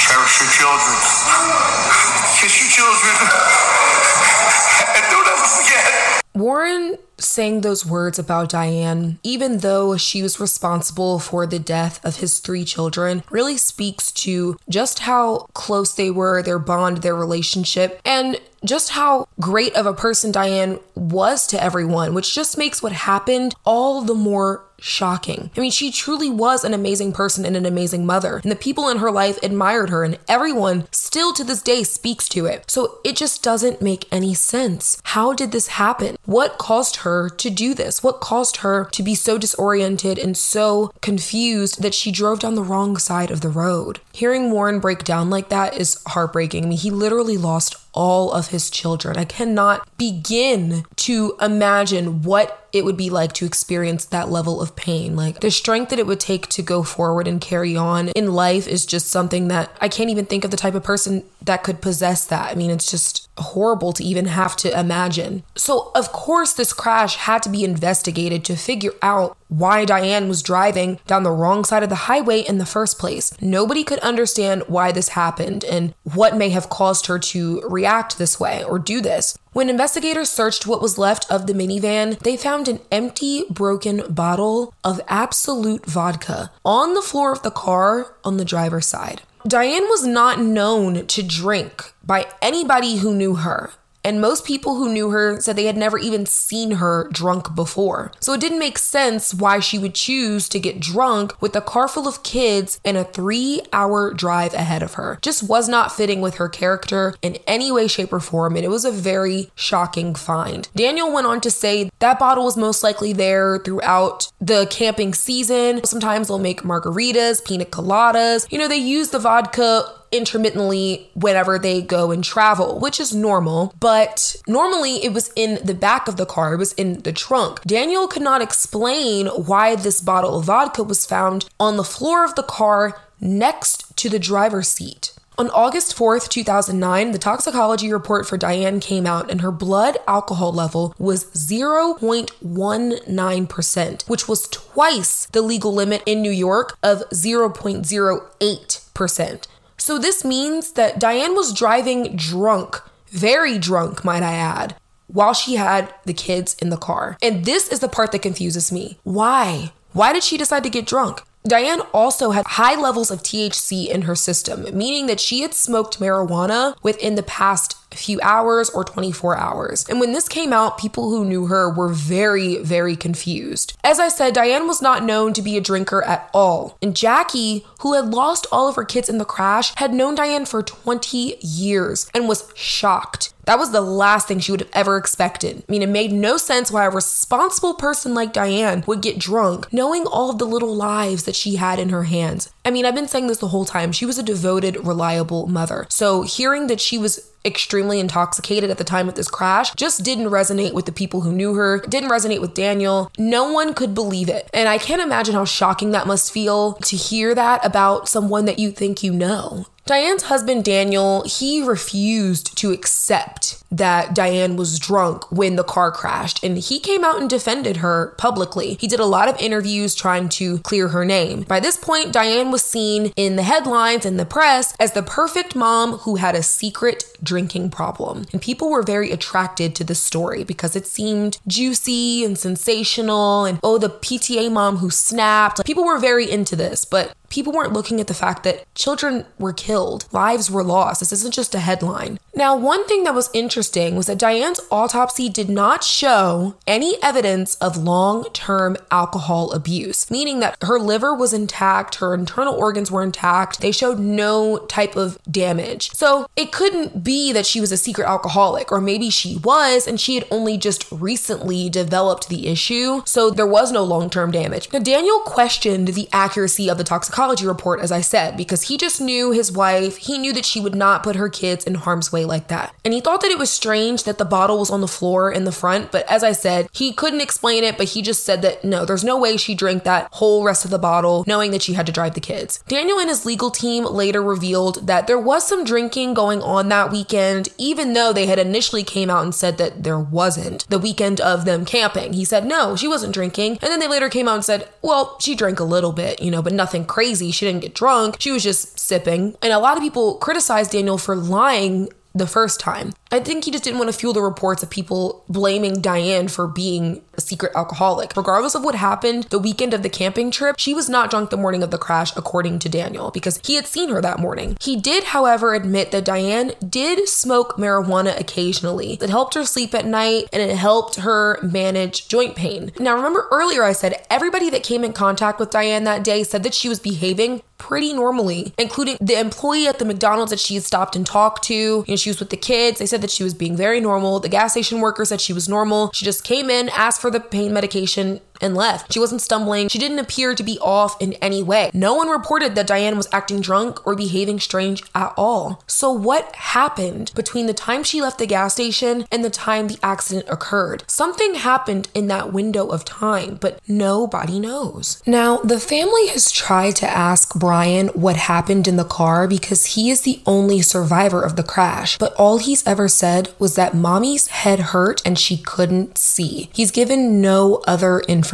Cherish 0.00 0.40
your 0.40 0.50
children. 0.52 0.96
Kiss 2.40 2.54
your 2.60 2.70
children. 2.70 3.14
and 4.96 5.04
don't 5.10 5.28
ever 5.28 5.48
forget. 5.48 6.22
Warren 6.34 6.96
saying 7.18 7.60
those 7.60 7.84
words 7.84 8.18
about 8.18 8.48
Diane, 8.48 9.18
even 9.22 9.58
though 9.58 9.96
she 9.96 10.22
was 10.22 10.40
responsible 10.40 11.18
for 11.18 11.46
the 11.46 11.58
death 11.58 12.04
of 12.04 12.16
his 12.16 12.38
three 12.38 12.64
children, 12.64 13.22
really 13.30 13.56
speaks 13.56 14.10
to 14.12 14.56
just 14.68 15.00
how 15.00 15.48
close 15.54 15.94
they 15.94 16.10
were, 16.10 16.42
their 16.42 16.58
bond, 16.58 16.98
their 16.98 17.16
relationship, 17.16 18.00
and 18.04 18.38
just 18.64 18.90
how 18.90 19.28
great 19.40 19.74
of 19.76 19.86
a 19.86 19.94
person 19.94 20.32
Diane 20.32 20.78
was 20.94 21.46
to 21.48 21.62
everyone, 21.62 22.14
which 22.14 22.34
just 22.34 22.58
makes 22.58 22.82
what 22.82 22.92
happened 22.92 23.54
all 23.64 24.02
the 24.02 24.14
more 24.14 24.64
shocking. 24.80 25.50
I 25.56 25.60
mean, 25.60 25.70
she 25.70 25.90
truly 25.90 26.30
was 26.30 26.64
an 26.64 26.74
amazing 26.74 27.12
person 27.12 27.44
and 27.44 27.56
an 27.56 27.66
amazing 27.66 28.06
mother, 28.06 28.40
and 28.42 28.50
the 28.50 28.56
people 28.56 28.88
in 28.88 28.98
her 28.98 29.10
life 29.10 29.38
admired 29.42 29.90
her, 29.90 30.04
and 30.04 30.18
everyone 30.28 30.86
still 30.92 31.32
to 31.34 31.44
this 31.44 31.62
day 31.62 31.82
speaks 31.82 32.28
to 32.30 32.46
it. 32.46 32.70
So 32.70 32.98
it 33.04 33.16
just 33.16 33.42
doesn't 33.42 33.82
make 33.82 34.06
any 34.12 34.34
sense. 34.34 35.00
How 35.04 35.32
did 35.32 35.52
this 35.52 35.68
happen? 35.68 36.16
What 36.26 36.58
caused 36.58 36.96
her 36.96 37.07
to 37.30 37.50
do 37.50 37.74
this? 37.74 38.02
What 38.02 38.20
caused 38.20 38.58
her 38.58 38.84
to 38.92 39.02
be 39.02 39.14
so 39.14 39.38
disoriented 39.38 40.18
and 40.18 40.36
so 40.36 40.92
confused 41.00 41.82
that 41.82 41.94
she 41.94 42.12
drove 42.12 42.40
down 42.40 42.54
the 42.54 42.62
wrong 42.62 42.96
side 42.96 43.30
of 43.30 43.40
the 43.40 43.48
road? 43.48 44.00
Hearing 44.12 44.50
Warren 44.50 44.80
break 44.80 45.04
down 45.04 45.30
like 45.30 45.48
that 45.48 45.76
is 45.76 46.02
heartbreaking. 46.08 46.64
I 46.64 46.68
mean, 46.68 46.78
he 46.78 46.90
literally 46.90 47.36
lost 47.36 47.76
all 47.92 48.32
of 48.32 48.48
his 48.48 48.70
children. 48.70 49.16
I 49.16 49.24
cannot 49.24 49.88
begin 49.96 50.84
to 50.96 51.36
imagine 51.40 52.22
what 52.22 52.68
it 52.72 52.84
would 52.84 52.96
be 52.96 53.08
like 53.08 53.32
to 53.32 53.46
experience 53.46 54.04
that 54.06 54.28
level 54.28 54.60
of 54.60 54.76
pain. 54.76 55.16
Like 55.16 55.40
the 55.40 55.50
strength 55.50 55.88
that 55.90 55.98
it 55.98 56.06
would 56.06 56.20
take 56.20 56.48
to 56.48 56.62
go 56.62 56.82
forward 56.82 57.26
and 57.26 57.40
carry 57.40 57.76
on 57.76 58.08
in 58.10 58.32
life 58.34 58.68
is 58.68 58.84
just 58.84 59.08
something 59.08 59.48
that 59.48 59.74
I 59.80 59.88
can't 59.88 60.10
even 60.10 60.26
think 60.26 60.44
of 60.44 60.50
the 60.50 60.56
type 60.56 60.74
of 60.74 60.82
person 60.82 61.24
that 61.42 61.62
could 61.62 61.80
possess 61.80 62.26
that. 62.26 62.52
I 62.52 62.54
mean, 62.54 62.70
it's 62.70 62.90
just 62.90 63.28
horrible 63.38 63.92
to 63.94 64.04
even 64.04 64.26
have 64.26 64.54
to 64.56 64.78
imagine. 64.78 65.44
So, 65.56 65.90
of 65.94 66.12
course, 66.12 66.52
this 66.52 66.74
crash 66.74 67.16
had 67.16 67.42
to 67.44 67.48
be 67.48 67.64
investigated 67.64 68.44
to 68.44 68.56
figure 68.56 68.92
out 69.00 69.37
why 69.48 69.84
Diane 69.84 70.28
was 70.28 70.42
driving 70.42 71.00
down 71.06 71.22
the 71.22 71.30
wrong 71.30 71.64
side 71.64 71.82
of 71.82 71.88
the 71.88 71.94
highway 71.94 72.40
in 72.40 72.58
the 72.58 72.66
first 72.66 72.98
place. 72.98 73.32
Nobody 73.40 73.82
could 73.82 73.98
understand 74.00 74.62
why 74.66 74.92
this 74.92 75.08
happened 75.10 75.64
and 75.64 75.94
what 76.14 76.36
may 76.36 76.50
have 76.50 76.70
caused 76.70 77.06
her 77.06 77.18
to 77.18 77.60
react 77.68 78.18
this 78.18 78.38
way 78.38 78.62
or 78.64 78.78
do 78.78 79.00
this. 79.00 79.36
When 79.52 79.68
investigators 79.68 80.30
searched 80.30 80.66
what 80.66 80.82
was 80.82 80.98
left 80.98 81.30
of 81.30 81.46
the 81.46 81.54
minivan, 81.54 82.18
they 82.20 82.36
found 82.36 82.68
an 82.68 82.80
empty, 82.92 83.44
broken 83.50 84.02
bottle 84.12 84.72
of 84.84 85.00
Absolut 85.08 85.84
vodka 85.86 86.50
on 86.64 86.94
the 86.94 87.02
floor 87.02 87.32
of 87.32 87.42
the 87.42 87.50
car 87.50 88.14
on 88.22 88.36
the 88.36 88.44
driver's 88.44 88.86
side. 88.86 89.22
Diane 89.46 89.84
was 89.84 90.06
not 90.06 90.40
known 90.40 91.06
to 91.06 91.22
drink 91.22 91.92
by 92.04 92.26
anybody 92.42 92.98
who 92.98 93.14
knew 93.14 93.36
her. 93.36 93.70
And 94.08 94.22
most 94.22 94.46
people 94.46 94.76
who 94.76 94.90
knew 94.90 95.10
her 95.10 95.38
said 95.38 95.56
they 95.56 95.66
had 95.66 95.76
never 95.76 95.98
even 95.98 96.24
seen 96.24 96.70
her 96.70 97.10
drunk 97.12 97.54
before. 97.54 98.10
So 98.20 98.32
it 98.32 98.40
didn't 98.40 98.58
make 98.58 98.78
sense 98.78 99.34
why 99.34 99.60
she 99.60 99.78
would 99.78 99.94
choose 99.94 100.48
to 100.48 100.58
get 100.58 100.80
drunk 100.80 101.38
with 101.42 101.54
a 101.54 101.60
car 101.60 101.88
full 101.88 102.08
of 102.08 102.22
kids 102.22 102.80
and 102.86 102.96
a 102.96 103.04
three 103.04 103.60
hour 103.70 104.14
drive 104.14 104.54
ahead 104.54 104.82
of 104.82 104.94
her. 104.94 105.18
Just 105.20 105.42
was 105.42 105.68
not 105.68 105.92
fitting 105.92 106.22
with 106.22 106.36
her 106.36 106.48
character 106.48 107.16
in 107.20 107.36
any 107.46 107.70
way, 107.70 107.86
shape, 107.86 108.10
or 108.10 108.18
form. 108.18 108.56
And 108.56 108.64
it 108.64 108.70
was 108.70 108.86
a 108.86 108.90
very 108.90 109.50
shocking 109.54 110.14
find. 110.14 110.70
Daniel 110.74 111.12
went 111.12 111.26
on 111.26 111.42
to 111.42 111.50
say 111.50 111.90
that 111.98 112.18
bottle 112.18 112.46
was 112.46 112.56
most 112.56 112.82
likely 112.82 113.12
there 113.12 113.58
throughout 113.58 114.32
the 114.40 114.66
camping 114.70 115.12
season. 115.12 115.84
Sometimes 115.84 116.28
they'll 116.28 116.38
make 116.38 116.62
margaritas, 116.62 117.44
pina 117.44 117.66
coladas. 117.66 118.50
You 118.50 118.56
know, 118.56 118.68
they 118.68 118.78
use 118.78 119.10
the 119.10 119.18
vodka 119.18 119.97
intermittently 120.12 121.10
whenever 121.14 121.58
they 121.58 121.82
go 121.82 122.10
and 122.10 122.24
travel, 122.24 122.78
which 122.78 123.00
is 123.00 123.14
normal. 123.14 123.74
But 123.80 124.36
normally 124.46 125.04
it 125.04 125.12
was 125.12 125.32
in 125.36 125.58
the 125.64 125.74
back 125.74 126.08
of 126.08 126.16
the 126.16 126.26
car, 126.26 126.54
it 126.54 126.58
was 126.58 126.72
in 126.74 127.02
the 127.02 127.12
trunk. 127.12 127.62
Daniel 127.62 128.08
could 128.08 128.22
not 128.22 128.42
explain 128.42 129.26
why 129.26 129.76
this 129.76 130.00
bottle 130.00 130.38
of 130.38 130.46
vodka 130.46 130.82
was 130.82 131.06
found 131.06 131.48
on 131.58 131.76
the 131.76 131.84
floor 131.84 132.24
of 132.24 132.34
the 132.34 132.42
car 132.42 133.00
next 133.20 133.96
to 133.96 134.08
the 134.08 134.18
driver's 134.18 134.68
seat. 134.68 135.12
On 135.38 135.50
August 135.50 135.94
4th, 135.96 136.28
2009, 136.28 137.12
the 137.12 137.18
toxicology 137.18 137.92
report 137.92 138.26
for 138.26 138.36
Diane 138.36 138.80
came 138.80 139.06
out 139.06 139.30
and 139.30 139.40
her 139.40 139.52
blood 139.52 139.96
alcohol 140.08 140.52
level 140.52 140.92
was 140.98 141.26
0.19%, 141.26 144.08
which 144.08 144.26
was 144.26 144.48
twice 144.48 145.26
the 145.26 145.40
legal 145.40 145.72
limit 145.72 146.02
in 146.06 146.22
New 146.22 146.32
York 146.32 146.76
of 146.82 147.08
0.08%. 147.10 149.46
So 149.78 149.98
this 149.98 150.24
means 150.24 150.72
that 150.72 150.98
Diane 150.98 151.34
was 151.34 151.52
driving 151.52 152.16
drunk, 152.16 152.82
very 153.08 153.58
drunk, 153.58 154.04
might 154.04 154.22
I 154.22 154.34
add, 154.34 154.74
while 155.06 155.32
she 155.32 155.54
had 155.54 155.94
the 156.04 156.12
kids 156.12 156.54
in 156.60 156.68
the 156.68 156.76
car. 156.76 157.16
And 157.22 157.44
this 157.44 157.68
is 157.68 157.80
the 157.80 157.88
part 157.88 158.12
that 158.12 158.22
confuses 158.22 158.70
me. 158.70 158.98
Why? 159.04 159.72
Why 159.92 160.12
did 160.12 160.24
she 160.24 160.36
decide 160.36 160.64
to 160.64 160.70
get 160.70 160.86
drunk? 160.86 161.22
Diane 161.46 161.80
also 161.94 162.32
had 162.32 162.44
high 162.46 162.78
levels 162.78 163.10
of 163.10 163.22
THC 163.22 163.88
in 163.88 164.02
her 164.02 164.14
system, 164.14 164.66
meaning 164.76 165.06
that 165.06 165.20
she 165.20 165.40
had 165.40 165.54
smoked 165.54 166.00
marijuana 166.00 166.76
within 166.82 167.14
the 167.14 167.22
past 167.22 167.77
few 167.96 168.20
hours 168.22 168.70
or 168.70 168.84
24 168.84 169.36
hours. 169.36 169.86
And 169.88 170.00
when 170.00 170.12
this 170.12 170.28
came 170.28 170.52
out, 170.52 170.78
people 170.78 171.10
who 171.10 171.24
knew 171.24 171.46
her 171.46 171.70
were 171.70 171.88
very, 171.88 172.58
very 172.62 172.96
confused. 172.96 173.76
As 173.82 173.98
I 173.98 174.08
said, 174.08 174.34
Diane 174.34 174.66
was 174.66 174.82
not 174.82 175.04
known 175.04 175.32
to 175.34 175.42
be 175.42 175.56
a 175.56 175.60
drinker 175.60 176.02
at 176.02 176.28
all. 176.32 176.76
And 176.82 176.96
Jackie, 176.96 177.64
who 177.80 177.94
had 177.94 178.12
lost 178.12 178.46
all 178.52 178.68
of 178.68 178.76
her 178.76 178.84
kids 178.84 179.08
in 179.08 179.18
the 179.18 179.24
crash, 179.24 179.74
had 179.76 179.94
known 179.94 180.14
Diane 180.14 180.46
for 180.46 180.62
20 180.62 181.36
years 181.40 182.10
and 182.14 182.28
was 182.28 182.50
shocked. 182.54 183.32
That 183.48 183.58
was 183.58 183.70
the 183.70 183.80
last 183.80 184.28
thing 184.28 184.40
she 184.40 184.52
would 184.52 184.60
have 184.60 184.70
ever 184.74 184.98
expected. 184.98 185.64
I 185.66 185.72
mean, 185.72 185.80
it 185.80 185.88
made 185.88 186.12
no 186.12 186.36
sense 186.36 186.70
why 186.70 186.84
a 186.84 186.90
responsible 186.90 187.72
person 187.72 188.12
like 188.12 188.34
Diane 188.34 188.84
would 188.86 189.00
get 189.00 189.18
drunk, 189.18 189.72
knowing 189.72 190.04
all 190.04 190.28
of 190.28 190.36
the 190.36 190.44
little 190.44 190.76
lives 190.76 191.22
that 191.24 191.34
she 191.34 191.56
had 191.56 191.78
in 191.78 191.88
her 191.88 192.02
hands. 192.02 192.52
I 192.66 192.70
mean, 192.70 192.84
I've 192.84 192.94
been 192.94 193.08
saying 193.08 193.26
this 193.26 193.38
the 193.38 193.48
whole 193.48 193.64
time. 193.64 193.90
She 193.90 194.04
was 194.04 194.18
a 194.18 194.22
devoted, 194.22 194.86
reliable 194.86 195.46
mother. 195.46 195.86
So 195.88 196.24
hearing 196.24 196.66
that 196.66 196.78
she 196.78 196.98
was 196.98 197.32
extremely 197.44 198.00
intoxicated 198.00 198.70
at 198.70 198.78
the 198.78 198.84
time 198.84 199.08
of 199.08 199.14
this 199.14 199.28
crash 199.28 199.72
just 199.74 200.02
didn't 200.02 200.26
resonate 200.26 200.72
with 200.72 200.86
the 200.86 200.92
people 200.92 201.22
who 201.22 201.32
knew 201.32 201.54
her, 201.54 201.80
didn't 201.88 202.10
resonate 202.10 202.40
with 202.40 202.54
Daniel. 202.54 203.10
No 203.18 203.52
one 203.52 203.74
could 203.74 203.94
believe 203.94 204.28
it. 204.28 204.48
And 204.52 204.68
I 204.68 204.78
can't 204.78 205.02
imagine 205.02 205.34
how 205.34 205.44
shocking 205.44 205.92
that 205.92 206.06
must 206.06 206.32
feel 206.32 206.74
to 206.74 206.96
hear 206.96 207.34
that 207.34 207.64
about 207.64 208.08
someone 208.08 208.44
that 208.44 208.58
you 208.58 208.70
think 208.70 209.02
you 209.02 209.12
know. 209.12 209.66
Diane's 209.88 210.24
husband, 210.24 210.64
Daniel, 210.64 211.24
he 211.24 211.62
refused 211.62 212.58
to 212.58 212.72
accept 212.72 213.62
that 213.70 214.14
Diane 214.14 214.56
was 214.56 214.78
drunk 214.78 215.32
when 215.32 215.56
the 215.56 215.64
car 215.64 215.90
crashed, 215.90 216.44
and 216.44 216.58
he 216.58 216.78
came 216.78 217.04
out 217.04 217.18
and 217.18 217.30
defended 217.30 217.78
her 217.78 218.14
publicly. 218.18 218.76
He 218.78 218.86
did 218.86 219.00
a 219.00 219.06
lot 219.06 219.30
of 219.30 219.40
interviews 219.40 219.94
trying 219.94 220.28
to 220.30 220.58
clear 220.58 220.88
her 220.88 221.06
name. 221.06 221.42
By 221.42 221.60
this 221.60 221.78
point, 221.78 222.12
Diane 222.12 222.50
was 222.50 222.62
seen 222.62 223.12
in 223.16 223.36
the 223.36 223.42
headlines 223.42 224.04
and 224.04 224.20
the 224.20 224.26
press 224.26 224.74
as 224.78 224.92
the 224.92 225.02
perfect 225.02 225.56
mom 225.56 225.92
who 225.98 226.16
had 226.16 226.34
a 226.34 226.42
secret 226.42 227.04
drinking 227.22 227.70
problem. 227.70 228.26
And 228.30 228.42
people 228.42 228.70
were 228.70 228.82
very 228.82 229.10
attracted 229.10 229.74
to 229.76 229.84
the 229.84 229.94
story 229.94 230.44
because 230.44 230.76
it 230.76 230.86
seemed 230.86 231.38
juicy 231.46 232.26
and 232.26 232.38
sensational, 232.38 233.46
and 233.46 233.58
oh, 233.62 233.78
the 233.78 233.88
PTA 233.88 234.52
mom 234.52 234.76
who 234.76 234.90
snapped. 234.90 235.64
People 235.64 235.86
were 235.86 235.98
very 235.98 236.30
into 236.30 236.56
this, 236.56 236.84
but 236.84 237.14
people 237.28 237.52
weren't 237.52 237.72
looking 237.72 238.00
at 238.00 238.06
the 238.06 238.14
fact 238.14 238.42
that 238.44 238.64
children 238.74 239.26
were 239.38 239.52
killed, 239.52 240.06
lives 240.12 240.50
were 240.50 240.64
lost. 240.64 241.00
This 241.00 241.12
isn't 241.12 241.34
just 241.34 241.54
a 241.54 241.60
headline. 241.60 242.18
Now, 242.34 242.56
one 242.56 242.86
thing 242.86 243.04
that 243.04 243.14
was 243.14 243.30
interesting 243.34 243.96
was 243.96 244.06
that 244.06 244.18
Diane's 244.18 244.60
autopsy 244.70 245.28
did 245.28 245.48
not 245.48 245.82
show 245.84 246.56
any 246.66 246.96
evidence 247.02 247.56
of 247.56 247.76
long 247.76 248.24
term 248.32 248.76
alcohol 248.90 249.52
abuse, 249.52 250.10
meaning 250.10 250.40
that 250.40 250.56
her 250.62 250.78
liver 250.78 251.14
was 251.14 251.32
intact, 251.32 251.96
her 251.96 252.14
internal 252.14 252.54
organs 252.54 252.90
were 252.90 253.02
intact, 253.02 253.60
they 253.60 253.72
showed 253.72 253.98
no 253.98 254.58
type 254.66 254.96
of 254.96 255.18
damage. 255.30 255.90
So 255.92 256.26
it 256.36 256.52
couldn't 256.52 257.02
be 257.02 257.32
that 257.32 257.46
she 257.46 257.60
was 257.60 257.72
a 257.72 257.76
secret 257.76 258.06
alcoholic, 258.06 258.70
or 258.70 258.80
maybe 258.80 259.10
she 259.10 259.36
was 259.38 259.86
and 259.86 260.00
she 260.00 260.14
had 260.14 260.26
only 260.30 260.56
just 260.56 260.90
recently 260.90 261.68
developed 261.68 262.28
the 262.28 262.46
issue, 262.46 263.02
so 263.04 263.30
there 263.30 263.46
was 263.46 263.72
no 263.72 263.82
long 263.82 264.08
term 264.08 264.30
damage. 264.30 264.72
Now, 264.72 264.78
Daniel 264.78 265.20
questioned 265.20 265.88
the 265.88 266.08
accuracy 266.12 266.70
of 266.70 266.78
the 266.78 266.84
toxicology 266.84 267.17
report, 267.18 267.80
as 267.80 267.92
I 267.92 268.00
said, 268.00 268.36
because 268.36 268.62
he 268.62 268.76
just 268.76 269.00
knew 269.00 269.32
his 269.32 269.50
wife, 269.50 269.96
he 269.96 270.18
knew 270.18 270.32
that 270.32 270.44
she 270.44 270.60
would 270.60 270.74
not 270.74 271.02
put 271.02 271.16
her 271.16 271.28
kids 271.28 271.64
in 271.64 271.74
harm's 271.74 272.12
way 272.12 272.24
like 272.24 272.48
that. 272.48 272.74
And 272.84 272.94
he 272.94 273.00
thought 273.00 273.20
that 273.22 273.30
it 273.30 273.38
was 273.38 273.50
strange 273.50 274.04
that 274.04 274.18
the 274.18 274.24
bottle 274.24 274.58
was 274.58 274.70
on 274.70 274.80
the 274.80 274.88
floor 274.88 275.30
in 275.30 275.44
the 275.44 275.52
front, 275.52 275.90
but 275.90 276.08
as 276.10 276.22
I 276.22 276.32
said, 276.32 276.68
he 276.72 276.92
couldn't 276.92 277.20
explain 277.20 277.64
it, 277.64 277.76
but 277.76 277.88
he 277.88 278.02
just 278.02 278.24
said 278.24 278.42
that 278.42 278.64
no, 278.64 278.84
there's 278.84 279.04
no 279.04 279.18
way 279.18 279.36
she 279.36 279.54
drank 279.54 279.84
that 279.84 280.08
whole 280.12 280.44
rest 280.44 280.64
of 280.64 280.70
the 280.70 280.78
bottle 280.78 281.24
knowing 281.26 281.50
that 281.50 281.62
she 281.62 281.72
had 281.72 281.86
to 281.86 281.92
drive 281.92 282.14
the 282.14 282.20
kids. 282.20 282.62
Daniel 282.68 282.98
and 282.98 283.08
his 283.08 283.26
legal 283.26 283.50
team 283.50 283.84
later 283.84 284.22
revealed 284.22 284.86
that 284.86 285.06
there 285.06 285.18
was 285.18 285.46
some 285.46 285.64
drinking 285.64 286.14
going 286.14 286.40
on 286.42 286.68
that 286.68 286.90
weekend, 286.90 287.48
even 287.58 287.94
though 287.94 288.12
they 288.12 288.26
had 288.26 288.38
initially 288.38 288.84
came 288.84 289.10
out 289.10 289.24
and 289.24 289.34
said 289.34 289.58
that 289.58 289.82
there 289.82 289.98
wasn't 289.98 290.68
the 290.68 290.78
weekend 290.78 291.20
of 291.20 291.44
them 291.44 291.64
camping. 291.64 292.12
He 292.12 292.24
said 292.24 292.44
no, 292.46 292.76
she 292.76 292.88
wasn't 292.88 293.14
drinking. 293.14 293.58
And 293.60 293.70
then 293.70 293.80
they 293.80 293.88
later 293.88 294.08
came 294.08 294.28
out 294.28 294.36
and 294.36 294.44
said, 294.44 294.68
well, 294.82 295.18
she 295.20 295.34
drank 295.34 295.60
a 295.60 295.64
little 295.64 295.92
bit, 295.92 296.22
you 296.22 296.30
know, 296.30 296.42
but 296.42 296.52
nothing 296.52 296.84
crazy. 296.84 297.07
She 297.16 297.46
didn't 297.46 297.60
get 297.60 297.74
drunk. 297.74 298.16
She 298.18 298.30
was 298.30 298.42
just 298.42 298.78
sipping. 298.78 299.36
And 299.42 299.52
a 299.52 299.58
lot 299.58 299.76
of 299.76 299.82
people 299.82 300.14
criticized 300.16 300.72
Daniel 300.72 300.98
for 300.98 301.16
lying 301.16 301.88
the 302.18 302.26
first 302.26 302.60
time. 302.60 302.92
I 303.10 303.20
think 303.20 303.44
he 303.44 303.50
just 303.50 303.64
didn't 303.64 303.78
want 303.78 303.90
to 303.90 303.98
fuel 303.98 304.12
the 304.12 304.20
reports 304.20 304.62
of 304.62 304.70
people 304.70 305.24
blaming 305.28 305.80
Diane 305.80 306.28
for 306.28 306.46
being 306.46 307.02
a 307.14 307.20
secret 307.20 307.52
alcoholic. 307.54 308.16
Regardless 308.16 308.54
of 308.54 308.62
what 308.62 308.74
happened 308.74 309.24
the 309.24 309.38
weekend 309.38 309.72
of 309.72 309.82
the 309.82 309.88
camping 309.88 310.30
trip, 310.30 310.56
she 310.58 310.74
was 310.74 310.88
not 310.88 311.10
drunk 311.10 311.30
the 311.30 311.36
morning 311.36 311.62
of 311.62 311.70
the 311.70 311.78
crash, 311.78 312.14
according 312.16 312.58
to 312.60 312.68
Daniel, 312.68 313.10
because 313.10 313.40
he 313.44 313.54
had 313.54 313.66
seen 313.66 313.88
her 313.88 314.02
that 314.02 314.18
morning. 314.18 314.56
He 314.60 314.76
did, 314.76 315.04
however, 315.04 315.54
admit 315.54 315.90
that 315.90 316.04
Diane 316.04 316.52
did 316.68 317.08
smoke 317.08 317.56
marijuana 317.56 318.18
occasionally. 318.18 318.98
It 319.00 319.10
helped 319.10 319.34
her 319.34 319.44
sleep 319.44 319.74
at 319.74 319.86
night 319.86 320.28
and 320.32 320.42
it 320.42 320.56
helped 320.56 320.96
her 320.96 321.38
manage 321.42 322.08
joint 322.08 322.36
pain. 322.36 322.72
Now, 322.78 322.94
remember 322.96 323.26
earlier 323.30 323.64
I 323.64 323.72
said 323.72 324.04
everybody 324.10 324.50
that 324.50 324.62
came 324.62 324.84
in 324.84 324.92
contact 324.92 325.40
with 325.40 325.50
Diane 325.50 325.84
that 325.84 326.04
day 326.04 326.24
said 326.24 326.42
that 326.42 326.54
she 326.54 326.68
was 326.68 326.78
behaving 326.78 327.42
pretty 327.58 327.92
normally, 327.92 328.54
including 328.56 328.96
the 329.00 329.18
employee 329.18 329.66
at 329.66 329.78
the 329.78 329.84
McDonald's 329.84 330.30
that 330.30 330.40
she 330.40 330.54
had 330.54 330.62
stopped 330.62 330.96
and 330.96 331.04
talked 331.04 331.44
to. 331.44 331.54
You 331.54 331.84
know, 331.86 331.96
she 331.96 332.07
with 332.18 332.30
the 332.30 332.36
kids. 332.36 332.78
They 332.78 332.86
said 332.86 333.02
that 333.02 333.10
she 333.10 333.22
was 333.22 333.34
being 333.34 333.56
very 333.56 333.80
normal. 333.80 334.20
The 334.20 334.28
gas 334.28 334.52
station 334.52 334.80
worker 334.80 335.04
said 335.04 335.20
she 335.20 335.32
was 335.32 335.48
normal. 335.48 335.90
She 335.92 336.04
just 336.04 336.24
came 336.24 336.50
in, 336.50 336.68
asked 336.70 337.00
for 337.00 337.10
the 337.10 337.20
pain 337.20 337.52
medication, 337.52 338.20
and 338.40 338.54
left. 338.54 338.92
She 338.92 339.00
wasn't 339.00 339.22
stumbling. 339.22 339.68
She 339.68 339.78
didn't 339.78 339.98
appear 339.98 340.34
to 340.34 340.42
be 340.42 340.58
off 340.60 341.00
in 341.00 341.14
any 341.14 341.42
way. 341.42 341.70
No 341.72 341.94
one 341.94 342.08
reported 342.08 342.54
that 342.54 342.66
Diane 342.66 342.96
was 342.96 343.08
acting 343.12 343.40
drunk 343.40 343.86
or 343.86 343.94
behaving 343.94 344.40
strange 344.40 344.82
at 344.94 345.12
all. 345.16 345.62
So, 345.66 345.90
what 345.90 346.34
happened 346.34 347.12
between 347.14 347.46
the 347.46 347.54
time 347.54 347.82
she 347.82 348.00
left 348.00 348.18
the 348.18 348.26
gas 348.26 348.54
station 348.54 349.06
and 349.10 349.24
the 349.24 349.30
time 349.30 349.68
the 349.68 349.78
accident 349.82 350.26
occurred? 350.28 350.84
Something 350.86 351.34
happened 351.34 351.88
in 351.94 352.06
that 352.08 352.32
window 352.32 352.66
of 352.68 352.84
time, 352.84 353.36
but 353.40 353.60
nobody 353.66 354.38
knows. 354.38 355.02
Now, 355.06 355.38
the 355.38 355.60
family 355.60 356.08
has 356.08 356.30
tried 356.30 356.76
to 356.76 356.88
ask 356.88 357.34
Brian 357.34 357.88
what 357.88 358.16
happened 358.16 358.68
in 358.68 358.76
the 358.76 358.84
car 358.84 359.26
because 359.26 359.66
he 359.66 359.90
is 359.90 360.02
the 360.02 360.22
only 360.26 360.60
survivor 360.60 361.22
of 361.22 361.36
the 361.36 361.42
crash, 361.42 361.98
but 361.98 362.14
all 362.14 362.38
he's 362.38 362.66
ever 362.66 362.88
said 362.88 363.30
was 363.38 363.54
that 363.54 363.74
mommy's 363.74 364.28
head 364.28 364.60
hurt 364.60 365.02
and 365.04 365.18
she 365.18 365.36
couldn't 365.36 365.98
see. 365.98 366.50
He's 366.52 366.70
given 366.70 367.20
no 367.20 367.62
other 367.66 368.00
information. 368.00 368.27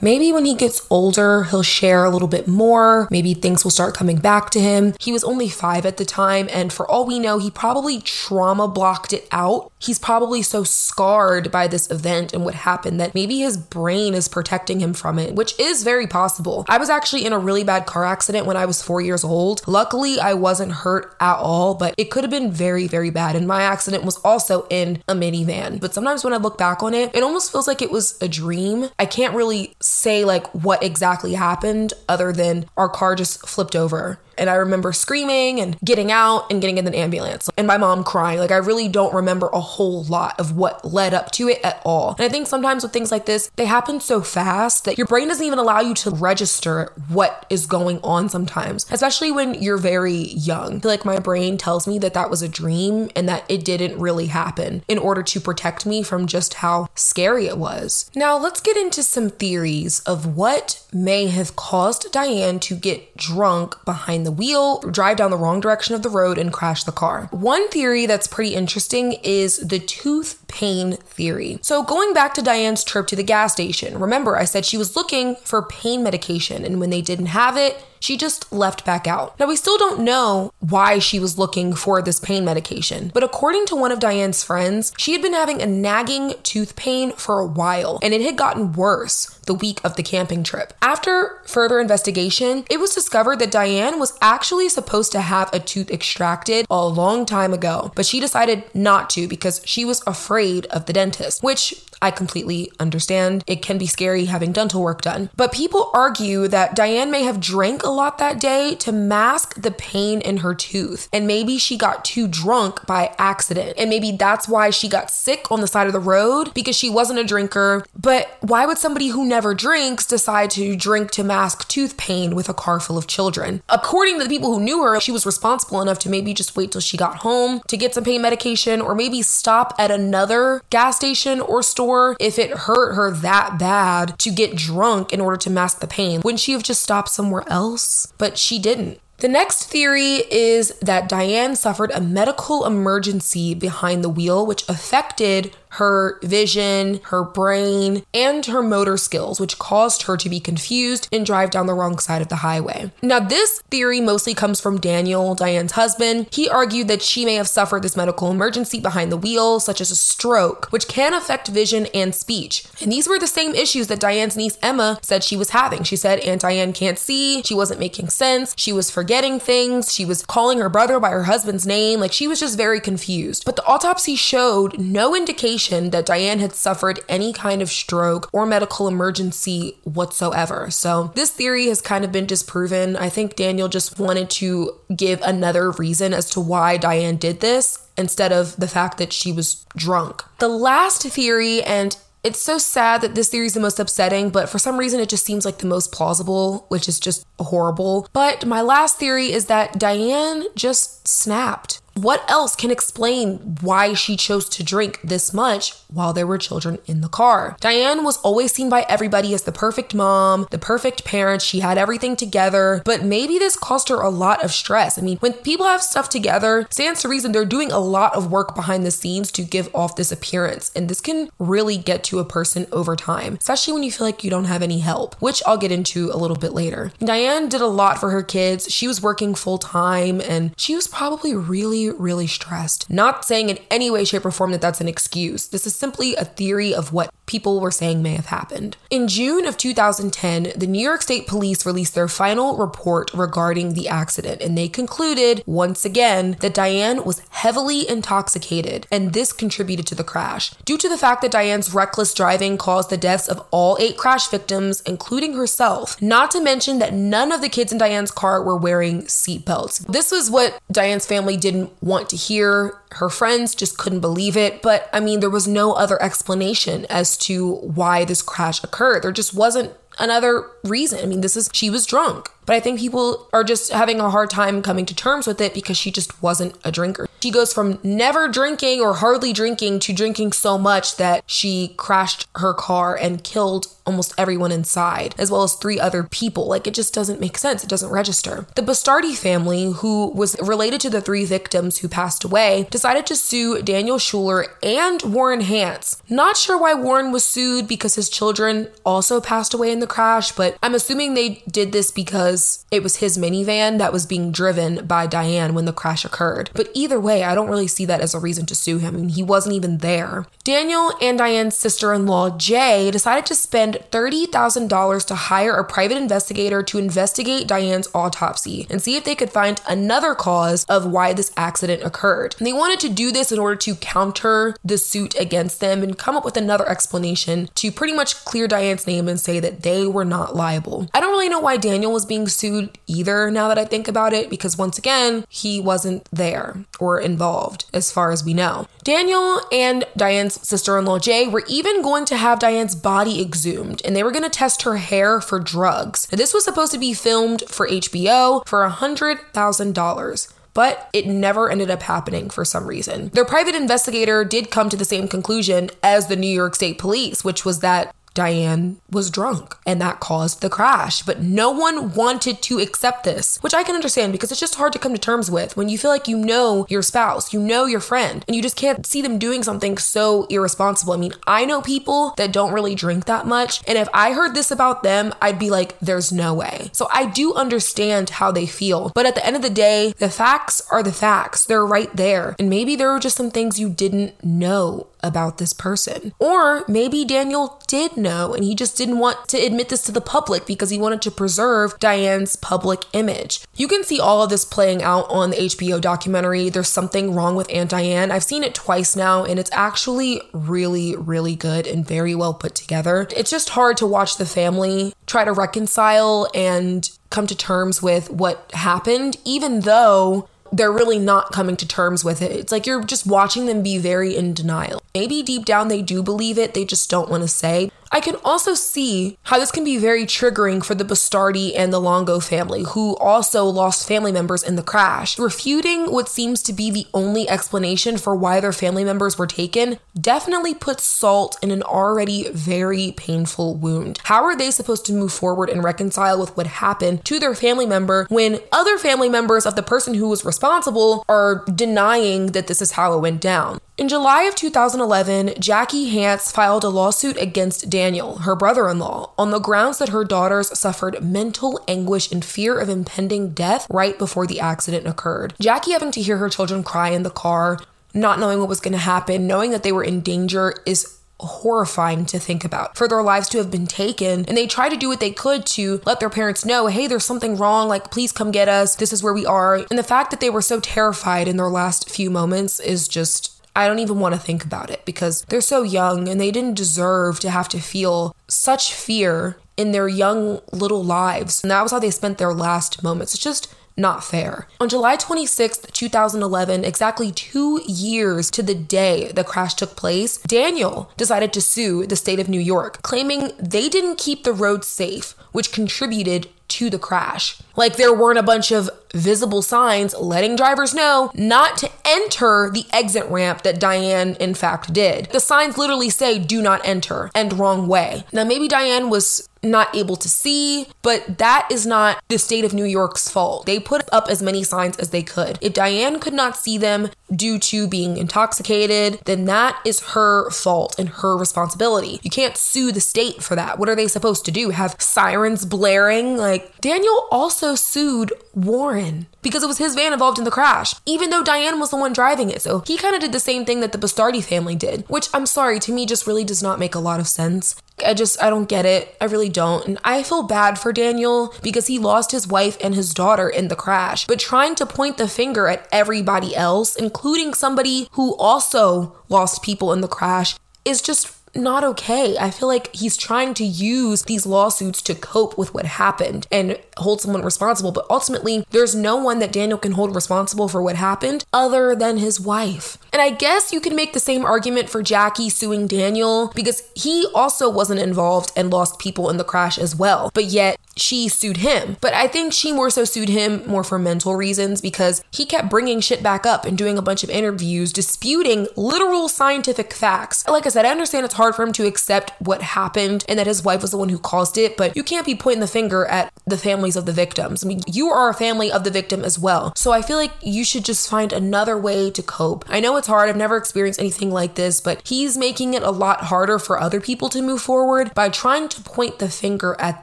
Maybe 0.00 0.32
when 0.32 0.44
he 0.44 0.54
gets 0.54 0.86
older, 0.90 1.44
he'll 1.44 1.62
share 1.62 2.04
a 2.04 2.10
little 2.10 2.28
bit 2.28 2.46
more. 2.46 3.08
Maybe 3.10 3.34
things 3.34 3.64
will 3.64 3.70
start 3.70 3.94
coming 3.94 4.18
back 4.18 4.50
to 4.50 4.60
him. 4.60 4.94
He 5.00 5.12
was 5.12 5.24
only 5.24 5.48
five 5.48 5.84
at 5.84 5.96
the 5.96 6.04
time, 6.04 6.48
and 6.52 6.72
for 6.72 6.88
all 6.88 7.06
we 7.06 7.18
know, 7.18 7.38
he 7.38 7.50
probably 7.50 8.00
trauma 8.00 8.68
blocked 8.68 9.12
it 9.12 9.26
out. 9.32 9.72
He's 9.78 9.98
probably 9.98 10.42
so 10.42 10.64
scarred 10.64 11.50
by 11.50 11.68
this 11.68 11.90
event 11.90 12.32
and 12.32 12.44
what 12.44 12.54
happened 12.54 13.00
that 13.00 13.14
maybe 13.14 13.40
his 13.40 13.56
brain 13.56 14.14
is 14.14 14.28
protecting 14.28 14.80
him 14.80 14.94
from 14.94 15.18
it, 15.18 15.34
which 15.34 15.58
is 15.58 15.82
very 15.82 16.06
possible. 16.06 16.64
I 16.68 16.78
was 16.78 16.88
actually 16.90 17.24
in 17.24 17.32
a 17.32 17.38
really 17.38 17.64
bad 17.64 17.86
car 17.86 18.04
accident 18.04 18.46
when 18.46 18.56
I 18.56 18.66
was 18.66 18.82
four 18.82 19.00
years 19.00 19.24
old. 19.24 19.62
Luckily, 19.66 20.18
I 20.18 20.34
wasn't 20.34 20.72
hurt 20.72 21.14
at 21.20 21.36
all, 21.36 21.74
but 21.74 21.94
it 21.98 22.10
could 22.10 22.24
have 22.24 22.30
been 22.30 22.50
very, 22.50 22.86
very 22.86 23.10
bad. 23.10 23.36
And 23.36 23.46
my 23.46 23.62
accident 23.62 24.04
was 24.04 24.16
also 24.18 24.66
in 24.70 25.02
a 25.08 25.14
minivan. 25.14 25.80
But 25.80 25.94
sometimes 25.94 26.24
when 26.24 26.32
I 26.32 26.38
look 26.38 26.58
back 26.58 26.82
on 26.82 26.94
it, 26.94 27.14
it 27.14 27.22
almost 27.22 27.52
feels 27.52 27.66
like 27.66 27.82
it 27.82 27.90
was 27.90 28.20
a 28.20 28.28
dream. 28.28 28.88
I 28.98 29.06
can't 29.16 29.34
really 29.34 29.74
say 29.80 30.26
like 30.26 30.46
what 30.48 30.82
exactly 30.82 31.32
happened 31.32 31.94
other 32.06 32.32
than 32.32 32.66
our 32.76 32.90
car 32.90 33.14
just 33.14 33.48
flipped 33.48 33.74
over 33.74 34.20
and 34.38 34.50
I 34.50 34.54
remember 34.54 34.92
screaming 34.92 35.60
and 35.60 35.78
getting 35.80 36.10
out 36.12 36.50
and 36.50 36.60
getting 36.60 36.78
in 36.78 36.86
an 36.86 36.94
ambulance 36.94 37.48
and 37.56 37.66
my 37.66 37.78
mom 37.78 38.04
crying. 38.04 38.38
Like, 38.38 38.50
I 38.50 38.56
really 38.56 38.88
don't 38.88 39.14
remember 39.14 39.48
a 39.52 39.60
whole 39.60 40.04
lot 40.04 40.38
of 40.38 40.56
what 40.56 40.84
led 40.84 41.14
up 41.14 41.30
to 41.32 41.48
it 41.48 41.60
at 41.64 41.80
all. 41.84 42.14
And 42.18 42.24
I 42.24 42.28
think 42.28 42.46
sometimes 42.46 42.82
with 42.82 42.92
things 42.92 43.10
like 43.10 43.26
this, 43.26 43.50
they 43.56 43.66
happen 43.66 44.00
so 44.00 44.20
fast 44.22 44.84
that 44.84 44.98
your 44.98 45.06
brain 45.06 45.28
doesn't 45.28 45.44
even 45.44 45.58
allow 45.58 45.80
you 45.80 45.94
to 45.94 46.10
register 46.10 46.92
what 47.08 47.46
is 47.50 47.66
going 47.66 48.00
on 48.02 48.28
sometimes, 48.28 48.86
especially 48.90 49.32
when 49.32 49.54
you're 49.54 49.78
very 49.78 50.28
young. 50.32 50.80
Like 50.84 51.04
my 51.04 51.18
brain 51.18 51.56
tells 51.56 51.86
me 51.86 51.98
that 52.00 52.14
that 52.14 52.30
was 52.30 52.42
a 52.42 52.48
dream 52.48 53.10
and 53.16 53.28
that 53.28 53.44
it 53.48 53.64
didn't 53.64 53.98
really 53.98 54.26
happen 54.26 54.82
in 54.88 54.98
order 54.98 55.22
to 55.22 55.40
protect 55.40 55.86
me 55.86 56.02
from 56.02 56.26
just 56.26 56.54
how 56.54 56.88
scary 56.94 57.46
it 57.46 57.58
was. 57.58 58.10
Now, 58.14 58.36
let's 58.36 58.60
get 58.60 58.76
into 58.76 59.02
some 59.02 59.30
theories 59.30 60.00
of 60.00 60.36
what 60.36 60.84
may 60.92 61.28
have 61.28 61.56
caused 61.56 62.10
Diane 62.12 62.60
to 62.60 62.76
get 62.76 63.16
drunk 63.16 63.76
behind 63.84 64.25
the 64.26 64.32
wheel, 64.32 64.80
drive 64.80 65.16
down 65.16 65.30
the 65.30 65.38
wrong 65.38 65.60
direction 65.60 65.94
of 65.94 66.02
the 66.02 66.10
road, 66.10 66.36
and 66.36 66.52
crash 66.52 66.84
the 66.84 66.92
car. 66.92 67.28
One 67.30 67.68
theory 67.70 68.04
that's 68.04 68.26
pretty 68.26 68.54
interesting 68.54 69.12
is 69.22 69.56
the 69.58 69.78
tooth 69.78 70.44
pain 70.48 70.96
theory. 70.96 71.58
So, 71.62 71.82
going 71.82 72.12
back 72.12 72.34
to 72.34 72.42
Diane's 72.42 72.84
trip 72.84 73.06
to 73.06 73.16
the 73.16 73.22
gas 73.22 73.52
station, 73.52 73.98
remember 73.98 74.36
I 74.36 74.44
said 74.44 74.66
she 74.66 74.76
was 74.76 74.96
looking 74.96 75.36
for 75.36 75.62
pain 75.62 76.02
medication, 76.02 76.64
and 76.64 76.80
when 76.80 76.90
they 76.90 77.00
didn't 77.00 77.26
have 77.26 77.56
it, 77.56 77.82
she 78.00 78.16
just 78.16 78.52
left 78.52 78.84
back 78.84 79.06
out. 79.06 79.38
Now, 79.38 79.46
we 79.46 79.56
still 79.56 79.78
don't 79.78 80.00
know 80.00 80.52
why 80.60 80.98
she 80.98 81.18
was 81.18 81.38
looking 81.38 81.74
for 81.74 82.02
this 82.02 82.20
pain 82.20 82.44
medication, 82.44 83.10
but 83.12 83.22
according 83.22 83.66
to 83.66 83.76
one 83.76 83.92
of 83.92 84.00
Diane's 84.00 84.42
friends, 84.42 84.92
she 84.96 85.12
had 85.12 85.22
been 85.22 85.32
having 85.32 85.60
a 85.62 85.66
nagging 85.66 86.34
tooth 86.42 86.76
pain 86.76 87.12
for 87.12 87.38
a 87.38 87.46
while 87.46 87.98
and 88.02 88.12
it 88.12 88.20
had 88.20 88.36
gotten 88.36 88.72
worse 88.72 89.26
the 89.46 89.54
week 89.54 89.80
of 89.84 89.96
the 89.96 90.02
camping 90.02 90.42
trip. 90.42 90.72
After 90.82 91.40
further 91.46 91.80
investigation, 91.80 92.64
it 92.68 92.80
was 92.80 92.94
discovered 92.94 93.38
that 93.38 93.50
Diane 93.50 93.98
was 93.98 94.18
actually 94.20 94.68
supposed 94.68 95.12
to 95.12 95.20
have 95.20 95.52
a 95.52 95.60
tooth 95.60 95.90
extracted 95.90 96.66
a 96.68 96.86
long 96.86 97.24
time 97.24 97.54
ago, 97.54 97.92
but 97.94 98.06
she 98.06 98.20
decided 98.20 98.64
not 98.74 99.08
to 99.10 99.28
because 99.28 99.62
she 99.64 99.84
was 99.84 100.02
afraid 100.06 100.66
of 100.66 100.86
the 100.86 100.92
dentist, 100.92 101.42
which 101.42 101.85
I 102.02 102.10
completely 102.10 102.70
understand. 102.78 103.44
It 103.46 103.62
can 103.62 103.78
be 103.78 103.86
scary 103.86 104.26
having 104.26 104.52
dental 104.52 104.82
work 104.82 105.02
done. 105.02 105.30
But 105.36 105.52
people 105.52 105.90
argue 105.94 106.48
that 106.48 106.74
Diane 106.74 107.10
may 107.10 107.22
have 107.22 107.40
drank 107.40 107.82
a 107.82 107.90
lot 107.90 108.18
that 108.18 108.40
day 108.40 108.74
to 108.76 108.92
mask 108.92 109.60
the 109.60 109.70
pain 109.70 110.20
in 110.20 110.38
her 110.38 110.54
tooth. 110.54 111.08
And 111.12 111.26
maybe 111.26 111.58
she 111.58 111.76
got 111.76 112.04
too 112.04 112.28
drunk 112.28 112.86
by 112.86 113.14
accident. 113.18 113.74
And 113.78 113.90
maybe 113.90 114.12
that's 114.12 114.48
why 114.48 114.70
she 114.70 114.88
got 114.88 115.10
sick 115.10 115.50
on 115.50 115.60
the 115.60 115.66
side 115.66 115.86
of 115.86 115.92
the 115.92 116.00
road 116.00 116.52
because 116.54 116.76
she 116.76 116.90
wasn't 116.90 117.18
a 117.18 117.24
drinker. 117.24 117.84
But 117.96 118.36
why 118.40 118.66
would 118.66 118.78
somebody 118.78 119.08
who 119.08 119.26
never 119.26 119.54
drinks 119.54 120.06
decide 120.06 120.50
to 120.52 120.76
drink 120.76 121.10
to 121.12 121.24
mask 121.24 121.68
tooth 121.68 121.96
pain 121.96 122.34
with 122.34 122.48
a 122.48 122.54
car 122.54 122.80
full 122.80 122.98
of 122.98 123.06
children? 123.06 123.62
According 123.68 124.18
to 124.18 124.24
the 124.24 124.30
people 124.30 124.54
who 124.54 124.62
knew 124.62 124.82
her, 124.82 125.00
she 125.00 125.12
was 125.12 125.26
responsible 125.26 125.80
enough 125.80 125.98
to 126.00 126.10
maybe 126.10 126.34
just 126.34 126.56
wait 126.56 126.72
till 126.72 126.80
she 126.80 126.96
got 126.96 127.16
home 127.18 127.60
to 127.68 127.76
get 127.76 127.94
some 127.94 128.04
pain 128.04 128.22
medication 128.22 128.80
or 128.80 128.94
maybe 128.94 129.22
stop 129.22 129.74
at 129.78 129.90
another 129.90 130.62
gas 130.70 130.96
station 130.96 131.40
or 131.40 131.62
store 131.62 131.85
if 132.20 132.38
it 132.38 132.50
hurt 132.50 132.94
her 132.94 133.10
that 133.10 133.58
bad 133.58 134.18
to 134.20 134.30
get 134.30 134.56
drunk 134.56 135.12
in 135.12 135.20
order 135.20 135.36
to 135.38 135.50
mask 135.50 135.80
the 135.80 135.86
pain. 135.86 136.20
Wouldn't 136.22 136.40
she 136.40 136.52
have 136.52 136.62
just 136.62 136.82
stopped 136.82 137.08
somewhere 137.08 137.44
else? 137.48 138.12
But 138.18 138.38
she 138.38 138.58
didn't. 138.58 139.00
The 139.18 139.28
next 139.28 139.64
theory 139.64 140.16
is 140.30 140.78
that 140.80 141.08
Diane 141.08 141.56
suffered 141.56 141.90
a 141.92 142.02
medical 142.02 142.66
emergency 142.66 143.54
behind 143.54 144.04
the 144.04 144.10
wheel, 144.10 144.44
which 144.44 144.68
affected 144.68 145.56
her 145.76 146.18
vision, 146.22 147.00
her 147.04 147.22
brain, 147.22 148.02
and 148.14 148.46
her 148.46 148.62
motor 148.62 148.96
skills, 148.96 149.38
which 149.38 149.58
caused 149.58 150.02
her 150.02 150.16
to 150.16 150.28
be 150.28 150.40
confused 150.40 151.08
and 151.12 151.26
drive 151.26 151.50
down 151.50 151.66
the 151.66 151.74
wrong 151.74 151.98
side 151.98 152.22
of 152.22 152.28
the 152.28 152.36
highway. 152.36 152.90
Now, 153.02 153.20
this 153.20 153.60
theory 153.70 154.00
mostly 154.00 154.34
comes 154.34 154.60
from 154.60 154.80
Daniel, 154.80 155.34
Diane's 155.34 155.72
husband. 155.72 156.28
He 156.32 156.48
argued 156.48 156.88
that 156.88 157.02
she 157.02 157.24
may 157.24 157.34
have 157.34 157.48
suffered 157.48 157.82
this 157.82 157.96
medical 157.96 158.30
emergency 158.30 158.80
behind 158.80 159.12
the 159.12 159.16
wheel, 159.16 159.60
such 159.60 159.80
as 159.80 159.90
a 159.90 159.96
stroke, 159.96 160.66
which 160.70 160.88
can 160.88 161.12
affect 161.12 161.48
vision 161.48 161.86
and 161.92 162.14
speech. 162.14 162.64
And 162.80 162.90
these 162.90 163.08
were 163.08 163.18
the 163.18 163.26
same 163.26 163.54
issues 163.54 163.88
that 163.88 164.00
Diane's 164.00 164.36
niece 164.36 164.58
Emma 164.62 164.98
said 165.02 165.22
she 165.22 165.36
was 165.36 165.50
having. 165.50 165.82
She 165.82 165.96
said 165.96 166.20
Aunt 166.20 166.40
Diane 166.40 166.72
can't 166.72 166.98
see, 166.98 167.42
she 167.42 167.54
wasn't 167.54 167.80
making 167.80 168.08
sense, 168.08 168.54
she 168.56 168.72
was 168.72 168.90
forgetting 168.90 169.38
things, 169.38 169.92
she 169.92 170.04
was 170.04 170.24
calling 170.24 170.58
her 170.58 170.70
brother 170.70 170.98
by 170.98 171.10
her 171.10 171.24
husband's 171.24 171.66
name, 171.66 172.00
like 172.00 172.12
she 172.12 172.28
was 172.28 172.40
just 172.40 172.56
very 172.56 172.80
confused. 172.80 173.44
But 173.44 173.56
the 173.56 173.66
autopsy 173.66 174.16
showed 174.16 174.78
no 174.78 175.14
indication 175.14 175.65
that 175.70 176.06
Diane 176.06 176.38
had 176.38 176.52
suffered 176.52 177.00
any 177.08 177.32
kind 177.32 177.62
of 177.62 177.68
stroke 177.68 178.28
or 178.32 178.46
medical 178.46 178.88
emergency 178.88 179.78
whatsoever. 179.84 180.70
So 180.70 181.12
this 181.14 181.30
theory 181.30 181.66
has 181.66 181.80
kind 181.80 182.04
of 182.04 182.12
been 182.12 182.26
disproven. 182.26 182.96
I 182.96 183.08
think 183.08 183.36
Daniel 183.36 183.68
just 183.68 183.98
wanted 183.98 184.30
to 184.30 184.72
give 184.94 185.20
another 185.22 185.70
reason 185.72 186.14
as 186.14 186.30
to 186.30 186.40
why 186.40 186.76
Diane 186.76 187.16
did 187.16 187.40
this 187.40 187.86
instead 187.96 188.32
of 188.32 188.56
the 188.56 188.68
fact 188.68 188.98
that 188.98 189.12
she 189.12 189.32
was 189.32 189.64
drunk. 189.76 190.22
The 190.38 190.48
last 190.48 191.02
theory, 191.02 191.62
and 191.62 191.96
it's 192.22 192.40
so 192.40 192.58
sad 192.58 193.02
that 193.02 193.14
this 193.14 193.28
theory 193.28 193.46
is 193.46 193.54
the 193.54 193.60
most 193.60 193.78
upsetting, 193.78 194.30
but 194.30 194.48
for 194.48 194.58
some 194.58 194.78
reason 194.78 195.00
it 195.00 195.08
just 195.08 195.24
seems 195.24 195.44
like 195.44 195.58
the 195.58 195.66
most 195.66 195.92
plausible, 195.92 196.66
which 196.68 196.88
is 196.88 196.98
just 196.98 197.24
horrible. 197.38 198.08
But 198.12 198.44
my 198.44 198.62
last 198.62 198.98
theory 198.98 199.32
is 199.32 199.46
that 199.46 199.78
Diane 199.78 200.44
just 200.56 201.06
snapped. 201.06 201.80
What 201.96 202.30
else 202.30 202.54
can 202.54 202.70
explain 202.70 203.56
why 203.62 203.94
she 203.94 204.18
chose 204.18 204.50
to 204.50 204.62
drink 204.62 205.00
this 205.02 205.32
much 205.32 205.72
while 205.88 206.12
there 206.12 206.26
were 206.26 206.36
children 206.36 206.76
in 206.84 207.00
the 207.00 207.08
car? 207.08 207.56
Diane 207.60 208.04
was 208.04 208.18
always 208.18 208.52
seen 208.52 208.68
by 208.68 208.84
everybody 208.86 209.32
as 209.32 209.44
the 209.44 209.52
perfect 209.52 209.94
mom, 209.94 210.46
the 210.50 210.58
perfect 210.58 211.06
parent. 211.06 211.40
She 211.40 211.60
had 211.60 211.78
everything 211.78 212.14
together, 212.14 212.82
but 212.84 213.02
maybe 213.02 213.38
this 213.38 213.56
caused 213.56 213.88
her 213.88 214.02
a 214.02 214.10
lot 214.10 214.44
of 214.44 214.52
stress. 214.52 214.98
I 214.98 215.02
mean, 215.02 215.16
when 215.18 215.32
people 215.32 215.64
have 215.64 215.82
stuff 215.82 216.10
together, 216.10 216.66
stands 216.70 217.00
to 217.00 217.08
reason 217.08 217.32
they're 217.32 217.46
doing 217.46 217.72
a 217.72 217.78
lot 217.78 218.14
of 218.14 218.30
work 218.30 218.54
behind 218.54 218.84
the 218.84 218.90
scenes 218.90 219.32
to 219.32 219.42
give 219.42 219.74
off 219.74 219.96
this 219.96 220.12
appearance, 220.12 220.70
and 220.76 220.90
this 220.90 221.00
can 221.00 221.30
really 221.38 221.78
get 221.78 222.04
to 222.04 222.18
a 222.18 222.26
person 222.26 222.66
over 222.72 222.94
time, 222.94 223.36
especially 223.40 223.72
when 223.72 223.82
you 223.82 223.90
feel 223.90 224.06
like 224.06 224.22
you 224.22 224.28
don't 224.28 224.44
have 224.44 224.62
any 224.62 224.80
help, 224.80 225.14
which 225.22 225.42
I'll 225.46 225.56
get 225.56 225.72
into 225.72 226.10
a 226.12 226.18
little 226.18 226.36
bit 226.36 226.52
later. 226.52 226.92
Diane 226.98 227.48
did 227.48 227.62
a 227.62 227.66
lot 227.66 227.98
for 227.98 228.10
her 228.10 228.22
kids. 228.22 228.70
She 228.70 228.86
was 228.86 229.00
working 229.00 229.34
full 229.34 229.56
time 229.56 230.20
and 230.20 230.52
she 230.58 230.74
was 230.74 230.86
probably 230.86 231.34
really 231.34 231.85
really, 231.94 232.26
stressed. 232.26 232.90
Not 232.90 233.24
saying 233.24 233.48
in 233.48 233.58
any 233.70 233.90
way, 233.90 234.04
shape, 234.04 234.24
or 234.24 234.30
form 234.30 234.52
that 234.52 234.60
that's 234.60 234.80
an 234.80 234.88
excuse. 234.88 235.48
This 235.48 235.66
is 235.66 235.74
simply 235.76 236.14
a 236.14 236.24
theory 236.24 236.74
of 236.74 236.92
what 236.92 237.10
people 237.26 237.60
were 237.60 237.70
saying 237.70 238.02
may 238.02 238.14
have 238.14 238.26
happened. 238.26 238.76
In 238.90 239.08
June 239.08 239.46
of 239.46 239.56
2010, 239.56 240.52
the 240.56 240.66
New 240.66 240.82
York 240.82 241.02
State 241.02 241.26
Police 241.26 241.66
released 241.66 241.94
their 241.94 242.08
final 242.08 242.56
report 242.56 243.12
regarding 243.12 243.74
the 243.74 243.88
accident, 243.88 244.40
and 244.40 244.56
they 244.56 244.68
concluded 244.68 245.42
once 245.46 245.84
again 245.84 246.36
that 246.40 246.54
Diane 246.54 247.04
was 247.04 247.22
heavily 247.30 247.88
intoxicated, 247.88 248.86
and 248.90 249.12
this 249.12 249.32
contributed 249.32 249.86
to 249.88 249.94
the 249.94 250.04
crash. 250.04 250.52
Due 250.64 250.78
to 250.78 250.88
the 250.88 250.98
fact 250.98 251.22
that 251.22 251.32
Diane's 251.32 251.74
reckless 251.74 252.14
driving 252.14 252.56
caused 252.56 252.90
the 252.90 252.96
deaths 252.96 253.28
of 253.28 253.44
all 253.50 253.76
eight 253.80 253.96
crash 253.96 254.28
victims, 254.28 254.80
including 254.82 255.34
herself, 255.34 256.00
not 256.00 256.30
to 256.30 256.40
mention 256.40 256.78
that 256.78 256.94
none 256.94 257.32
of 257.32 257.40
the 257.40 257.48
kids 257.48 257.72
in 257.72 257.78
Diane's 257.78 258.10
car 258.10 258.42
were 258.42 258.56
wearing 258.56 259.02
seatbelts. 259.02 259.84
This 259.86 260.12
was 260.12 260.30
what 260.30 260.58
Diane's 260.70 261.06
family 261.06 261.36
didn't 261.36 261.72
want 261.80 262.08
to 262.10 262.16
hear. 262.16 262.78
Her 262.92 263.08
friends 263.08 263.54
just 263.54 263.78
couldn't 263.78 264.00
believe 264.00 264.36
it, 264.36 264.62
but 264.62 264.88
I 264.92 265.00
mean, 265.00 265.20
there 265.20 265.30
was 265.30 265.46
no 265.46 265.72
other 265.72 266.00
explanation 266.02 266.86
as 266.86 267.16
to 267.18 267.56
why 267.56 268.04
this 268.04 268.22
crash 268.22 268.62
occurred. 268.62 269.02
There 269.02 269.12
just 269.12 269.34
wasn't 269.34 269.72
another 269.98 270.46
reason. 270.64 271.00
I 271.00 271.06
mean, 271.06 271.20
this 271.20 271.36
is, 271.36 271.50
she 271.52 271.70
was 271.70 271.86
drunk. 271.86 272.30
But 272.46 272.54
I 272.54 272.60
think 272.60 272.80
people 272.80 273.28
are 273.32 273.44
just 273.44 273.72
having 273.72 274.00
a 274.00 274.10
hard 274.10 274.30
time 274.30 274.62
coming 274.62 274.86
to 274.86 274.94
terms 274.94 275.26
with 275.26 275.40
it 275.40 275.52
because 275.52 275.76
she 275.76 275.90
just 275.90 276.22
wasn't 276.22 276.56
a 276.64 276.72
drinker. 276.72 277.08
She 277.20 277.30
goes 277.30 277.52
from 277.52 277.78
never 277.82 278.28
drinking 278.28 278.80
or 278.80 278.94
hardly 278.94 279.32
drinking 279.32 279.80
to 279.80 279.92
drinking 279.92 280.32
so 280.32 280.56
much 280.56 280.96
that 280.96 281.24
she 281.26 281.74
crashed 281.76 282.28
her 282.36 282.54
car 282.54 282.96
and 282.96 283.24
killed 283.24 283.66
almost 283.84 284.12
everyone 284.18 284.52
inside, 284.52 285.14
as 285.16 285.30
well 285.30 285.44
as 285.44 285.54
three 285.54 285.78
other 285.78 286.02
people. 286.02 286.46
Like, 286.46 286.66
it 286.66 286.74
just 286.74 286.92
doesn't 286.92 287.20
make 287.20 287.38
sense. 287.38 287.62
It 287.62 287.70
doesn't 287.70 287.90
register. 287.90 288.46
The 288.56 288.62
Bastardi 288.62 289.16
family, 289.16 289.72
who 289.72 290.08
was 290.08 290.36
related 290.40 290.80
to 290.82 290.90
the 290.90 291.00
three 291.00 291.24
victims 291.24 291.78
who 291.78 291.88
passed 291.88 292.24
away, 292.24 292.66
decided 292.70 293.06
to 293.06 293.16
sue 293.16 293.62
Daniel 293.62 293.98
Schuler 293.98 294.46
and 294.62 295.02
Warren 295.02 295.40
Hance. 295.40 296.02
Not 296.08 296.36
sure 296.36 296.58
why 296.58 296.74
Warren 296.74 297.12
was 297.12 297.24
sued 297.24 297.68
because 297.68 297.94
his 297.94 298.10
children 298.10 298.68
also 298.84 299.20
passed 299.20 299.54
away 299.54 299.70
in 299.70 299.80
the 299.80 299.86
crash, 299.86 300.32
but 300.32 300.56
I'm 300.62 300.74
assuming 300.74 301.14
they 301.14 301.42
did 301.48 301.72
this 301.72 301.90
because 301.90 302.35
it 302.70 302.82
was 302.82 302.96
his 302.96 303.18
minivan 303.18 303.78
that 303.78 303.92
was 303.92 304.06
being 304.06 304.32
driven 304.32 304.86
by 304.86 305.06
Diane 305.06 305.54
when 305.54 305.64
the 305.64 305.72
crash 305.72 306.04
occurred. 306.04 306.50
But 306.54 306.70
either 306.74 307.00
way, 307.00 307.24
I 307.24 307.34
don't 307.34 307.48
really 307.48 307.66
see 307.66 307.84
that 307.86 308.00
as 308.00 308.14
a 308.14 308.20
reason 308.20 308.46
to 308.46 308.54
sue 308.54 308.78
him. 308.78 308.94
I 308.94 308.98
mean, 308.98 309.08
he 309.10 309.22
wasn't 309.22 309.54
even 309.54 309.78
there. 309.78 310.26
Daniel 310.44 310.92
and 311.00 311.18
Diane's 311.18 311.56
sister 311.56 311.92
in 311.92 312.06
law, 312.06 312.36
Jay, 312.36 312.90
decided 312.90 313.26
to 313.26 313.34
spend 313.34 313.78
$30,000 313.90 315.06
to 315.06 315.14
hire 315.14 315.54
a 315.54 315.64
private 315.64 315.96
investigator 315.96 316.62
to 316.62 316.78
investigate 316.78 317.48
Diane's 317.48 317.88
autopsy 317.94 318.66
and 318.70 318.80
see 318.80 318.96
if 318.96 319.04
they 319.04 319.14
could 319.14 319.30
find 319.30 319.60
another 319.68 320.14
cause 320.14 320.64
of 320.66 320.86
why 320.86 321.12
this 321.12 321.32
accident 321.36 321.82
occurred. 321.82 322.36
And 322.38 322.46
they 322.46 322.52
wanted 322.52 322.80
to 322.80 322.88
do 322.88 323.10
this 323.10 323.32
in 323.32 323.38
order 323.38 323.56
to 323.56 323.74
counter 323.76 324.54
the 324.64 324.78
suit 324.78 325.18
against 325.18 325.60
them 325.60 325.82
and 325.82 325.98
come 325.98 326.16
up 326.16 326.24
with 326.24 326.36
another 326.36 326.68
explanation 326.68 327.48
to 327.56 327.72
pretty 327.72 327.92
much 327.92 328.24
clear 328.24 328.46
Diane's 328.46 328.86
name 328.86 329.08
and 329.08 329.18
say 329.18 329.40
that 329.40 329.62
they 329.62 329.86
were 329.86 330.04
not 330.04 330.36
liable. 330.36 330.88
I 330.94 331.00
don't 331.00 331.10
really 331.10 331.28
know 331.28 331.40
why 331.40 331.56
Daniel 331.56 331.92
was 331.92 332.06
being 332.06 332.25
sued 332.28 332.78
either 332.86 333.30
now 333.30 333.48
that 333.48 333.58
I 333.58 333.64
think 333.64 333.88
about 333.88 334.12
it, 334.12 334.30
because 334.30 334.56
once 334.56 334.78
again, 334.78 335.24
he 335.28 335.60
wasn't 335.60 336.08
there 336.12 336.64
or 336.80 337.00
involved 337.00 337.66
as 337.72 337.92
far 337.92 338.10
as 338.10 338.24
we 338.24 338.34
know. 338.34 338.66
Daniel 338.82 339.40
and 339.50 339.84
Diane's 339.96 340.40
sister 340.46 340.78
in 340.78 340.84
law 340.84 340.98
Jay 340.98 341.26
were 341.26 341.44
even 341.48 341.82
going 341.82 342.04
to 342.06 342.16
have 342.16 342.38
Diane's 342.38 342.74
body 342.76 343.20
exhumed 343.20 343.82
and 343.84 343.96
they 343.96 344.02
were 344.02 344.12
going 344.12 344.22
to 344.22 344.30
test 344.30 344.62
her 344.62 344.76
hair 344.76 345.20
for 345.20 345.40
drugs. 345.40 346.06
Now, 346.12 346.16
this 346.16 346.34
was 346.34 346.44
supposed 346.44 346.72
to 346.72 346.78
be 346.78 346.94
filmed 346.94 347.42
for 347.48 347.68
HBO 347.68 348.46
for 348.46 348.68
$100,000 348.68 350.32
but 350.56 350.88
it 350.94 351.06
never 351.06 351.50
ended 351.50 351.70
up 351.70 351.82
happening 351.82 352.30
for 352.30 352.42
some 352.42 352.66
reason. 352.66 353.10
Their 353.10 353.26
private 353.26 353.54
investigator 353.54 354.24
did 354.24 354.50
come 354.50 354.70
to 354.70 354.76
the 354.76 354.86
same 354.86 355.06
conclusion 355.06 355.68
as 355.82 356.06
the 356.06 356.16
New 356.16 356.34
York 356.34 356.54
State 356.54 356.78
Police, 356.78 357.22
which 357.22 357.44
was 357.44 357.60
that 357.60 357.94
Diane 358.16 358.80
was 358.90 359.10
drunk 359.10 359.54
and 359.66 359.80
that 359.80 360.00
caused 360.00 360.40
the 360.40 360.50
crash. 360.50 361.02
But 361.02 361.20
no 361.20 361.50
one 361.50 361.92
wanted 361.92 362.42
to 362.42 362.58
accept 362.58 363.04
this, 363.04 363.38
which 363.42 363.54
I 363.54 363.62
can 363.62 363.76
understand 363.76 364.12
because 364.12 364.32
it's 364.32 364.40
just 364.40 364.56
hard 364.56 364.72
to 364.72 364.78
come 364.78 364.92
to 364.92 364.98
terms 364.98 365.30
with 365.30 365.56
when 365.56 365.68
you 365.68 365.78
feel 365.78 365.90
like 365.90 366.08
you 366.08 366.16
know 366.16 366.66
your 366.68 366.82
spouse, 366.82 367.32
you 367.32 367.40
know 367.40 367.66
your 367.66 367.80
friend, 367.80 368.24
and 368.26 368.34
you 368.34 368.42
just 368.42 368.56
can't 368.56 368.86
see 368.86 369.02
them 369.02 369.18
doing 369.18 369.42
something 369.42 369.78
so 369.78 370.26
irresponsible. 370.30 370.94
I 370.94 370.96
mean, 370.96 371.12
I 371.26 371.44
know 371.44 371.60
people 371.60 372.14
that 372.16 372.32
don't 372.32 372.52
really 372.52 372.74
drink 372.74 373.04
that 373.04 373.26
much, 373.26 373.62
and 373.68 373.76
if 373.76 373.88
I 373.92 374.12
heard 374.12 374.34
this 374.34 374.50
about 374.50 374.82
them, 374.82 375.14
I'd 375.20 375.38
be 375.38 375.50
like, 375.50 375.78
there's 375.80 376.10
no 376.10 376.32
way. 376.32 376.70
So 376.72 376.88
I 376.92 377.06
do 377.06 377.34
understand 377.34 378.10
how 378.10 378.32
they 378.32 378.46
feel, 378.46 378.90
but 378.94 379.06
at 379.06 379.14
the 379.14 379.24
end 379.26 379.36
of 379.36 379.42
the 379.42 379.50
day, 379.50 379.92
the 379.98 380.08
facts 380.08 380.62
are 380.72 380.82
the 380.82 380.92
facts. 380.92 381.44
They're 381.44 381.66
right 381.66 381.94
there. 381.94 382.34
And 382.38 382.48
maybe 382.48 382.76
there 382.76 382.92
were 382.92 382.98
just 382.98 383.16
some 383.16 383.30
things 383.30 383.60
you 383.60 383.68
didn't 383.68 384.24
know 384.24 384.86
about 385.06 385.38
this 385.38 385.52
person. 385.52 386.12
Or 386.18 386.64
maybe 386.68 387.04
Daniel 387.04 387.62
did 387.66 387.96
know 387.96 388.34
and 388.34 388.44
he 388.44 388.54
just 388.54 388.76
didn't 388.76 388.98
want 388.98 389.28
to 389.28 389.38
admit 389.38 389.68
this 389.68 389.82
to 389.82 389.92
the 389.92 390.00
public 390.00 390.46
because 390.46 390.70
he 390.70 390.78
wanted 390.78 391.02
to 391.02 391.10
preserve 391.10 391.78
Diane's 391.78 392.36
public 392.36 392.84
image. 392.92 393.40
You 393.54 393.68
can 393.68 393.84
see 393.84 394.00
all 394.00 394.22
of 394.22 394.30
this 394.30 394.44
playing 394.44 394.82
out 394.82 395.06
on 395.08 395.30
the 395.30 395.36
HBO 395.36 395.80
documentary, 395.80 396.48
There's 396.48 396.68
Something 396.68 397.14
Wrong 397.14 397.36
with 397.36 397.52
Aunt 397.52 397.70
Diane. 397.70 398.10
I've 398.10 398.24
seen 398.24 398.42
it 398.42 398.54
twice 398.54 398.96
now 398.96 399.24
and 399.24 399.38
it's 399.38 399.50
actually 399.52 400.20
really, 400.32 400.96
really 400.96 401.36
good 401.36 401.66
and 401.66 401.86
very 401.86 402.14
well 402.14 402.34
put 402.34 402.54
together. 402.54 403.08
It's 403.16 403.30
just 403.30 403.50
hard 403.50 403.76
to 403.78 403.86
watch 403.86 404.16
the 404.16 404.26
family 404.26 404.94
try 405.06 405.24
to 405.24 405.32
reconcile 405.32 406.28
and 406.34 406.90
come 407.10 407.26
to 407.26 407.36
terms 407.36 407.82
with 407.82 408.10
what 408.10 408.50
happened, 408.52 409.16
even 409.24 409.60
though 409.60 410.28
they're 410.56 410.72
really 410.72 410.98
not 410.98 411.32
coming 411.32 411.56
to 411.56 411.68
terms 411.68 412.02
with 412.04 412.22
it. 412.22 412.32
It's 412.32 412.50
like 412.50 412.66
you're 412.66 412.82
just 412.82 413.06
watching 413.06 413.46
them 413.46 413.62
be 413.62 413.78
very 413.78 414.16
in 414.16 414.32
denial. 414.32 414.82
Maybe 414.94 415.22
deep 415.22 415.44
down 415.44 415.68
they 415.68 415.82
do 415.82 416.02
believe 416.02 416.38
it, 416.38 416.54
they 416.54 416.64
just 416.64 416.88
don't 416.88 417.10
want 417.10 417.22
to 417.22 417.28
say. 417.28 417.70
I 417.90 418.00
can 418.00 418.16
also 418.24 418.54
see 418.54 419.18
how 419.24 419.38
this 419.38 419.50
can 419.50 419.64
be 419.64 419.78
very 419.78 420.04
triggering 420.04 420.64
for 420.64 420.74
the 420.74 420.84
Bastardi 420.84 421.52
and 421.56 421.72
the 421.72 421.80
Longo 421.80 422.20
family, 422.20 422.64
who 422.64 422.96
also 422.96 423.44
lost 423.44 423.86
family 423.86 424.12
members 424.12 424.42
in 424.42 424.56
the 424.56 424.62
crash. 424.62 425.18
Refuting 425.18 425.92
what 425.92 426.08
seems 426.08 426.42
to 426.42 426.52
be 426.52 426.70
the 426.70 426.86
only 426.92 427.28
explanation 427.28 427.98
for 427.98 428.14
why 428.14 428.40
their 428.40 428.52
family 428.52 428.84
members 428.84 429.18
were 429.18 429.26
taken 429.26 429.78
definitely 429.98 430.54
puts 430.54 430.84
salt 430.84 431.38
in 431.42 431.50
an 431.50 431.62
already 431.62 432.28
very 432.30 432.92
painful 432.96 433.54
wound. 433.54 433.98
How 434.04 434.24
are 434.24 434.36
they 434.36 434.50
supposed 434.50 434.86
to 434.86 434.92
move 434.92 435.12
forward 435.12 435.48
and 435.48 435.62
reconcile 435.62 436.18
with 436.20 436.36
what 436.36 436.46
happened 436.46 437.04
to 437.04 437.18
their 437.18 437.34
family 437.34 437.66
member 437.66 438.06
when 438.08 438.40
other 438.52 438.78
family 438.78 439.08
members 439.08 439.46
of 439.46 439.56
the 439.56 439.62
person 439.62 439.94
who 439.94 440.08
was 440.08 440.24
responsible 440.24 441.04
are 441.08 441.44
denying 441.54 442.28
that 442.28 442.46
this 442.46 442.62
is 442.62 442.72
how 442.72 442.94
it 442.94 443.00
went 443.00 443.20
down? 443.20 443.60
In 443.78 443.88
July 443.88 444.22
of 444.22 444.34
2011, 444.34 445.34
Jackie 445.38 445.90
Hance 445.90 446.32
filed 446.32 446.64
a 446.64 446.70
lawsuit 446.70 447.20
against 447.20 447.68
Daniel, 447.86 448.18
her 448.18 448.34
brother 448.34 448.68
in 448.68 448.80
law, 448.80 449.12
on 449.16 449.30
the 449.30 449.38
grounds 449.38 449.78
that 449.78 449.90
her 449.90 450.02
daughters 450.02 450.58
suffered 450.58 451.00
mental 451.04 451.60
anguish 451.68 452.10
and 452.10 452.24
fear 452.24 452.58
of 452.58 452.68
impending 452.68 453.30
death 453.30 453.64
right 453.70 453.96
before 453.96 454.26
the 454.26 454.40
accident 454.40 454.88
occurred. 454.88 455.34
Jackie 455.40 455.70
having 455.70 455.92
to 455.92 456.02
hear 456.02 456.16
her 456.16 456.28
children 456.28 456.64
cry 456.64 456.88
in 456.88 457.04
the 457.04 457.10
car, 457.10 457.60
not 457.94 458.18
knowing 458.18 458.40
what 458.40 458.48
was 458.48 458.58
going 458.58 458.72
to 458.72 458.78
happen, 458.78 459.28
knowing 459.28 459.52
that 459.52 459.62
they 459.62 459.70
were 459.70 459.84
in 459.84 460.00
danger 460.00 460.52
is 460.66 460.98
horrifying 461.20 462.04
to 462.04 462.18
think 462.18 462.44
about 462.44 462.76
for 462.76 462.88
their 462.88 463.02
lives 463.04 463.28
to 463.28 463.38
have 463.38 463.52
been 463.52 463.68
taken. 463.68 464.24
And 464.26 464.36
they 464.36 464.48
try 464.48 464.68
to 464.68 464.76
do 464.76 464.88
what 464.88 464.98
they 464.98 465.12
could 465.12 465.46
to 465.46 465.80
let 465.86 466.00
their 466.00 466.10
parents 466.10 466.44
know 466.44 466.66
hey 466.66 466.88
there's 466.88 467.04
something 467.04 467.36
wrong. 467.36 467.68
Like 467.68 467.90
please 467.90 468.12
come 468.12 468.32
get 468.32 468.48
us. 468.48 468.74
This 468.74 468.92
is 468.92 469.02
where 469.02 469.14
we 469.14 469.24
are. 469.24 469.64
And 469.70 469.78
the 469.78 469.82
fact 469.82 470.10
that 470.10 470.20
they 470.20 470.28
were 470.28 470.42
so 470.42 470.60
terrified 470.60 471.28
in 471.28 471.36
their 471.36 471.48
last 471.48 471.88
few 471.88 472.10
moments 472.10 472.60
is 472.60 472.88
just 472.88 473.35
I 473.56 473.66
don't 473.66 473.78
even 473.78 473.98
want 473.98 474.14
to 474.14 474.20
think 474.20 474.44
about 474.44 474.70
it 474.70 474.84
because 474.84 475.22
they're 475.22 475.40
so 475.40 475.62
young 475.62 476.08
and 476.08 476.20
they 476.20 476.30
didn't 476.30 476.54
deserve 476.54 477.18
to 477.20 477.30
have 477.30 477.48
to 477.48 477.58
feel 477.58 478.14
such 478.28 478.74
fear 478.74 479.38
in 479.56 479.72
their 479.72 479.88
young 479.88 480.40
little 480.52 480.84
lives. 480.84 481.42
And 481.42 481.50
that 481.50 481.62
was 481.62 481.72
how 481.72 481.78
they 481.78 481.90
spent 481.90 482.18
their 482.18 482.34
last 482.34 482.82
moments. 482.82 483.14
It's 483.14 483.22
just 483.22 483.52
not 483.76 484.04
fair. 484.04 484.48
On 484.60 484.68
July 484.68 484.96
26th, 484.96 485.70
2011, 485.72 486.64
exactly 486.64 487.12
two 487.12 487.62
years 487.66 488.30
to 488.30 488.42
the 488.42 488.54
day 488.54 489.10
the 489.12 489.24
crash 489.24 489.54
took 489.54 489.76
place, 489.76 490.18
Daniel 490.18 490.90
decided 490.96 491.32
to 491.32 491.40
sue 491.40 491.86
the 491.86 491.96
state 491.96 492.20
of 492.20 492.28
New 492.28 492.40
York, 492.40 492.82
claiming 492.82 493.32
they 493.38 493.68
didn't 493.68 493.98
keep 493.98 494.24
the 494.24 494.32
roads 494.32 494.66
safe, 494.66 495.14
which 495.32 495.52
contributed 495.52 496.28
to 496.48 496.70
the 496.70 496.78
crash. 496.78 497.38
Like 497.56 497.76
there 497.76 497.94
weren't 497.94 498.18
a 498.18 498.22
bunch 498.22 498.52
of 498.52 498.70
visible 498.92 499.42
signs 499.42 499.94
letting 499.94 500.36
drivers 500.36 500.74
know 500.74 501.10
not 501.14 501.56
to 501.58 501.70
enter 501.84 502.50
the 502.52 502.64
exit 502.72 503.04
ramp 503.10 503.42
that 503.42 503.60
Diane 503.60 504.16
in 504.20 504.34
fact 504.34 504.72
did. 504.72 505.06
The 505.06 505.20
signs 505.20 505.58
literally 505.58 505.90
say 505.90 506.18
do 506.18 506.40
not 506.42 506.66
enter 506.66 507.10
and 507.14 507.38
wrong 507.38 507.68
way. 507.68 508.04
Now 508.12 508.24
maybe 508.24 508.48
Diane 508.48 508.90
was 508.90 509.28
not 509.42 509.74
able 509.74 509.96
to 509.96 510.08
see, 510.08 510.66
but 510.82 511.18
that 511.18 511.46
is 511.50 511.66
not 511.66 512.02
the 512.08 512.18
state 512.18 512.44
of 512.44 512.52
New 512.52 512.64
York's 512.64 513.08
fault. 513.08 513.46
They 513.46 513.60
put 513.60 513.88
up 513.92 514.08
as 514.08 514.22
many 514.22 514.42
signs 514.42 514.76
as 514.78 514.90
they 514.90 515.02
could. 515.02 515.38
If 515.40 515.52
Diane 515.52 516.00
could 516.00 516.14
not 516.14 516.36
see 516.36 516.58
them 516.58 516.90
due 517.14 517.38
to 517.38 517.68
being 517.68 517.96
intoxicated, 517.96 519.00
then 519.04 519.24
that 519.26 519.60
is 519.64 519.80
her 519.90 520.30
fault 520.30 520.76
and 520.78 520.88
her 520.88 521.16
responsibility. 521.16 522.00
You 522.02 522.10
can't 522.10 522.36
sue 522.36 522.72
the 522.72 522.80
state 522.80 523.22
for 523.22 523.36
that. 523.36 523.58
What 523.58 523.68
are 523.68 523.76
they 523.76 523.88
supposed 523.88 524.24
to 524.24 524.32
do? 524.32 524.50
Have 524.50 524.74
sirens 524.80 525.44
blaring? 525.44 526.16
Like, 526.16 526.35
like 526.36 526.60
Daniel 526.60 527.06
also 527.10 527.54
sued 527.54 528.12
Warren 528.34 529.06
because 529.22 529.42
it 529.42 529.46
was 529.46 529.58
his 529.58 529.74
van 529.74 529.92
involved 529.92 530.18
in 530.18 530.24
the 530.24 530.30
crash, 530.30 530.74
even 530.84 531.10
though 531.10 531.22
Diane 531.22 531.58
was 531.58 531.70
the 531.70 531.76
one 531.76 531.92
driving 531.92 532.30
it. 532.30 532.42
So 532.42 532.60
he 532.66 532.76
kind 532.76 532.94
of 532.94 533.00
did 533.00 533.12
the 533.12 533.20
same 533.20 533.44
thing 533.44 533.60
that 533.60 533.72
the 533.72 533.78
Bastardi 533.78 534.22
family 534.22 534.54
did, 534.54 534.84
which 534.88 535.08
I'm 535.14 535.26
sorry, 535.26 535.58
to 535.60 535.72
me 535.72 535.86
just 535.86 536.06
really 536.06 536.24
does 536.24 536.42
not 536.42 536.58
make 536.58 536.74
a 536.74 536.80
lot 536.80 537.00
of 537.00 537.08
sense. 537.08 537.56
I 537.84 537.94
just, 537.94 538.22
I 538.22 538.30
don't 538.30 538.48
get 538.48 538.64
it. 538.64 538.96
I 539.00 539.04
really 539.06 539.28
don't. 539.28 539.66
And 539.66 539.78
I 539.84 540.02
feel 540.02 540.22
bad 540.22 540.58
for 540.58 540.72
Daniel 540.72 541.34
because 541.42 541.66
he 541.66 541.78
lost 541.78 542.12
his 542.12 542.26
wife 542.26 542.56
and 542.62 542.74
his 542.74 542.94
daughter 542.94 543.28
in 543.28 543.48
the 543.48 543.56
crash. 543.56 544.06
But 544.06 544.18
trying 544.18 544.54
to 544.56 544.66
point 544.66 544.96
the 544.96 545.08
finger 545.08 545.48
at 545.48 545.68
everybody 545.72 546.34
else, 546.34 546.76
including 546.76 547.34
somebody 547.34 547.88
who 547.92 548.16
also 548.16 548.96
lost 549.08 549.42
people 549.42 549.72
in 549.72 549.82
the 549.82 549.88
crash, 549.88 550.36
is 550.64 550.80
just 550.80 551.06
not 551.36 551.64
okay. 551.64 552.16
I 552.18 552.30
feel 552.30 552.48
like 552.48 552.74
he's 552.74 552.96
trying 552.96 553.34
to 553.34 553.44
use 553.44 554.02
these 554.02 554.26
lawsuits 554.26 554.82
to 554.82 554.94
cope 554.94 555.36
with 555.38 555.54
what 555.54 555.66
happened 555.66 556.26
and 556.30 556.58
hold 556.78 557.00
someone 557.00 557.22
responsible. 557.22 557.72
But 557.72 557.86
ultimately, 557.90 558.44
there's 558.50 558.74
no 558.74 558.96
one 558.96 559.18
that 559.20 559.32
Daniel 559.32 559.58
can 559.58 559.72
hold 559.72 559.94
responsible 559.94 560.48
for 560.48 560.62
what 560.62 560.76
happened 560.76 561.24
other 561.32 561.74
than 561.74 561.98
his 561.98 562.20
wife. 562.20 562.78
And 562.96 563.02
I 563.02 563.10
guess 563.10 563.52
you 563.52 563.60
can 563.60 563.76
make 563.76 563.92
the 563.92 564.00
same 564.00 564.24
argument 564.24 564.70
for 564.70 564.82
Jackie 564.82 565.28
suing 565.28 565.66
Daniel 565.66 566.32
because 566.34 566.62
he 566.74 567.06
also 567.14 567.46
wasn't 567.46 567.80
involved 567.80 568.32
and 568.34 568.50
lost 568.50 568.78
people 568.78 569.10
in 569.10 569.18
the 569.18 569.22
crash 569.22 569.58
as 569.58 569.76
well. 569.76 570.10
But 570.14 570.24
yet, 570.24 570.58
she 570.78 571.08
sued 571.08 571.38
him. 571.38 571.76
But 571.82 571.94
I 571.94 572.06
think 572.06 572.32
she 572.32 572.52
more 572.52 572.70
so 572.70 572.84
sued 572.84 573.08
him 573.08 573.42
more 573.46 573.64
for 573.64 573.78
mental 573.78 574.14
reasons 574.14 574.60
because 574.60 575.02
he 575.10 575.26
kept 575.26 575.50
bringing 575.50 575.80
shit 575.80 576.02
back 576.02 576.24
up 576.24 576.44
and 576.44 576.56
doing 576.56 576.78
a 576.78 576.82
bunch 576.82 577.02
of 577.02 577.10
interviews 577.10 577.72
disputing 577.72 578.46
literal 578.56 579.08
scientific 579.08 579.72
facts. 579.72 580.26
Like 580.26 580.46
I 580.46 580.50
said, 580.50 580.64
I 580.64 580.70
understand 580.70 581.04
it's 581.04 581.14
hard 581.14 581.34
for 581.34 581.42
him 581.42 581.52
to 581.54 581.66
accept 581.66 582.12
what 582.20 582.42
happened 582.42 583.04
and 583.08 583.18
that 583.18 583.26
his 583.26 583.42
wife 583.42 583.62
was 583.62 583.72
the 583.72 583.78
one 583.78 583.88
who 583.88 583.98
caused 583.98 584.38
it, 584.38 584.56
but 584.56 584.76
you 584.76 584.82
can't 584.82 585.06
be 585.06 585.14
pointing 585.14 585.40
the 585.40 585.46
finger 585.46 585.86
at 585.86 586.12
the 586.26 586.38
families 586.38 586.76
of 586.76 586.86
the 586.86 586.92
victims. 586.92 587.44
I 587.44 587.48
mean, 587.48 587.60
you 587.66 587.88
are 587.88 588.08
a 588.08 588.14
family 588.14 588.50
of 588.50 588.64
the 588.64 588.70
victim 588.70 589.04
as 589.04 589.18
well. 589.18 589.54
So 589.56 589.72
I 589.72 589.82
feel 589.82 589.96
like 589.96 590.12
you 590.22 590.44
should 590.44 590.64
just 590.64 590.88
find 590.88 591.12
another 591.12 591.58
way 591.58 591.90
to 591.90 592.02
cope. 592.02 592.44
I 592.48 592.60
know 592.60 592.76
it's 592.76 592.85
hard. 592.86 593.08
I've 593.08 593.16
never 593.16 593.36
experienced 593.36 593.80
anything 593.80 594.10
like 594.10 594.34
this, 594.34 594.60
but 594.60 594.86
he's 594.86 595.16
making 595.16 595.54
it 595.54 595.62
a 595.62 595.70
lot 595.70 596.02
harder 596.04 596.38
for 596.38 596.60
other 596.60 596.80
people 596.80 597.08
to 597.10 597.22
move 597.22 597.42
forward 597.42 597.94
by 597.94 598.08
trying 598.08 598.48
to 598.48 598.60
point 598.62 598.98
the 598.98 599.08
finger 599.08 599.56
at 599.58 599.82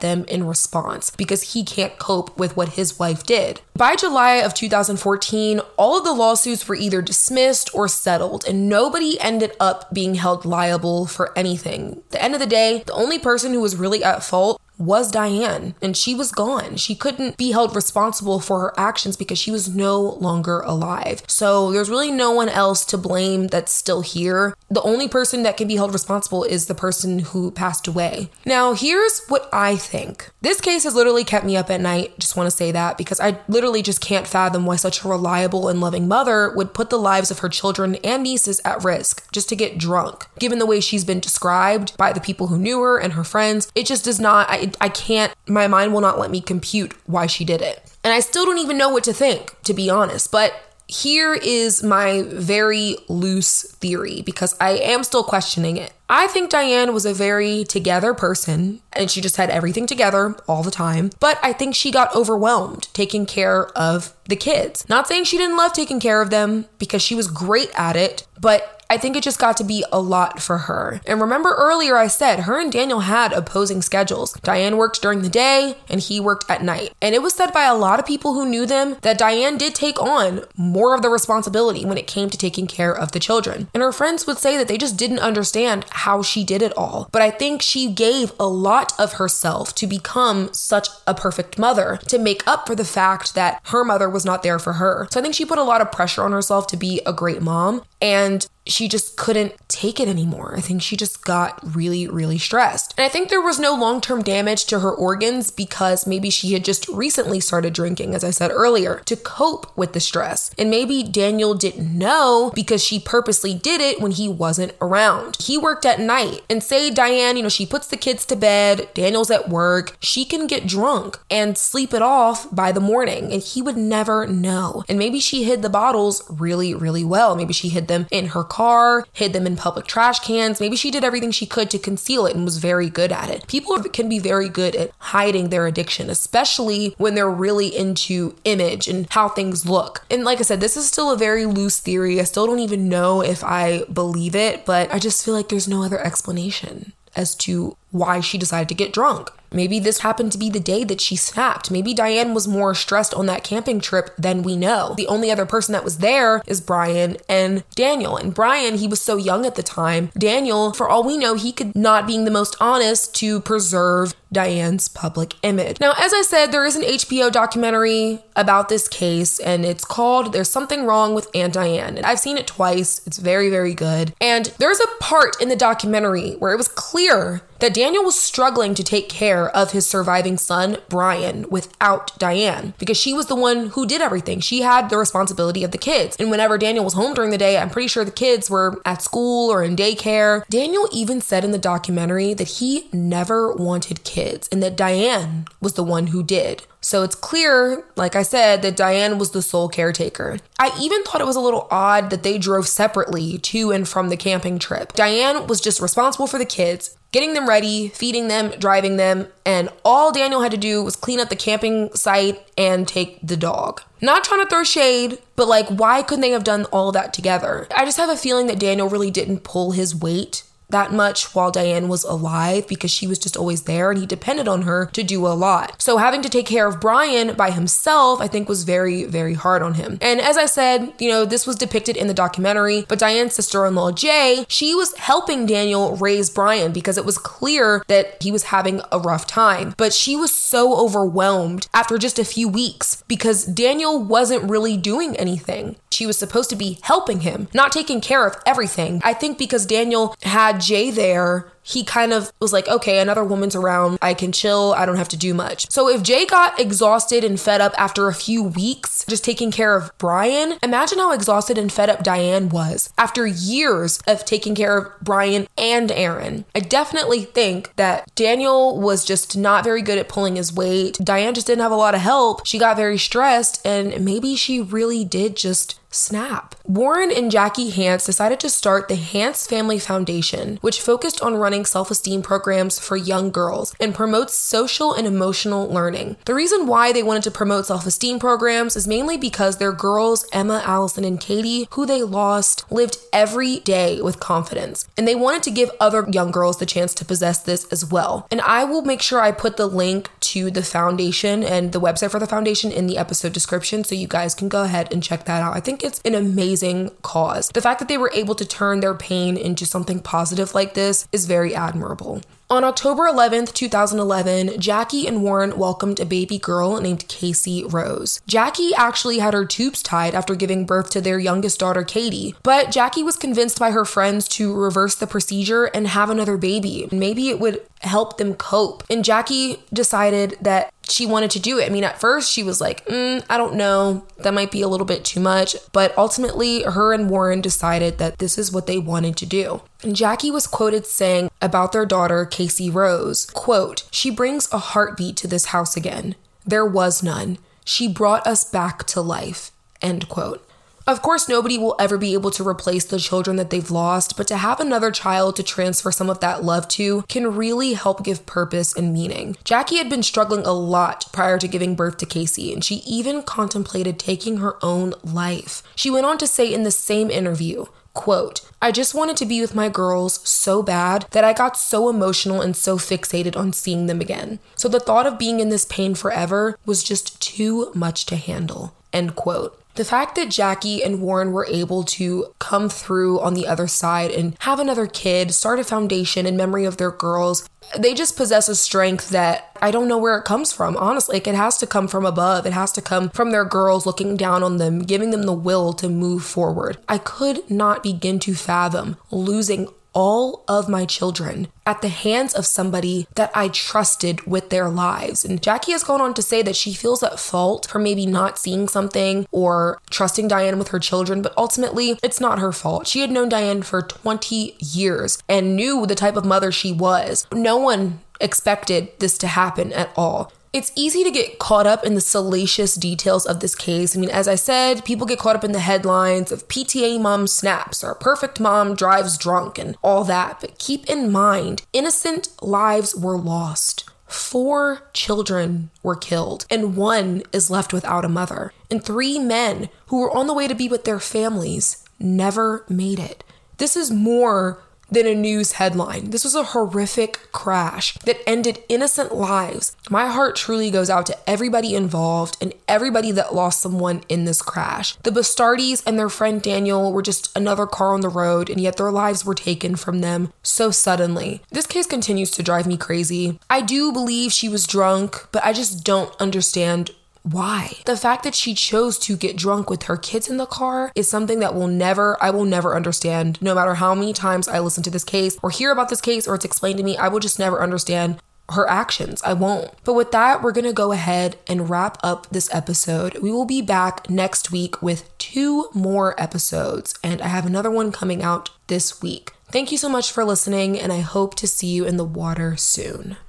them 0.00 0.24
in 0.26 0.44
response 0.44 0.74
response 0.74 1.10
because 1.10 1.52
he 1.52 1.64
can't 1.64 1.98
cope 1.98 2.38
with 2.38 2.56
what 2.56 2.70
his 2.70 2.98
wife 2.98 3.24
did. 3.24 3.60
By 3.74 3.96
July 3.96 4.34
of 4.36 4.54
2014, 4.54 5.60
all 5.76 5.98
of 5.98 6.04
the 6.04 6.12
lawsuits 6.12 6.66
were 6.68 6.74
either 6.74 7.02
dismissed 7.02 7.70
or 7.74 7.88
settled, 7.88 8.44
and 8.46 8.68
nobody 8.68 9.20
ended 9.20 9.52
up 9.60 9.92
being 9.92 10.14
held 10.14 10.44
liable 10.44 11.06
for 11.06 11.36
anything. 11.36 12.02
At 12.06 12.10
the 12.10 12.22
end 12.22 12.34
of 12.34 12.40
the 12.40 12.46
day, 12.46 12.82
the 12.86 12.92
only 12.92 13.18
person 13.18 13.52
who 13.52 13.60
was 13.60 13.76
really 13.76 14.02
at 14.02 14.22
fault 14.22 14.60
was 14.78 15.10
Diane, 15.10 15.74
and 15.80 15.96
she 15.96 16.14
was 16.14 16.32
gone. 16.32 16.76
She 16.76 16.94
couldn't 16.94 17.36
be 17.36 17.52
held 17.52 17.76
responsible 17.76 18.40
for 18.40 18.60
her 18.60 18.74
actions 18.78 19.16
because 19.16 19.38
she 19.38 19.50
was 19.50 19.74
no 19.74 20.00
longer 20.00 20.60
alive. 20.60 21.22
So 21.26 21.70
there's 21.72 21.90
really 21.90 22.10
no 22.10 22.32
one 22.32 22.48
else 22.48 22.84
to 22.86 22.98
blame 22.98 23.48
that's 23.48 23.72
still 23.72 24.00
here. 24.02 24.54
The 24.70 24.82
only 24.82 25.08
person 25.08 25.42
that 25.44 25.56
can 25.56 25.68
be 25.68 25.76
held 25.76 25.92
responsible 25.92 26.44
is 26.44 26.66
the 26.66 26.74
person 26.74 27.20
who 27.20 27.50
passed 27.50 27.86
away. 27.86 28.30
Now, 28.44 28.74
here's 28.74 29.24
what 29.28 29.48
I 29.52 29.76
think. 29.76 30.30
This 30.40 30.60
case 30.60 30.84
has 30.84 30.94
literally 30.94 31.24
kept 31.24 31.46
me 31.46 31.56
up 31.56 31.70
at 31.70 31.80
night. 31.80 32.18
Just 32.18 32.36
want 32.36 32.48
to 32.48 32.56
say 32.56 32.72
that 32.72 32.98
because 32.98 33.20
I 33.20 33.38
literally 33.48 33.82
just 33.82 34.00
can't 34.00 34.26
fathom 34.26 34.66
why 34.66 34.76
such 34.76 35.04
a 35.04 35.08
reliable 35.08 35.68
and 35.68 35.80
loving 35.80 36.08
mother 36.08 36.52
would 36.54 36.74
put 36.74 36.90
the 36.90 36.98
lives 36.98 37.30
of 37.30 37.38
her 37.40 37.48
children 37.48 37.96
and 37.96 38.22
nieces 38.22 38.60
at 38.64 38.82
risk 38.82 39.30
just 39.32 39.48
to 39.50 39.56
get 39.56 39.78
drunk. 39.78 40.26
Given 40.38 40.58
the 40.58 40.66
way 40.66 40.80
she's 40.80 41.04
been 41.04 41.20
described 41.20 41.96
by 41.96 42.12
the 42.12 42.20
people 42.20 42.48
who 42.48 42.58
knew 42.58 42.80
her 42.82 42.98
and 42.98 43.12
her 43.12 43.24
friends, 43.24 43.70
it 43.74 43.86
just 43.86 44.04
does 44.04 44.18
not. 44.18 44.48
I, 44.50 44.63
I 44.80 44.88
can't, 44.88 45.32
my 45.48 45.66
mind 45.66 45.92
will 45.92 46.00
not 46.00 46.18
let 46.18 46.30
me 46.30 46.40
compute 46.40 46.94
why 47.06 47.26
she 47.26 47.44
did 47.44 47.62
it. 47.62 47.82
And 48.02 48.12
I 48.12 48.20
still 48.20 48.44
don't 48.44 48.58
even 48.58 48.78
know 48.78 48.90
what 48.90 49.04
to 49.04 49.12
think, 49.12 49.60
to 49.62 49.74
be 49.74 49.88
honest. 49.88 50.30
But 50.30 50.52
here 50.86 51.34
is 51.34 51.82
my 51.82 52.22
very 52.28 52.96
loose 53.08 53.62
theory 53.76 54.22
because 54.22 54.54
I 54.60 54.72
am 54.72 55.02
still 55.04 55.24
questioning 55.24 55.76
it. 55.76 55.92
I 56.08 56.26
think 56.26 56.50
Diane 56.50 56.92
was 56.92 57.06
a 57.06 57.14
very 57.14 57.64
together 57.64 58.12
person 58.12 58.80
and 58.92 59.10
she 59.10 59.20
just 59.20 59.36
had 59.36 59.50
everything 59.50 59.86
together 59.86 60.36
all 60.46 60.62
the 60.62 60.70
time. 60.70 61.10
But 61.18 61.38
I 61.42 61.52
think 61.52 61.74
she 61.74 61.90
got 61.90 62.14
overwhelmed 62.14 62.88
taking 62.92 63.26
care 63.26 63.66
of 63.76 64.14
the 64.26 64.36
kids. 64.36 64.88
Not 64.88 65.08
saying 65.08 65.24
she 65.24 65.38
didn't 65.38 65.56
love 65.56 65.72
taking 65.72 66.00
care 66.00 66.20
of 66.20 66.30
them 66.30 66.66
because 66.78 67.02
she 67.02 67.14
was 67.14 67.28
great 67.28 67.70
at 67.76 67.96
it, 67.96 68.26
but 68.40 68.74
I 68.90 68.98
think 68.98 69.16
it 69.16 69.24
just 69.24 69.38
got 69.38 69.56
to 69.56 69.64
be 69.64 69.84
a 69.90 70.00
lot 70.00 70.40
for 70.40 70.58
her. 70.58 71.00
And 71.06 71.20
remember 71.20 71.54
earlier, 71.56 71.96
I 71.96 72.06
said 72.06 72.40
her 72.40 72.60
and 72.60 72.70
Daniel 72.70 73.00
had 73.00 73.32
opposing 73.32 73.82
schedules. 73.82 74.34
Diane 74.42 74.76
worked 74.76 75.00
during 75.02 75.22
the 75.22 75.28
day 75.28 75.78
and 75.88 76.00
he 76.00 76.20
worked 76.20 76.50
at 76.50 76.62
night. 76.62 76.92
And 77.00 77.14
it 77.14 77.22
was 77.22 77.34
said 77.34 77.52
by 77.52 77.64
a 77.64 77.74
lot 77.74 77.98
of 77.98 78.06
people 78.06 78.34
who 78.34 78.48
knew 78.48 78.66
them 78.66 78.96
that 79.02 79.18
Diane 79.18 79.56
did 79.56 79.74
take 79.74 80.00
on 80.00 80.44
more 80.56 80.94
of 80.94 81.02
the 81.02 81.08
responsibility 81.08 81.84
when 81.84 81.98
it 81.98 82.06
came 82.06 82.30
to 82.30 82.38
taking 82.38 82.66
care 82.66 82.96
of 82.96 83.12
the 83.12 83.18
children. 83.18 83.68
And 83.74 83.82
her 83.82 83.92
friends 83.92 84.26
would 84.26 84.38
say 84.38 84.56
that 84.56 84.68
they 84.68 84.78
just 84.78 84.96
didn't 84.96 85.18
understand 85.18 85.86
how 85.94 86.22
she 86.22 86.44
did 86.44 86.60
it 86.60 86.76
all. 86.76 87.08
But 87.12 87.22
I 87.22 87.30
think 87.30 87.62
she 87.62 87.90
gave 87.90 88.32
a 88.38 88.48
lot 88.48 88.92
of 88.98 89.14
herself 89.14 89.74
to 89.76 89.86
become 89.86 90.52
such 90.52 90.88
a 91.06 91.14
perfect 91.14 91.58
mother 91.58 91.98
to 92.08 92.18
make 92.18 92.46
up 92.46 92.66
for 92.66 92.74
the 92.74 92.84
fact 92.84 93.34
that 93.34 93.60
her 93.66 93.84
mother 93.84 94.10
was 94.10 94.24
not 94.24 94.42
there 94.42 94.58
for 94.58 94.74
her. 94.74 95.06
So 95.10 95.20
I 95.20 95.22
think 95.22 95.34
she 95.34 95.44
put 95.44 95.58
a 95.58 95.62
lot 95.62 95.80
of 95.80 95.92
pressure 95.92 96.22
on 96.22 96.32
herself 96.32 96.66
to 96.68 96.76
be 96.76 97.00
a 97.06 97.12
great 97.12 97.40
mom. 97.40 97.82
And 98.02 98.46
she 98.66 98.88
just 98.88 99.16
couldn't 99.16 99.54
take 99.68 100.00
it 100.00 100.08
anymore. 100.08 100.54
I 100.56 100.60
think 100.60 100.82
she 100.82 100.96
just 100.96 101.24
got 101.24 101.58
really, 101.74 102.08
really 102.08 102.38
stressed. 102.38 102.94
And 102.96 103.04
I 103.04 103.08
think 103.08 103.28
there 103.28 103.40
was 103.40 103.58
no 103.58 103.74
long 103.74 104.00
term 104.00 104.22
damage 104.22 104.64
to 104.66 104.80
her 104.80 104.92
organs 104.92 105.50
because 105.50 106.06
maybe 106.06 106.30
she 106.30 106.52
had 106.52 106.64
just 106.64 106.88
recently 106.88 107.40
started 107.40 107.72
drinking, 107.74 108.14
as 108.14 108.24
I 108.24 108.30
said 108.30 108.50
earlier, 108.50 109.02
to 109.06 109.16
cope 109.16 109.76
with 109.76 109.92
the 109.92 110.00
stress. 110.00 110.50
And 110.58 110.70
maybe 110.70 111.02
Daniel 111.02 111.54
didn't 111.54 111.96
know 111.96 112.52
because 112.54 112.82
she 112.82 112.98
purposely 112.98 113.54
did 113.54 113.80
it 113.80 114.00
when 114.00 114.12
he 114.12 114.28
wasn't 114.28 114.72
around. 114.80 115.36
He 115.40 115.58
worked 115.58 115.84
at 115.84 116.00
night. 116.00 116.42
And 116.48 116.62
say 116.62 116.90
Diane, 116.90 117.36
you 117.36 117.42
know, 117.42 117.48
she 117.48 117.66
puts 117.66 117.88
the 117.88 117.96
kids 117.96 118.24
to 118.26 118.36
bed, 118.36 118.88
Daniel's 118.94 119.30
at 119.30 119.48
work, 119.48 119.96
she 120.00 120.24
can 120.24 120.46
get 120.46 120.66
drunk 120.66 121.18
and 121.30 121.58
sleep 121.58 121.92
it 121.92 122.02
off 122.02 122.54
by 122.54 122.72
the 122.72 122.80
morning. 122.80 123.32
And 123.32 123.42
he 123.42 123.60
would 123.60 123.76
never 123.76 124.26
know. 124.26 124.84
And 124.88 124.98
maybe 124.98 125.20
she 125.20 125.44
hid 125.44 125.62
the 125.62 125.68
bottles 125.68 126.22
really, 126.30 126.74
really 126.74 127.04
well. 127.04 127.36
Maybe 127.36 127.52
she 127.52 127.68
hid 127.68 127.88
them 127.88 128.06
in 128.10 128.28
her 128.28 128.44
car, 128.54 129.04
hid 129.12 129.32
them 129.32 129.46
in 129.46 129.56
public 129.56 129.86
trash 129.86 130.20
cans. 130.20 130.60
Maybe 130.60 130.76
she 130.76 130.92
did 130.92 131.02
everything 131.02 131.32
she 131.32 131.44
could 131.46 131.70
to 131.70 131.78
conceal 131.78 132.24
it 132.26 132.36
and 132.36 132.44
was 132.44 132.58
very 132.58 132.88
good 132.88 133.10
at 133.10 133.28
it. 133.28 133.48
People 133.48 133.82
can 133.82 134.08
be 134.08 134.20
very 134.20 134.48
good 134.48 134.76
at 134.76 134.92
hiding 134.98 135.48
their 135.48 135.66
addiction, 135.66 136.08
especially 136.08 136.94
when 136.96 137.16
they're 137.16 137.28
really 137.28 137.74
into 137.76 138.36
image 138.44 138.86
and 138.86 139.08
how 139.10 139.28
things 139.28 139.66
look. 139.66 140.04
And 140.08 140.22
like 140.24 140.38
I 140.38 140.42
said, 140.42 140.60
this 140.60 140.76
is 140.76 140.86
still 140.86 141.10
a 141.10 141.16
very 141.16 141.46
loose 141.46 141.80
theory. 141.80 142.20
I 142.20 142.24
still 142.24 142.46
don't 142.46 142.60
even 142.60 142.88
know 142.88 143.22
if 143.22 143.42
I 143.42 143.84
believe 143.92 144.36
it, 144.36 144.64
but 144.64 144.92
I 144.94 145.00
just 145.00 145.24
feel 145.24 145.34
like 145.34 145.48
there's 145.48 145.68
no 145.68 145.82
other 145.82 145.98
explanation 145.98 146.92
as 147.16 147.34
to 147.36 147.76
why 147.90 148.20
she 148.20 148.38
decided 148.38 148.68
to 148.68 148.74
get 148.74 148.92
drunk. 148.92 149.30
Maybe 149.54 149.78
this 149.78 150.00
happened 150.00 150.32
to 150.32 150.38
be 150.38 150.50
the 150.50 150.60
day 150.60 150.84
that 150.84 151.00
she 151.00 151.16
snapped. 151.16 151.70
Maybe 151.70 151.94
Diane 151.94 152.34
was 152.34 152.48
more 152.48 152.74
stressed 152.74 153.14
on 153.14 153.26
that 153.26 153.44
camping 153.44 153.80
trip 153.80 154.10
than 154.16 154.42
we 154.42 154.56
know. 154.56 154.94
The 154.96 155.06
only 155.06 155.30
other 155.30 155.46
person 155.46 155.72
that 155.72 155.84
was 155.84 155.98
there 155.98 156.42
is 156.46 156.60
Brian 156.60 157.16
and 157.28 157.64
Daniel. 157.74 158.16
And 158.16 158.34
Brian, 158.34 158.76
he 158.78 158.88
was 158.88 159.00
so 159.00 159.16
young 159.16 159.46
at 159.46 159.54
the 159.54 159.62
time. 159.62 160.10
Daniel, 160.18 160.72
for 160.72 160.88
all 160.88 161.04
we 161.04 161.16
know, 161.16 161.34
he 161.34 161.52
could 161.52 161.74
not 161.74 162.06
being 162.06 162.24
the 162.24 162.30
most 162.30 162.56
honest 162.60 163.14
to 163.16 163.40
preserve 163.40 164.14
Diane's 164.34 164.88
public 164.88 165.34
image. 165.42 165.80
Now, 165.80 165.94
as 165.96 166.12
I 166.12 166.22
said, 166.22 166.46
there 166.52 166.66
is 166.66 166.76
an 166.76 166.82
HBO 166.82 167.30
documentary 167.30 168.22
about 168.36 168.68
this 168.68 168.88
case, 168.88 169.38
and 169.38 169.64
it's 169.64 169.84
called 169.84 170.32
There's 170.32 170.50
Something 170.50 170.84
Wrong 170.84 171.14
with 171.14 171.30
Aunt 171.34 171.54
Diane. 171.54 171.96
And 171.96 172.04
I've 172.04 172.18
seen 172.18 172.36
it 172.36 172.46
twice. 172.46 173.00
It's 173.06 173.18
very, 173.18 173.48
very 173.48 173.74
good. 173.74 174.12
And 174.20 174.46
there's 174.58 174.80
a 174.80 174.88
part 175.00 175.40
in 175.40 175.48
the 175.48 175.56
documentary 175.56 176.32
where 176.32 176.52
it 176.52 176.56
was 176.56 176.68
clear 176.68 177.42
that 177.60 177.74
Daniel 177.74 178.04
was 178.04 178.20
struggling 178.20 178.74
to 178.74 178.84
take 178.84 179.08
care 179.08 179.48
of 179.50 179.72
his 179.72 179.86
surviving 179.86 180.36
son, 180.36 180.78
Brian, 180.88 181.48
without 181.50 182.18
Diane, 182.18 182.74
because 182.78 182.96
she 182.96 183.12
was 183.12 183.26
the 183.26 183.34
one 183.34 183.68
who 183.68 183.86
did 183.86 184.00
everything. 184.00 184.40
She 184.40 184.62
had 184.62 184.90
the 184.90 184.98
responsibility 184.98 185.64
of 185.64 185.70
the 185.70 185.78
kids. 185.78 186.16
And 186.18 186.30
whenever 186.30 186.58
Daniel 186.58 186.84
was 186.84 186.94
home 186.94 187.14
during 187.14 187.30
the 187.30 187.38
day, 187.38 187.58
I'm 187.58 187.70
pretty 187.70 187.88
sure 187.88 188.04
the 188.04 188.10
kids 188.10 188.50
were 188.50 188.80
at 188.84 189.02
school 189.02 189.50
or 189.50 189.62
in 189.62 189.76
daycare. 189.76 190.46
Daniel 190.48 190.88
even 190.92 191.20
said 191.20 191.44
in 191.44 191.52
the 191.52 191.58
documentary 191.58 192.34
that 192.34 192.48
he 192.48 192.88
never 192.92 193.52
wanted 193.52 194.04
kids 194.04 194.48
and 194.50 194.62
that 194.62 194.76
Diane 194.76 195.46
was 195.60 195.74
the 195.74 195.84
one 195.84 196.08
who 196.08 196.22
did. 196.22 196.64
So 196.84 197.02
it's 197.02 197.14
clear, 197.14 197.82
like 197.96 198.14
I 198.14 198.22
said, 198.22 198.60
that 198.60 198.76
Diane 198.76 199.16
was 199.16 199.30
the 199.30 199.40
sole 199.40 199.70
caretaker. 199.70 200.36
I 200.58 200.70
even 200.78 201.02
thought 201.02 201.22
it 201.22 201.26
was 201.26 201.34
a 201.34 201.40
little 201.40 201.66
odd 201.70 202.10
that 202.10 202.22
they 202.22 202.36
drove 202.36 202.68
separately 202.68 203.38
to 203.38 203.72
and 203.72 203.88
from 203.88 204.10
the 204.10 204.18
camping 204.18 204.58
trip. 204.58 204.92
Diane 204.92 205.46
was 205.46 205.62
just 205.62 205.80
responsible 205.80 206.26
for 206.26 206.38
the 206.38 206.44
kids, 206.44 206.94
getting 207.14 207.34
them 207.34 207.48
ready, 207.48 207.88
feeding 207.90 208.26
them, 208.26 208.50
driving 208.58 208.96
them, 208.96 209.28
and 209.46 209.68
all 209.84 210.10
Daniel 210.10 210.42
had 210.42 210.50
to 210.50 210.58
do 210.58 210.82
was 210.82 210.96
clean 210.96 211.20
up 211.20 211.28
the 211.28 211.36
camping 211.36 211.88
site 211.94 212.44
and 212.58 212.88
take 212.88 213.20
the 213.22 213.36
dog. 213.36 213.80
Not 214.02 214.24
trying 214.24 214.42
to 214.42 214.48
throw 214.48 214.64
shade, 214.64 215.18
but 215.36 215.46
like, 215.46 215.68
why 215.68 216.02
couldn't 216.02 216.22
they 216.22 216.32
have 216.32 216.42
done 216.42 216.64
all 216.66 216.90
that 216.90 217.14
together? 217.14 217.68
I 217.76 217.84
just 217.84 217.98
have 217.98 218.10
a 218.10 218.16
feeling 218.16 218.48
that 218.48 218.58
Daniel 218.58 218.88
really 218.88 219.12
didn't 219.12 219.44
pull 219.44 219.70
his 219.70 219.94
weight 219.94 220.42
that 220.68 220.92
much 220.92 221.34
while 221.34 221.50
Diane 221.50 221.88
was 221.88 222.04
alive 222.04 222.66
because 222.66 222.90
she 222.90 223.06
was 223.06 223.18
just 223.18 223.36
always 223.36 223.62
there 223.62 223.90
and 223.90 224.00
he 224.00 224.06
depended 224.06 224.48
on 224.48 224.62
her 224.62 224.86
to 224.92 225.02
do 225.02 225.26
a 225.26 225.28
lot. 225.28 225.80
So 225.80 225.98
having 225.98 226.22
to 226.22 226.28
take 226.28 226.46
care 226.46 226.66
of 226.66 226.80
Brian 226.80 227.34
by 227.36 227.50
himself, 227.50 228.20
I 228.20 228.28
think 228.28 228.48
was 228.48 228.64
very, 228.64 229.04
very 229.04 229.34
hard 229.34 229.62
on 229.62 229.74
him. 229.74 229.98
And 230.00 230.20
as 230.20 230.36
I 230.36 230.46
said, 230.46 230.92
you 230.98 231.08
know, 231.08 231.24
this 231.24 231.46
was 231.46 231.56
depicted 231.56 231.96
in 231.96 232.06
the 232.06 232.14
documentary, 232.14 232.84
but 232.88 232.98
Diane's 232.98 233.34
sister 233.34 233.66
in 233.66 233.74
law, 233.74 233.92
Jay, 233.92 234.44
she 234.48 234.74
was 234.74 234.96
helping 234.96 235.46
Daniel 235.46 235.96
raise 235.96 236.30
Brian 236.30 236.72
because 236.72 236.98
it 236.98 237.04
was 237.04 237.18
clear 237.18 237.82
that 237.88 238.22
he 238.22 238.32
was 238.32 238.44
having 238.44 238.80
a 238.90 238.98
rough 238.98 239.26
time. 239.26 239.74
But 239.76 239.92
she 239.92 240.16
was 240.16 240.34
so 240.34 240.78
overwhelmed 240.78 241.68
after 241.72 241.98
just 241.98 242.18
a 242.18 242.24
few 242.24 242.48
weeks 242.48 243.02
because 243.08 243.44
Daniel 243.44 244.02
wasn't 244.02 244.50
really 244.50 244.76
doing 244.76 245.16
anything. 245.16 245.76
She 245.90 246.06
was 246.06 246.18
supposed 246.18 246.50
to 246.50 246.56
be 246.56 246.78
helping 246.82 247.20
him, 247.20 247.48
not 247.54 247.70
taking 247.70 248.00
care 248.00 248.26
of 248.26 248.36
everything. 248.44 249.00
I 249.04 249.14
think 249.14 249.38
because 249.38 249.64
Daniel 249.64 250.16
had 250.22 250.53
Jay 250.60 250.90
there 250.90 251.52
he 251.64 251.82
kind 251.82 252.12
of 252.12 252.30
was 252.40 252.52
like, 252.52 252.68
okay, 252.68 253.00
another 253.00 253.24
woman's 253.24 253.56
around. 253.56 253.98
I 254.02 254.14
can 254.14 254.30
chill. 254.32 254.74
I 254.76 254.84
don't 254.86 254.96
have 254.96 255.08
to 255.08 255.16
do 255.16 255.32
much. 255.34 255.70
So 255.72 255.88
if 255.88 256.02
Jay 256.02 256.26
got 256.26 256.60
exhausted 256.60 257.24
and 257.24 257.40
fed 257.40 257.60
up 257.60 257.72
after 257.78 258.06
a 258.06 258.14
few 258.14 258.42
weeks 258.42 259.04
just 259.08 259.24
taking 259.24 259.50
care 259.50 259.74
of 259.74 259.90
Brian, 259.98 260.58
imagine 260.62 260.98
how 260.98 261.12
exhausted 261.12 261.56
and 261.56 261.72
fed 261.72 261.88
up 261.88 262.04
Diane 262.04 262.50
was 262.50 262.92
after 262.98 263.26
years 263.26 263.98
of 264.06 264.24
taking 264.26 264.54
care 264.54 264.76
of 264.76 264.92
Brian 265.00 265.46
and 265.56 265.90
Erin. 265.90 266.44
I 266.54 266.60
definitely 266.60 267.24
think 267.24 267.74
that 267.76 268.14
Daniel 268.14 268.78
was 268.78 269.04
just 269.04 269.36
not 269.36 269.64
very 269.64 269.80
good 269.80 269.98
at 269.98 270.08
pulling 270.08 270.36
his 270.36 270.52
weight. 270.52 270.98
Diane 271.02 271.32
just 271.32 271.46
didn't 271.46 271.62
have 271.62 271.72
a 271.72 271.76
lot 271.76 271.94
of 271.94 272.02
help. 272.02 272.46
She 272.46 272.58
got 272.58 272.76
very 272.76 272.98
stressed 272.98 273.66
and 273.66 274.04
maybe 274.04 274.36
she 274.36 274.60
really 274.60 275.04
did 275.04 275.34
just 275.34 275.80
snap. 275.94 276.54
Warren 276.66 277.10
and 277.10 277.30
Jackie 277.30 277.70
Hance 277.70 278.04
decided 278.06 278.40
to 278.40 278.50
start 278.50 278.88
the 278.88 278.96
Hance 278.96 279.46
Family 279.46 279.78
Foundation, 279.78 280.58
which 280.60 280.80
focused 280.80 281.22
on 281.22 281.36
running 281.36 281.64
self 281.64 281.90
esteem 281.90 282.22
programs 282.22 282.78
for 282.78 282.96
young 282.96 283.30
girls 283.30 283.74
and 283.78 283.94
promotes 283.94 284.34
social 284.34 284.92
and 284.92 285.06
emotional 285.06 285.68
learning. 285.68 286.16
The 286.24 286.34
reason 286.34 286.66
why 286.66 286.92
they 286.92 287.02
wanted 287.02 287.22
to 287.24 287.30
promote 287.30 287.66
self 287.66 287.86
esteem 287.86 288.18
programs 288.18 288.76
is 288.76 288.88
mainly 288.88 289.16
because 289.16 289.58
their 289.58 289.72
girls, 289.72 290.26
Emma, 290.32 290.62
Allison, 290.64 291.04
and 291.04 291.20
Katie, 291.20 291.68
who 291.72 291.86
they 291.86 292.02
lost, 292.02 292.70
lived 292.70 292.96
every 293.12 293.60
day 293.60 294.00
with 294.00 294.20
confidence. 294.20 294.88
And 294.96 295.06
they 295.06 295.14
wanted 295.14 295.42
to 295.44 295.50
give 295.50 295.70
other 295.80 296.06
young 296.10 296.30
girls 296.30 296.58
the 296.58 296.66
chance 296.66 296.94
to 296.94 297.04
possess 297.04 297.38
this 297.38 297.66
as 297.70 297.84
well. 297.84 298.26
And 298.30 298.40
I 298.40 298.64
will 298.64 298.82
make 298.82 299.02
sure 299.02 299.20
I 299.20 299.32
put 299.32 299.56
the 299.56 299.66
link 299.66 300.10
to 300.20 300.50
the 300.50 300.62
foundation 300.62 301.44
and 301.44 301.72
the 301.72 301.80
website 301.80 302.10
for 302.10 302.18
the 302.18 302.26
foundation 302.26 302.72
in 302.72 302.86
the 302.86 302.98
episode 302.98 303.32
description 303.32 303.84
so 303.84 303.94
you 303.94 304.08
guys 304.08 304.34
can 304.34 304.48
go 304.48 304.64
ahead 304.64 304.92
and 304.92 305.02
check 305.02 305.24
that 305.26 305.42
out. 305.42 305.54
I 305.54 305.60
think 305.60 305.83
it's 305.84 306.00
an 306.04 306.14
amazing 306.14 306.90
cause. 307.02 307.50
The 307.50 307.60
fact 307.62 307.78
that 307.78 307.88
they 307.88 307.98
were 307.98 308.10
able 308.14 308.34
to 308.36 308.44
turn 308.44 308.80
their 308.80 308.94
pain 308.94 309.36
into 309.36 309.66
something 309.66 310.00
positive 310.00 310.54
like 310.54 310.74
this 310.74 311.06
is 311.12 311.26
very 311.26 311.54
admirable. 311.54 312.22
On 312.50 312.62
October 312.62 313.04
11th, 313.04 313.54
2011, 313.54 314.60
Jackie 314.60 315.06
and 315.06 315.22
Warren 315.22 315.56
welcomed 315.56 315.98
a 315.98 316.04
baby 316.04 316.38
girl 316.38 316.78
named 316.78 317.08
Casey 317.08 317.64
Rose. 317.64 318.20
Jackie 318.26 318.74
actually 318.74 319.18
had 319.18 319.32
her 319.32 319.46
tubes 319.46 319.82
tied 319.82 320.14
after 320.14 320.34
giving 320.34 320.66
birth 320.66 320.90
to 320.90 321.00
their 321.00 321.18
youngest 321.18 321.58
daughter, 321.58 321.82
Katie, 321.82 322.34
but 322.42 322.70
Jackie 322.70 323.02
was 323.02 323.16
convinced 323.16 323.58
by 323.58 323.70
her 323.70 323.86
friends 323.86 324.28
to 324.28 324.54
reverse 324.54 324.94
the 324.94 325.06
procedure 325.06 325.64
and 325.64 325.88
have 325.88 326.10
another 326.10 326.36
baby. 326.36 326.86
Maybe 326.92 327.30
it 327.30 327.40
would 327.40 327.62
help 327.84 328.18
them 328.18 328.34
cope. 328.34 328.84
And 328.90 329.04
Jackie 329.04 329.62
decided 329.72 330.36
that 330.40 330.72
she 330.88 331.06
wanted 331.06 331.30
to 331.32 331.40
do 331.40 331.58
it. 331.58 331.66
I 331.66 331.72
mean, 331.72 331.84
at 331.84 332.00
first 332.00 332.30
she 332.30 332.42
was 332.42 332.60
like, 332.60 332.84
mm, 332.86 333.24
I 333.28 333.36
don't 333.36 333.54
know, 333.54 334.06
that 334.18 334.34
might 334.34 334.50
be 334.50 334.62
a 334.62 334.68
little 334.68 334.86
bit 334.86 335.04
too 335.04 335.20
much. 335.20 335.56
But 335.72 335.96
ultimately, 335.96 336.62
her 336.62 336.92
and 336.92 337.08
Warren 337.08 337.40
decided 337.40 337.98
that 337.98 338.18
this 338.18 338.36
is 338.38 338.52
what 338.52 338.66
they 338.66 338.78
wanted 338.78 339.16
to 339.18 339.26
do. 339.26 339.62
And 339.82 339.96
Jackie 339.96 340.30
was 340.30 340.46
quoted 340.46 340.86
saying 340.86 341.30
about 341.40 341.72
their 341.72 341.86
daughter, 341.86 342.24
Casey 342.24 342.70
Rose, 342.70 343.26
quote, 343.26 343.84
She 343.90 344.10
brings 344.10 344.52
a 344.52 344.58
heartbeat 344.58 345.16
to 345.18 345.28
this 345.28 345.46
house 345.46 345.76
again. 345.76 346.14
There 346.44 346.66
was 346.66 347.02
none. 347.02 347.38
She 347.64 347.88
brought 347.88 348.26
us 348.26 348.44
back 348.44 348.84
to 348.88 349.00
life. 349.00 349.50
End 349.80 350.08
quote. 350.08 350.46
Of 350.86 351.00
course, 351.00 351.30
nobody 351.30 351.56
will 351.56 351.76
ever 351.78 351.96
be 351.96 352.12
able 352.12 352.30
to 352.32 352.46
replace 352.46 352.84
the 352.84 352.98
children 352.98 353.36
that 353.36 353.48
they've 353.48 353.70
lost, 353.70 354.18
but 354.18 354.26
to 354.26 354.36
have 354.36 354.60
another 354.60 354.90
child 354.90 355.36
to 355.36 355.42
transfer 355.42 355.90
some 355.90 356.10
of 356.10 356.20
that 356.20 356.44
love 356.44 356.68
to 356.68 357.02
can 357.08 357.34
really 357.34 357.72
help 357.72 358.04
give 358.04 358.26
purpose 358.26 358.74
and 358.76 358.92
meaning. 358.92 359.36
Jackie 359.44 359.78
had 359.78 359.88
been 359.88 360.02
struggling 360.02 360.44
a 360.44 360.52
lot 360.52 361.06
prior 361.10 361.38
to 361.38 361.48
giving 361.48 361.74
birth 361.74 361.96
to 361.98 362.06
Casey, 362.06 362.52
and 362.52 362.62
she 362.62 362.76
even 362.86 363.22
contemplated 363.22 363.98
taking 363.98 364.38
her 364.38 364.62
own 364.62 364.92
life. 365.02 365.62
She 365.74 365.90
went 365.90 366.04
on 366.04 366.18
to 366.18 366.26
say 366.26 366.52
in 366.52 366.64
the 366.64 366.70
same 366.70 367.10
interview, 367.10 367.64
Quote, 367.94 368.40
I 368.60 368.72
just 368.72 368.92
wanted 368.92 369.16
to 369.18 369.24
be 369.24 369.40
with 369.40 369.54
my 369.54 369.68
girls 369.68 370.28
so 370.28 370.64
bad 370.64 371.06
that 371.12 371.22
I 371.22 371.32
got 371.32 371.56
so 371.56 371.88
emotional 371.88 372.42
and 372.42 372.56
so 372.56 372.76
fixated 372.76 373.36
on 373.36 373.52
seeing 373.52 373.86
them 373.86 374.00
again. 374.00 374.40
So 374.56 374.68
the 374.68 374.80
thought 374.80 375.06
of 375.06 375.18
being 375.18 375.38
in 375.38 375.48
this 375.48 375.64
pain 375.64 375.94
forever 375.94 376.58
was 376.66 376.82
just 376.82 377.22
too 377.22 377.70
much 377.72 378.04
to 378.06 378.16
handle. 378.16 378.74
End 378.92 379.14
quote. 379.14 379.63
The 379.74 379.84
fact 379.84 380.14
that 380.14 380.30
Jackie 380.30 380.84
and 380.84 381.00
Warren 381.00 381.32
were 381.32 381.46
able 381.46 381.82
to 381.84 382.32
come 382.38 382.68
through 382.68 383.20
on 383.20 383.34
the 383.34 383.48
other 383.48 383.66
side 383.66 384.12
and 384.12 384.36
have 384.40 384.60
another 384.60 384.86
kid, 384.86 385.34
start 385.34 385.58
a 385.58 385.64
foundation 385.64 386.26
in 386.26 386.36
memory 386.36 386.64
of 386.64 386.76
their 386.76 386.92
girls, 386.92 387.48
they 387.76 387.92
just 387.92 388.16
possess 388.16 388.48
a 388.48 388.54
strength 388.54 389.10
that 389.10 389.50
I 389.60 389.72
don't 389.72 389.88
know 389.88 389.98
where 389.98 390.16
it 390.16 390.24
comes 390.24 390.52
from. 390.52 390.76
Honestly, 390.76 391.16
like 391.16 391.26
it 391.26 391.34
has 391.34 391.58
to 391.58 391.66
come 391.66 391.88
from 391.88 392.06
above. 392.06 392.46
It 392.46 392.52
has 392.52 392.70
to 392.72 392.82
come 392.82 393.10
from 393.10 393.32
their 393.32 393.44
girls 393.44 393.84
looking 393.84 394.16
down 394.16 394.42
on 394.44 394.58
them, 394.58 394.80
giving 394.80 395.10
them 395.10 395.24
the 395.24 395.32
will 395.32 395.72
to 395.74 395.88
move 395.88 396.24
forward. 396.24 396.78
I 396.88 396.98
could 396.98 397.50
not 397.50 397.82
begin 397.82 398.20
to 398.20 398.34
fathom 398.34 398.96
losing 399.10 399.68
all 399.94 400.44
of 400.48 400.68
my 400.68 400.84
children 400.84 401.48
at 401.66 401.80
the 401.80 401.88
hands 401.88 402.34
of 402.34 402.44
somebody 402.44 403.06
that 403.14 403.30
I 403.34 403.48
trusted 403.48 404.26
with 404.26 404.50
their 404.50 404.68
lives. 404.68 405.24
And 405.24 405.42
Jackie 405.42 405.72
has 405.72 405.84
gone 405.84 406.00
on 406.00 406.14
to 406.14 406.22
say 406.22 406.42
that 406.42 406.56
she 406.56 406.74
feels 406.74 407.02
at 407.02 407.18
fault 407.18 407.66
for 407.70 407.78
maybe 407.78 408.04
not 408.04 408.38
seeing 408.38 408.68
something 408.68 409.26
or 409.30 409.80
trusting 409.90 410.28
Diane 410.28 410.58
with 410.58 410.68
her 410.68 410.78
children, 410.78 411.22
but 411.22 411.32
ultimately 411.38 411.98
it's 412.02 412.20
not 412.20 412.38
her 412.38 412.52
fault. 412.52 412.86
She 412.86 413.00
had 413.00 413.10
known 413.10 413.28
Diane 413.28 413.62
for 413.62 413.80
20 413.80 414.56
years 414.58 415.22
and 415.28 415.56
knew 415.56 415.86
the 415.86 415.94
type 415.94 416.16
of 416.16 416.24
mother 416.24 416.52
she 416.52 416.72
was. 416.72 417.26
No 417.32 417.56
one 417.56 418.00
expected 418.20 418.88
this 418.98 419.18
to 419.18 419.26
happen 419.26 419.72
at 419.72 419.90
all. 419.96 420.32
It's 420.54 420.70
easy 420.76 421.02
to 421.02 421.10
get 421.10 421.40
caught 421.40 421.66
up 421.66 421.84
in 421.84 421.96
the 421.96 422.00
salacious 422.00 422.76
details 422.76 423.26
of 423.26 423.40
this 423.40 423.56
case. 423.56 423.96
I 423.96 423.98
mean, 423.98 424.08
as 424.08 424.28
I 424.28 424.36
said, 424.36 424.84
people 424.84 425.04
get 425.04 425.18
caught 425.18 425.34
up 425.34 425.42
in 425.42 425.50
the 425.50 425.58
headlines 425.58 426.30
of 426.30 426.46
PTA 426.46 427.00
mom 427.00 427.26
snaps 427.26 427.82
or 427.82 427.96
perfect 427.96 428.38
mom 428.38 428.76
drives 428.76 429.18
drunk 429.18 429.58
and 429.58 429.76
all 429.82 430.04
that. 430.04 430.38
But 430.40 430.60
keep 430.60 430.88
in 430.88 431.10
mind, 431.10 431.62
innocent 431.72 432.28
lives 432.40 432.94
were 432.94 433.18
lost. 433.18 433.90
Four 434.06 434.88
children 434.92 435.70
were 435.82 435.96
killed, 435.96 436.46
and 436.48 436.76
one 436.76 437.24
is 437.32 437.50
left 437.50 437.72
without 437.72 438.04
a 438.04 438.08
mother. 438.08 438.52
And 438.70 438.80
three 438.80 439.18
men 439.18 439.70
who 439.86 440.02
were 440.02 440.16
on 440.16 440.28
the 440.28 440.34
way 440.34 440.46
to 440.46 440.54
be 440.54 440.68
with 440.68 440.84
their 440.84 441.00
families 441.00 441.84
never 441.98 442.64
made 442.68 443.00
it. 443.00 443.24
This 443.58 443.74
is 443.74 443.90
more 443.90 444.62
than 444.90 445.06
a 445.06 445.14
news 445.14 445.52
headline. 445.52 446.10
This 446.10 446.24
was 446.24 446.34
a 446.34 446.44
horrific 446.44 447.32
crash 447.32 447.94
that 447.98 448.20
ended 448.26 448.62
innocent 448.68 449.14
lives. 449.14 449.76
My 449.90 450.08
heart 450.08 450.36
truly 450.36 450.70
goes 450.70 450.90
out 450.90 451.06
to 451.06 451.18
everybody 451.28 451.74
involved 451.74 452.36
and 452.40 452.54
everybody 452.68 453.10
that 453.12 453.34
lost 453.34 453.60
someone 453.60 454.02
in 454.08 454.24
this 454.24 454.42
crash. 454.42 454.96
The 454.96 455.10
Bastardis 455.10 455.82
and 455.86 455.98
their 455.98 456.08
friend 456.08 456.40
Daniel 456.40 456.92
were 456.92 457.02
just 457.02 457.36
another 457.36 457.66
car 457.66 457.94
on 457.94 458.00
the 458.00 458.08
road, 458.08 458.50
and 458.50 458.60
yet 458.60 458.76
their 458.76 458.90
lives 458.90 459.24
were 459.24 459.34
taken 459.34 459.76
from 459.76 460.00
them 460.00 460.32
so 460.42 460.70
suddenly. 460.70 461.42
This 461.50 461.66
case 461.66 461.86
continues 461.86 462.30
to 462.32 462.42
drive 462.42 462.66
me 462.66 462.76
crazy. 462.76 463.38
I 463.48 463.60
do 463.60 463.92
believe 463.92 464.32
she 464.32 464.48
was 464.48 464.66
drunk, 464.66 465.28
but 465.32 465.44
I 465.44 465.52
just 465.52 465.84
don't 465.84 466.14
understand 466.20 466.90
why? 467.24 467.78
The 467.86 467.96
fact 467.96 468.22
that 468.24 468.34
she 468.34 468.52
chose 468.52 468.98
to 468.98 469.16
get 469.16 469.36
drunk 469.36 469.70
with 469.70 469.84
her 469.84 469.96
kids 469.96 470.28
in 470.28 470.36
the 470.36 470.44
car 470.44 470.92
is 470.94 471.08
something 471.08 471.40
that 471.40 471.54
will 471.54 471.66
never, 471.66 472.22
I 472.22 472.28
will 472.28 472.44
never 472.44 472.76
understand. 472.76 473.40
No 473.40 473.54
matter 473.54 473.74
how 473.74 473.94
many 473.94 474.12
times 474.12 474.46
I 474.46 474.58
listen 474.58 474.82
to 474.82 474.90
this 474.90 475.04
case 475.04 475.38
or 475.42 475.48
hear 475.48 475.72
about 475.72 475.88
this 475.88 476.02
case 476.02 476.28
or 476.28 476.34
it's 476.34 476.44
explained 476.44 476.76
to 476.78 476.84
me, 476.84 476.98
I 476.98 477.08
will 477.08 477.20
just 477.20 477.38
never 477.38 477.62
understand 477.62 478.20
her 478.50 478.68
actions. 478.68 479.22
I 479.22 479.32
won't. 479.32 479.70
But 479.84 479.94
with 479.94 480.12
that, 480.12 480.42
we're 480.42 480.52
going 480.52 480.66
to 480.66 480.74
go 480.74 480.92
ahead 480.92 481.36
and 481.46 481.70
wrap 481.70 481.96
up 482.02 482.28
this 482.28 482.52
episode. 482.54 483.16
We 483.22 483.32
will 483.32 483.46
be 483.46 483.62
back 483.62 484.10
next 484.10 484.52
week 484.52 484.82
with 484.82 485.16
two 485.16 485.70
more 485.72 486.20
episodes, 486.20 486.94
and 487.02 487.22
I 487.22 487.28
have 487.28 487.46
another 487.46 487.70
one 487.70 487.90
coming 487.90 488.22
out 488.22 488.50
this 488.66 489.00
week. 489.00 489.32
Thank 489.50 489.72
you 489.72 489.78
so 489.78 489.88
much 489.88 490.12
for 490.12 490.24
listening, 490.26 490.78
and 490.78 490.92
I 490.92 491.00
hope 491.00 491.36
to 491.36 491.46
see 491.46 491.68
you 491.68 491.86
in 491.86 491.96
the 491.96 492.04
water 492.04 492.54
soon. 492.56 493.16